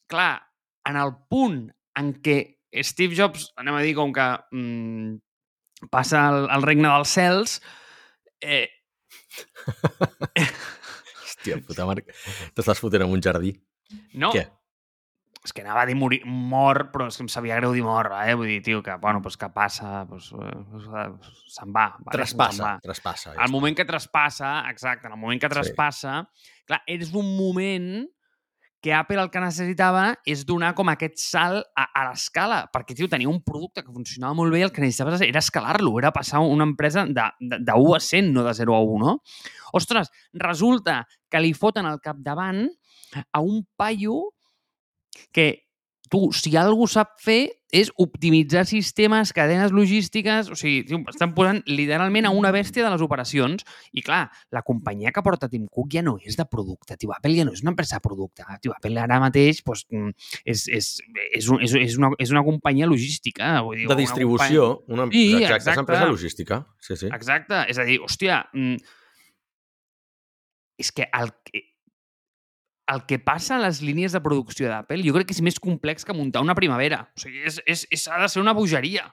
clar, 0.08 0.44
en 0.86 1.00
el 1.02 1.16
punt 1.30 1.64
en 2.00 2.12
què 2.24 2.38
Steve 2.84 3.16
Jobs, 3.16 3.50
anem 3.62 3.78
a 3.78 3.84
dir, 3.86 3.94
com 3.98 4.12
que 4.16 4.28
mmm, 4.52 5.16
passa 5.92 6.28
al, 6.30 6.50
al 6.52 6.66
regne 6.66 6.90
dels 6.90 7.16
cels... 7.20 7.60
Eh... 8.44 8.68
Hòstia 11.26 11.62
puta, 11.64 11.86
Marc, 11.88 12.12
t'estàs 12.58 12.82
fotent 12.82 13.06
en 13.06 13.16
un 13.16 13.24
jardí. 13.24 13.54
No, 14.18 14.32
Què? 14.34 14.46
és 15.46 15.54
que 15.54 15.62
anava 15.62 15.84
a 15.84 15.86
dir 15.86 15.94
morir, 15.94 16.24
mort, 16.26 16.90
però 16.94 17.06
és 17.12 17.20
que 17.20 17.22
em 17.22 17.30
sabia 17.30 17.60
greu 17.60 17.76
dir 17.76 17.84
mort, 17.86 18.16
eh? 18.18 18.34
Vull 18.38 18.50
dir, 18.50 18.62
tio, 18.66 18.82
que, 18.82 18.96
bueno, 19.02 19.22
pues 19.22 19.38
que 19.38 19.50
passa, 19.54 20.02
pues, 20.10 20.32
pues, 20.34 20.88
se'n 21.54 21.70
va. 21.76 21.92
Vale? 22.00 22.16
Traspassa, 22.16 22.64
va. 22.64 22.72
traspassa. 22.82 23.36
Ja 23.36 23.46
el 23.46 23.54
moment 23.54 23.78
que 23.78 23.86
traspassa, 23.86 24.56
exacte, 24.72 25.06
en 25.06 25.14
el 25.14 25.22
moment 25.22 25.42
que 25.42 25.52
traspassa, 25.52 26.24
sí. 26.26 26.56
clar, 26.72 26.82
és 26.90 27.14
un 27.14 27.30
moment 27.38 27.92
que 28.86 28.94
Apple 28.94 29.18
el 29.18 29.32
que 29.34 29.42
necessitava 29.42 30.12
és 30.30 30.44
donar 30.46 30.76
com 30.78 30.92
aquest 30.92 31.16
salt 31.18 31.64
a, 31.74 31.88
a 31.90 32.04
l'escala, 32.06 32.60
perquè, 32.70 32.94
tio, 32.94 33.08
tenia 33.10 33.32
un 33.32 33.40
producte 33.42 33.82
que 33.82 33.90
funcionava 33.90 34.38
molt 34.38 34.54
bé 34.54 34.60
i 34.62 34.66
el 34.68 34.70
que 34.76 34.84
necessitaves 34.84 35.24
era 35.26 35.42
escalar-lo, 35.42 35.96
era 35.98 36.12
passar 36.14 36.44
una 36.46 36.68
empresa 36.70 37.08
de, 37.10 37.26
de, 37.42 37.58
de 37.66 37.78
1 37.82 37.96
a 37.98 38.00
100, 38.06 38.30
no 38.36 38.44
de 38.46 38.54
0 38.54 38.76
a 38.78 38.84
1, 38.86 39.00
no? 39.02 39.16
Ostres, 39.74 40.14
resulta 40.38 41.00
que 41.34 41.42
li 41.42 41.56
foten 41.58 41.90
al 41.90 41.98
capdavant 41.98 42.62
a 43.26 43.42
un 43.42 43.64
paio 43.74 44.20
que 45.34 45.65
tu, 46.12 46.30
si 46.36 46.54
algú 46.60 46.88
sap 46.90 47.16
fer, 47.24 47.50
és 47.76 47.90
optimitzar 48.00 48.64
sistemes, 48.70 49.34
cadenes 49.36 49.74
logístiques... 49.76 50.48
O 50.54 50.56
sigui, 50.56 50.86
tio, 50.88 51.02
estan 51.12 51.34
posant 51.36 51.60
literalment 51.68 52.30
a 52.30 52.32
una 52.32 52.52
bèstia 52.56 52.86
de 52.86 52.92
les 52.94 53.04
operacions. 53.04 53.66
I 53.92 54.04
clar, 54.06 54.22
la 54.56 54.64
companyia 54.66 55.12
que 55.16 55.24
porta 55.26 55.50
Tim 55.52 55.66
Cook 55.68 55.92
ja 55.98 56.04
no 56.06 56.16
és 56.22 56.38
de 56.40 56.46
producte, 56.48 56.96
tio. 57.02 57.12
Apple 57.16 57.36
ja 57.36 57.48
no 57.48 57.56
és 57.56 57.66
una 57.66 57.74
empresa 57.74 58.00
de 58.00 58.06
producte. 58.06 58.48
Tio, 58.64 58.76
Apple 58.78 59.02
ara 59.02 59.20
mateix 59.24 59.60
doncs, 59.66 59.86
és, 60.46 60.68
és, 60.72 60.92
és, 61.34 61.50
un, 61.52 61.60
és, 61.66 61.76
és, 61.82 62.00
una, 62.00 62.14
és 62.22 62.32
una 62.32 62.46
companyia 62.48 62.88
logística. 62.88 63.58
Vull 63.66 63.82
dir, 63.82 63.90
de 63.92 64.00
distribució. 64.00 64.70
Una, 64.88 65.10
companyia... 65.10 65.10
una, 65.10 65.12
sí, 65.12 65.44
exacte, 65.44 65.56
exacte. 65.56 65.72
És 65.72 65.74
una 65.76 65.88
empresa 65.88 66.12
logística. 66.14 66.62
Sí, 66.80 67.00
sí. 67.02 67.12
Exacte. 67.12 67.66
És 67.74 67.82
a 67.82 67.90
dir, 67.90 68.00
hòstia... 68.06 68.44
Mm, 68.56 68.80
és 70.76 70.92
que 70.92 71.06
el, 71.08 71.30
el 72.92 73.06
que 73.10 73.18
passa 73.18 73.56
a 73.56 73.64
les 73.64 73.82
línies 73.82 74.14
de 74.14 74.22
producció 74.22 74.70
d'Apple 74.70 75.02
jo 75.06 75.14
crec 75.16 75.30
que 75.30 75.36
és 75.36 75.44
més 75.46 75.58
complex 75.62 76.06
que 76.06 76.14
muntar 76.14 76.44
una 76.46 76.56
primavera. 76.58 77.06
O 77.18 77.24
sigui, 77.24 77.42
és, 77.48 77.60
és, 77.66 77.86
és, 77.90 78.08
ha 78.12 78.22
de 78.22 78.30
ser 78.30 78.44
una 78.44 78.54
bogeria. 78.54 79.08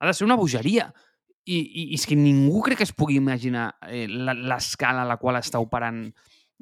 Ha 0.00 0.10
de 0.10 0.14
ser 0.16 0.26
una 0.26 0.38
bogeria. 0.38 0.90
I, 1.42 1.58
i, 1.58 1.84
i 1.90 1.98
és 1.98 2.06
que 2.06 2.18
ningú 2.18 2.62
crec 2.66 2.80
que 2.82 2.86
es 2.86 2.94
pugui 2.94 3.16
imaginar 3.18 3.72
eh, 3.88 4.06
l'escala 4.06 5.02
a 5.02 5.08
la 5.08 5.18
qual 5.18 5.38
està 5.40 5.62
operant 5.62 6.04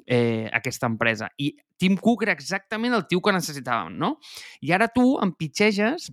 eh, 0.05 0.49
aquesta 0.53 0.89
empresa. 0.89 1.29
I 1.37 1.53
Tim 1.77 1.97
Cook 1.97 2.25
era 2.25 2.33
exactament 2.37 2.93
el 2.97 3.07
tio 3.09 3.21
que 3.21 3.33
necessitàvem, 3.33 3.97
no? 3.97 4.15
I 4.61 4.73
ara 4.77 4.89
tu 4.93 5.15
empitxeges 5.21 6.11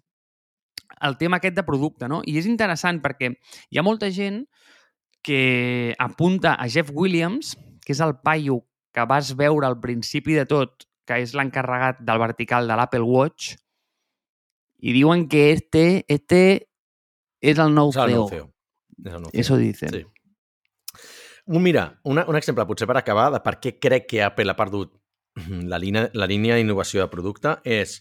el 1.05 1.17
tema 1.21 1.39
aquest 1.39 1.57
de 1.57 1.65
producte, 1.65 2.09
no? 2.09 2.23
I 2.25 2.39
és 2.41 2.49
interessant 2.49 3.01
perquè 3.05 3.33
hi 3.33 3.81
ha 3.81 3.85
molta 3.85 4.11
gent 4.13 4.45
que 5.25 5.95
apunta 6.01 6.55
a 6.57 6.69
Jeff 6.69 6.93
Williams, 6.95 7.57
que 7.85 7.93
és 7.93 8.01
el 8.05 8.17
paio 8.25 8.63
que 8.99 9.07
vas 9.07 9.33
veure 9.39 9.67
al 9.67 9.79
principi 9.81 10.35
de 10.35 10.45
tot, 10.51 10.89
que 11.07 11.21
és 11.23 11.35
l'encarregat 11.39 12.03
del 12.05 12.19
vertical 12.19 12.67
de 12.69 12.77
l'Apple 12.79 13.07
Watch, 13.07 13.55
i 14.83 14.95
diuen 14.95 15.27
que 15.31 15.53
este, 15.55 16.05
este 16.11 16.41
és 17.41 17.59
el 17.63 17.75
nou 17.75 17.93
CEO. 17.95 18.27
És 18.29 19.15
el 19.15 19.23
nou 19.23 19.31
CEO. 19.31 19.41
Eso 19.41 19.59
dicen. 19.59 19.95
Sí. 19.95 20.05
Un, 21.49 21.63
mira, 21.63 21.89
una, 22.05 22.27
un 22.29 22.37
exemple 22.37 22.67
potser 22.69 22.87
per 22.91 22.99
acabar 23.01 23.31
de 23.33 23.41
per 23.41 23.57
què 23.63 23.79
crec 23.81 24.09
que 24.11 24.23
Apple 24.27 24.53
ha 24.53 24.59
perdut 24.59 24.93
la 25.73 25.79
línia, 25.81 26.09
la 26.13 26.29
línia 26.29 26.59
d'innovació 26.59 27.05
de 27.05 27.11
producte 27.13 27.55
és 27.65 28.01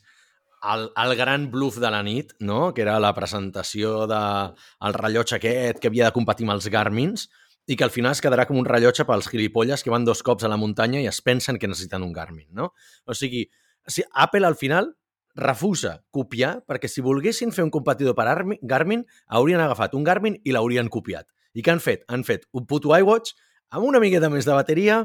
el, 0.68 0.90
el 0.98 1.14
gran 1.16 1.48
bluff 1.54 1.78
de 1.80 1.92
la 1.94 2.02
nit, 2.04 2.34
no? 2.42 2.74
que 2.74 2.84
era 2.84 2.98
la 3.00 3.14
presentació 3.16 4.02
del 4.10 4.12
de, 4.12 4.68
el 4.90 4.98
rellotge 4.98 5.38
aquest 5.38 5.80
que 5.80 5.92
havia 5.94 6.10
de 6.10 6.16
competir 6.18 6.48
amb 6.48 6.58
els 6.58 6.68
Garmins 6.74 7.30
i 7.68 7.76
que 7.76 7.84
al 7.84 7.92
final 7.92 8.16
es 8.16 8.22
quedarà 8.24 8.46
com 8.48 8.58
un 8.58 8.66
rellotge 8.66 9.06
pels 9.06 9.28
gilipolles 9.30 9.84
que 9.84 9.92
van 9.92 10.06
dos 10.08 10.24
cops 10.24 10.48
a 10.48 10.52
la 10.52 10.58
muntanya 10.58 11.02
i 11.04 11.08
es 11.12 11.20
pensen 11.22 11.60
que 11.60 11.68
necessiten 11.68 12.04
un 12.04 12.14
Garmin. 12.16 12.48
No? 12.56 12.72
O 13.06 13.14
sigui, 13.14 13.50
si 13.88 14.04
Apple 14.14 14.48
al 14.48 14.56
final 14.56 14.94
refusa 15.38 16.00
copiar 16.10 16.64
perquè 16.66 16.90
si 16.90 17.04
volguessin 17.06 17.52
fer 17.54 17.66
un 17.68 17.72
competidor 17.72 18.16
per 18.18 18.26
Armi- 18.32 18.58
Garmin 18.64 19.04
haurien 19.28 19.62
agafat 19.62 19.94
un 19.94 20.08
Garmin 20.08 20.40
i 20.44 20.56
l'haurien 20.56 20.90
copiat. 20.90 21.28
I 21.54 21.62
què 21.62 21.74
han 21.76 21.84
fet? 21.84 22.08
Han 22.08 22.24
fet 22.26 22.48
un 22.54 22.66
puto 22.66 22.96
iWatch 22.96 23.36
amb 23.76 23.86
una 23.86 24.00
miqueta 24.00 24.32
més 24.32 24.48
de 24.48 24.56
bateria 24.56 25.04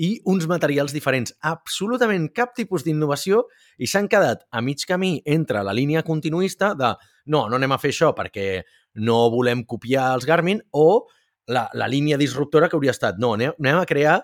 i 0.00 0.14
uns 0.24 0.46
materials 0.48 0.94
diferents. 0.96 1.32
Absolutament 1.44 2.28
cap 2.34 2.54
tipus 2.56 2.84
d'innovació 2.84 3.44
i 3.78 3.86
s'han 3.90 4.08
quedat 4.08 4.44
a 4.50 4.62
mig 4.64 4.82
camí 4.88 5.20
entre 5.28 5.62
la 5.62 5.74
línia 5.76 6.02
continuista 6.02 6.74
de 6.74 6.94
no, 7.26 7.46
no 7.48 7.56
anem 7.56 7.72
a 7.72 7.78
fer 7.80 7.92
això 7.94 8.12
perquè 8.16 8.62
no 9.00 9.28
volem 9.30 9.62
copiar 9.68 10.10
els 10.16 10.26
Garmin 10.26 10.62
o 10.72 11.06
la, 11.50 11.66
la 11.74 11.88
línia 11.90 12.18
disruptora 12.20 12.68
que 12.70 12.78
hauria 12.78 12.94
estat 12.94 13.18
no, 13.18 13.34
anem, 13.34 13.54
anem 13.58 13.80
a 13.80 13.88
crear 13.88 14.20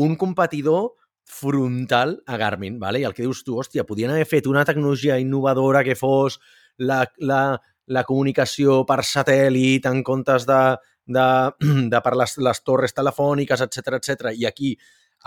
un 0.00 0.16
competidor 0.16 0.94
frontal 1.30 2.22
a 2.26 2.36
Garmin, 2.40 2.78
¿vale? 2.80 3.00
i 3.00 3.06
el 3.06 3.14
que 3.14 3.22
dius 3.22 3.44
tu, 3.46 3.58
hòstia, 3.60 3.84
podien 3.86 4.10
haver 4.10 4.26
fet 4.26 4.48
una 4.50 4.64
tecnologia 4.66 5.18
innovadora 5.20 5.84
que 5.86 5.94
fos 5.94 6.40
la, 6.78 7.04
la, 7.18 7.42
la 7.86 8.04
comunicació 8.08 8.80
per 8.88 9.02
satèl·lit 9.06 9.86
en 9.90 10.02
comptes 10.06 10.46
de, 10.48 10.62
de, 11.06 11.26
de 11.92 12.00
per 12.02 12.14
les, 12.18 12.36
les 12.40 12.64
torres 12.66 12.96
telefòniques, 12.96 13.62
etc 13.66 14.00
etc. 14.00 14.32
i 14.34 14.48
aquí 14.48 14.72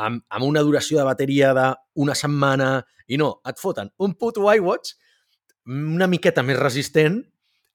amb, 0.01 0.23
amb 0.27 0.47
una 0.47 0.63
duració 0.65 0.99
de 0.99 1.07
bateria 1.07 1.53
d'una 1.55 2.17
setmana 2.17 2.73
i 3.07 3.19
no, 3.21 3.37
et 3.47 3.61
foten 3.61 3.93
un 4.01 4.17
puto 4.19 4.49
iWatch 4.49 4.95
una 5.69 6.09
miqueta 6.11 6.43
més 6.43 6.59
resistent 6.59 7.21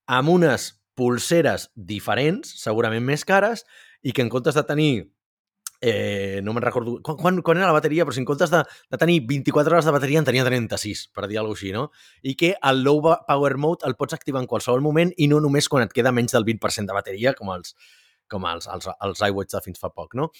amb 0.08 0.34
unes 0.34 0.72
pulseres 0.98 1.68
diferents, 1.74 2.50
segurament 2.58 3.06
més 3.06 3.24
cares, 3.28 3.64
i 4.02 4.14
que 4.14 4.24
en 4.24 4.32
comptes 4.32 4.58
de 4.58 4.66
tenir 4.66 4.92
eh, 5.80 6.40
no 6.42 6.52
me'n 6.52 6.64
recordo 6.64 6.96
quan, 7.02 7.16
quan, 7.16 7.40
quan 7.42 7.60
era 7.60 7.68
la 7.70 7.76
bateria, 7.76 8.04
però 8.04 8.14
si 8.14 8.22
en 8.22 8.26
comptes 8.26 8.50
de, 8.50 8.64
de 8.90 8.98
tenir 8.98 9.20
24 9.28 9.76
hores 9.76 9.86
de 9.86 9.94
bateria 9.94 10.18
en 10.18 10.26
tenia 10.26 10.44
36, 10.46 11.06
per 11.14 11.28
dir 11.30 11.38
alguna 11.38 11.58
així, 11.58 11.72
no? 11.74 11.88
I 12.22 12.34
que 12.38 12.54
el 12.70 12.82
low 12.86 13.00
power 13.02 13.54
mode 13.62 13.86
el 13.86 13.96
pots 13.98 14.18
activar 14.18 14.42
en 14.42 14.50
qualsevol 14.50 14.82
moment 14.84 15.14
i 15.16 15.30
no 15.30 15.40
només 15.44 15.70
quan 15.70 15.86
et 15.86 15.94
queda 15.94 16.14
menys 16.14 16.34
del 16.34 16.46
20% 16.48 16.90
de 16.90 16.98
bateria, 16.98 17.34
com 17.38 17.52
els, 17.54 17.74
com 18.30 18.46
els, 18.50 18.68
els, 18.74 18.90
els 19.06 19.26
iWatch 19.30 19.54
de 19.54 19.64
fins 19.64 19.82
fa 19.82 19.92
poc, 19.94 20.18
no? 20.18 20.30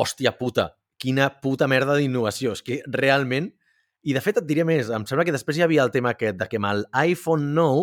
Hòstia 0.00 0.32
puta, 0.38 0.70
quina 1.00 1.28
puta 1.42 1.68
merda 1.68 1.98
d'innovació. 1.98 2.56
És 2.56 2.64
que 2.64 2.82
realment... 2.88 3.52
I 4.00 4.14
de 4.16 4.20
fet 4.24 4.38
et 4.40 4.46
diré 4.48 4.64
més, 4.64 4.88
em 4.96 5.02
sembla 5.04 5.26
que 5.28 5.32
després 5.34 5.58
hi 5.58 5.62
havia 5.66 5.82
el 5.84 5.90
tema 5.92 6.14
aquest 6.14 6.38
de 6.40 6.46
que 6.48 6.56
amb 6.56 6.70
el 6.70 6.86
iPhone 7.02 7.50
9 7.52 7.82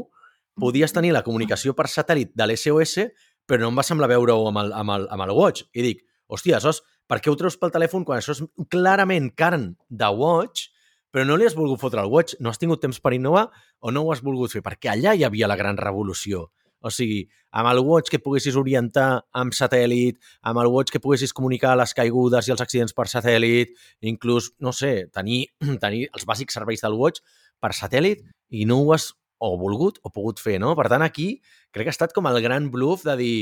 podies 0.60 0.94
tenir 0.94 1.14
la 1.16 1.24
comunicació 1.26 1.76
per 1.78 1.88
satèl·lit 1.92 2.34
de 2.36 2.48
l'SOS, 2.48 3.08
però 3.48 3.64
no 3.64 3.72
em 3.72 3.80
va 3.80 3.86
semblar 3.88 4.10
veure-ho 4.12 4.50
amb, 4.50 4.62
el, 4.66 4.74
amb, 4.76 4.96
el, 4.96 5.08
amb 5.14 5.26
el 5.28 5.34
Watch. 5.38 5.68
I 5.74 5.86
dic, 5.86 6.04
hòstia, 6.28 6.60
és, 6.60 6.82
per 7.08 7.22
què 7.24 7.32
ho 7.32 7.38
treus 7.40 7.56
pel 7.60 7.72
telèfon 7.72 8.04
quan 8.08 8.20
això 8.20 8.36
és 8.36 8.44
clarament 8.74 9.32
carn 9.40 9.72
de 9.88 10.10
Watch, 10.12 10.68
però 11.14 11.24
no 11.26 11.38
li 11.40 11.48
has 11.48 11.56
volgut 11.56 11.80
fotre 11.82 12.04
al 12.04 12.12
Watch? 12.12 12.36
No 12.44 12.52
has 12.52 12.60
tingut 12.60 12.84
temps 12.84 13.00
per 13.00 13.16
innovar 13.16 13.48
o 13.80 13.94
no 13.96 14.04
ho 14.04 14.12
has 14.12 14.22
volgut 14.22 14.52
fer? 14.52 14.62
Perquè 14.66 14.92
allà 14.92 15.16
hi 15.16 15.24
havia 15.24 15.48
la 15.48 15.56
gran 15.60 15.80
revolució. 15.80 16.50
O 16.86 16.92
sigui, 16.94 17.24
amb 17.58 17.72
el 17.72 17.80
Watch 17.82 18.12
que 18.14 18.20
poguessis 18.22 18.58
orientar 18.60 19.24
amb 19.34 19.56
satèl·lit, 19.56 20.20
amb 20.46 20.62
el 20.62 20.70
Watch 20.70 20.94
que 20.94 21.02
poguessis 21.02 21.34
comunicar 21.34 21.74
les 21.80 21.96
caigudes 21.98 22.48
i 22.48 22.54
els 22.54 22.62
accidents 22.62 22.94
per 22.94 23.08
satèl·lit, 23.10 23.74
inclús, 24.12 24.52
no 24.62 24.76
sé, 24.76 25.08
tenir, 25.14 25.46
tenir 25.84 26.06
els 26.12 26.28
bàsics 26.28 26.60
serveis 26.60 26.84
del 26.86 27.00
Watch 27.00 27.24
per 27.64 27.74
satèl·lit 27.74 28.22
i 28.54 28.68
no 28.70 28.84
ho 28.84 28.94
has 28.94 29.10
o 29.44 29.54
volgut 29.60 30.00
o 30.04 30.12
pogut 30.14 30.42
fer, 30.42 30.58
no? 30.62 30.74
Per 30.78 30.88
tant, 30.92 31.06
aquí 31.06 31.38
crec 31.72 31.88
que 31.88 31.94
ha 31.94 31.98
estat 31.98 32.16
com 32.16 32.30
el 32.30 32.42
gran 32.44 32.72
bluff 32.74 33.06
de 33.06 33.18
dir 33.20 33.36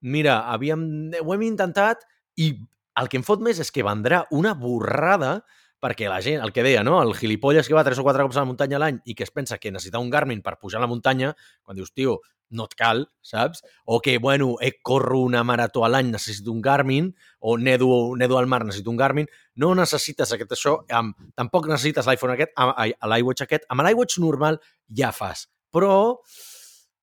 mira, 0.00 0.40
havíem, 0.52 0.82
ho 1.24 1.34
hem 1.34 1.44
intentat 1.46 2.04
i 2.38 2.52
el 2.98 3.08
que 3.10 3.18
em 3.18 3.26
fot 3.26 3.42
més 3.42 3.60
és 3.62 3.70
que 3.74 3.86
vendrà 3.86 4.24
una 4.34 4.54
borrada 4.58 5.38
perquè 5.82 6.08
la 6.10 6.20
gent, 6.24 6.42
el 6.42 6.52
que 6.52 6.64
deia, 6.66 6.82
no? 6.86 6.98
el 7.02 7.14
gilipolles 7.14 7.68
que 7.68 7.76
va 7.76 7.84
tres 7.86 7.98
o 7.98 8.06
quatre 8.06 8.24
cops 8.26 8.36
a 8.36 8.42
la 8.42 8.50
muntanya 8.50 8.78
a 8.78 8.82
l'any 8.82 8.98
i 9.06 9.14
que 9.14 9.26
es 9.26 9.30
pensa 9.30 9.58
que 9.58 9.70
necessita 9.70 10.02
un 10.02 10.10
Garmin 10.10 10.42
per 10.42 10.58
pujar 10.58 10.80
a 10.80 10.86
la 10.86 10.90
muntanya, 10.90 11.34
quan 11.62 11.78
dius, 11.78 11.92
tio, 11.94 12.18
no 12.50 12.64
et 12.64 12.74
cal, 12.78 13.04
saps? 13.20 13.62
O 13.84 14.00
que, 14.00 14.18
bueno, 14.18 14.56
eh, 14.60 14.80
corro 14.82 15.20
una 15.20 15.44
marató 15.44 15.84
a 15.84 15.90
l'any, 15.92 16.10
necessito 16.10 16.52
un 16.52 16.62
Garmin, 16.62 17.14
o 17.38 17.58
nedo, 17.58 18.16
nedo 18.16 18.38
al 18.38 18.46
mar, 18.46 18.64
necessito 18.64 18.90
un 18.90 18.96
Garmin. 18.96 19.28
No 19.54 19.74
necessites 19.76 20.32
aquest 20.32 20.54
això, 20.56 20.78
amb, 20.88 21.16
tampoc 21.36 21.68
necessites 21.68 22.08
l'iPhone 22.08 22.34
aquest, 22.34 22.54
l'iWatch 22.56 23.44
aquest. 23.44 23.68
Amb 23.68 23.84
l'iWatch 23.84 24.18
normal 24.24 24.60
ja 24.88 25.12
fas. 25.12 25.46
Però 25.74 26.18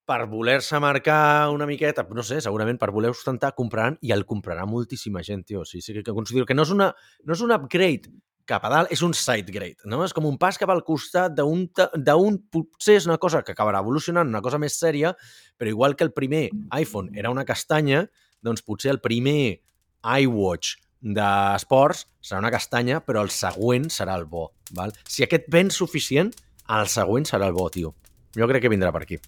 per 0.06 0.26
voler-se 0.30 0.80
marcar 0.82 1.50
una 1.54 1.66
miqueta, 1.66 2.06
no 2.14 2.24
sé, 2.26 2.38
segurament 2.42 2.78
per 2.82 2.92
voler 2.94 3.10
ostentar, 3.14 3.56
compraran 3.58 3.98
i 4.06 4.14
el 4.14 4.26
comprarà 4.26 4.66
moltíssima 4.70 5.24
gent, 5.26 5.46
tio. 5.46 5.66
Sigui, 5.66 5.82
sí 5.82 5.98
que 6.02 6.14
considero 6.14 6.46
que 6.46 6.58
no 6.58 6.66
és, 6.66 6.74
una, 6.74 6.92
no 7.26 7.34
és 7.34 7.42
un 7.42 7.54
upgrade 7.56 8.14
cap 8.48 8.66
a 8.66 8.72
dalt, 8.72 8.92
és 8.94 9.02
un 9.06 9.14
sidegrade, 9.18 9.84
no? 9.90 10.04
És 10.06 10.14
com 10.14 10.28
un 10.30 10.38
pas 10.42 10.58
cap 10.62 10.72
al 10.72 10.84
costat 10.86 11.34
d'un... 11.36 11.66
potser 12.54 12.98
és 13.00 13.08
una 13.10 13.18
cosa 13.22 13.42
que 13.44 13.56
acabarà 13.56 13.82
evolucionant, 13.84 14.30
una 14.30 14.44
cosa 14.46 14.62
més 14.62 14.78
sèria, 14.80 15.16
però 15.58 15.72
igual 15.72 15.96
que 15.98 16.06
el 16.06 16.14
primer 16.14 16.48
iPhone 16.78 17.12
era 17.18 17.34
una 17.34 17.46
castanya, 17.46 18.06
doncs 18.46 18.66
potser 18.66 18.94
el 18.94 19.02
primer 19.02 19.62
iWatch 20.06 20.76
d'esports 21.06 22.06
serà 22.22 22.42
una 22.42 22.54
castanya, 22.54 23.02
però 23.06 23.22
el 23.26 23.32
següent 23.34 23.90
serà 23.94 24.16
el 24.18 24.26
bo. 24.30 24.48
Val? 24.78 24.94
Si 25.10 25.26
aquest 25.26 25.50
ven 25.54 25.70
suficient, 25.74 26.32
el 26.74 26.90
següent 26.90 27.28
serà 27.30 27.50
el 27.50 27.58
bo, 27.58 27.68
tio. 27.70 27.94
Jo 28.38 28.48
crec 28.50 28.66
que 28.66 28.72
vindrà 28.74 28.92
per 28.94 29.04
aquí. 29.06 29.20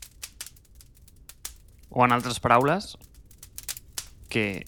O 1.89 2.03
en 2.05 2.13
altres 2.13 2.41
paraules, 2.43 2.95
que 4.29 4.65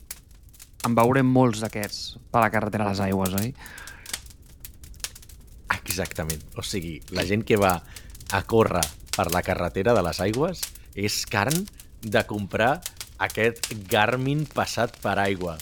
en 0.88 0.95
veurem 0.95 1.28
molts 1.28 1.62
d'aquests 1.64 2.18
per 2.32 2.45
la 2.45 2.52
carretera 2.54 2.88
a 2.88 2.93
les 2.93 3.02
aigües, 3.04 3.34
oi? 3.41 3.52
Exactament. 6.00 6.43
O 6.56 6.64
sigui, 6.64 7.02
la 7.12 7.26
gent 7.28 7.43
que 7.43 7.60
va 7.60 7.74
a 8.32 8.41
córrer 8.47 8.86
per 9.12 9.28
la 9.34 9.43
carretera 9.43 9.91
de 9.97 10.04
les 10.06 10.22
aigües 10.24 10.62
és 10.95 11.26
carn 11.28 11.66
de 12.00 12.24
comprar 12.30 12.78
aquest 13.20 13.68
Garmin 13.91 14.45
passat 14.47 14.95
per 15.04 15.18
aigua. 15.20 15.58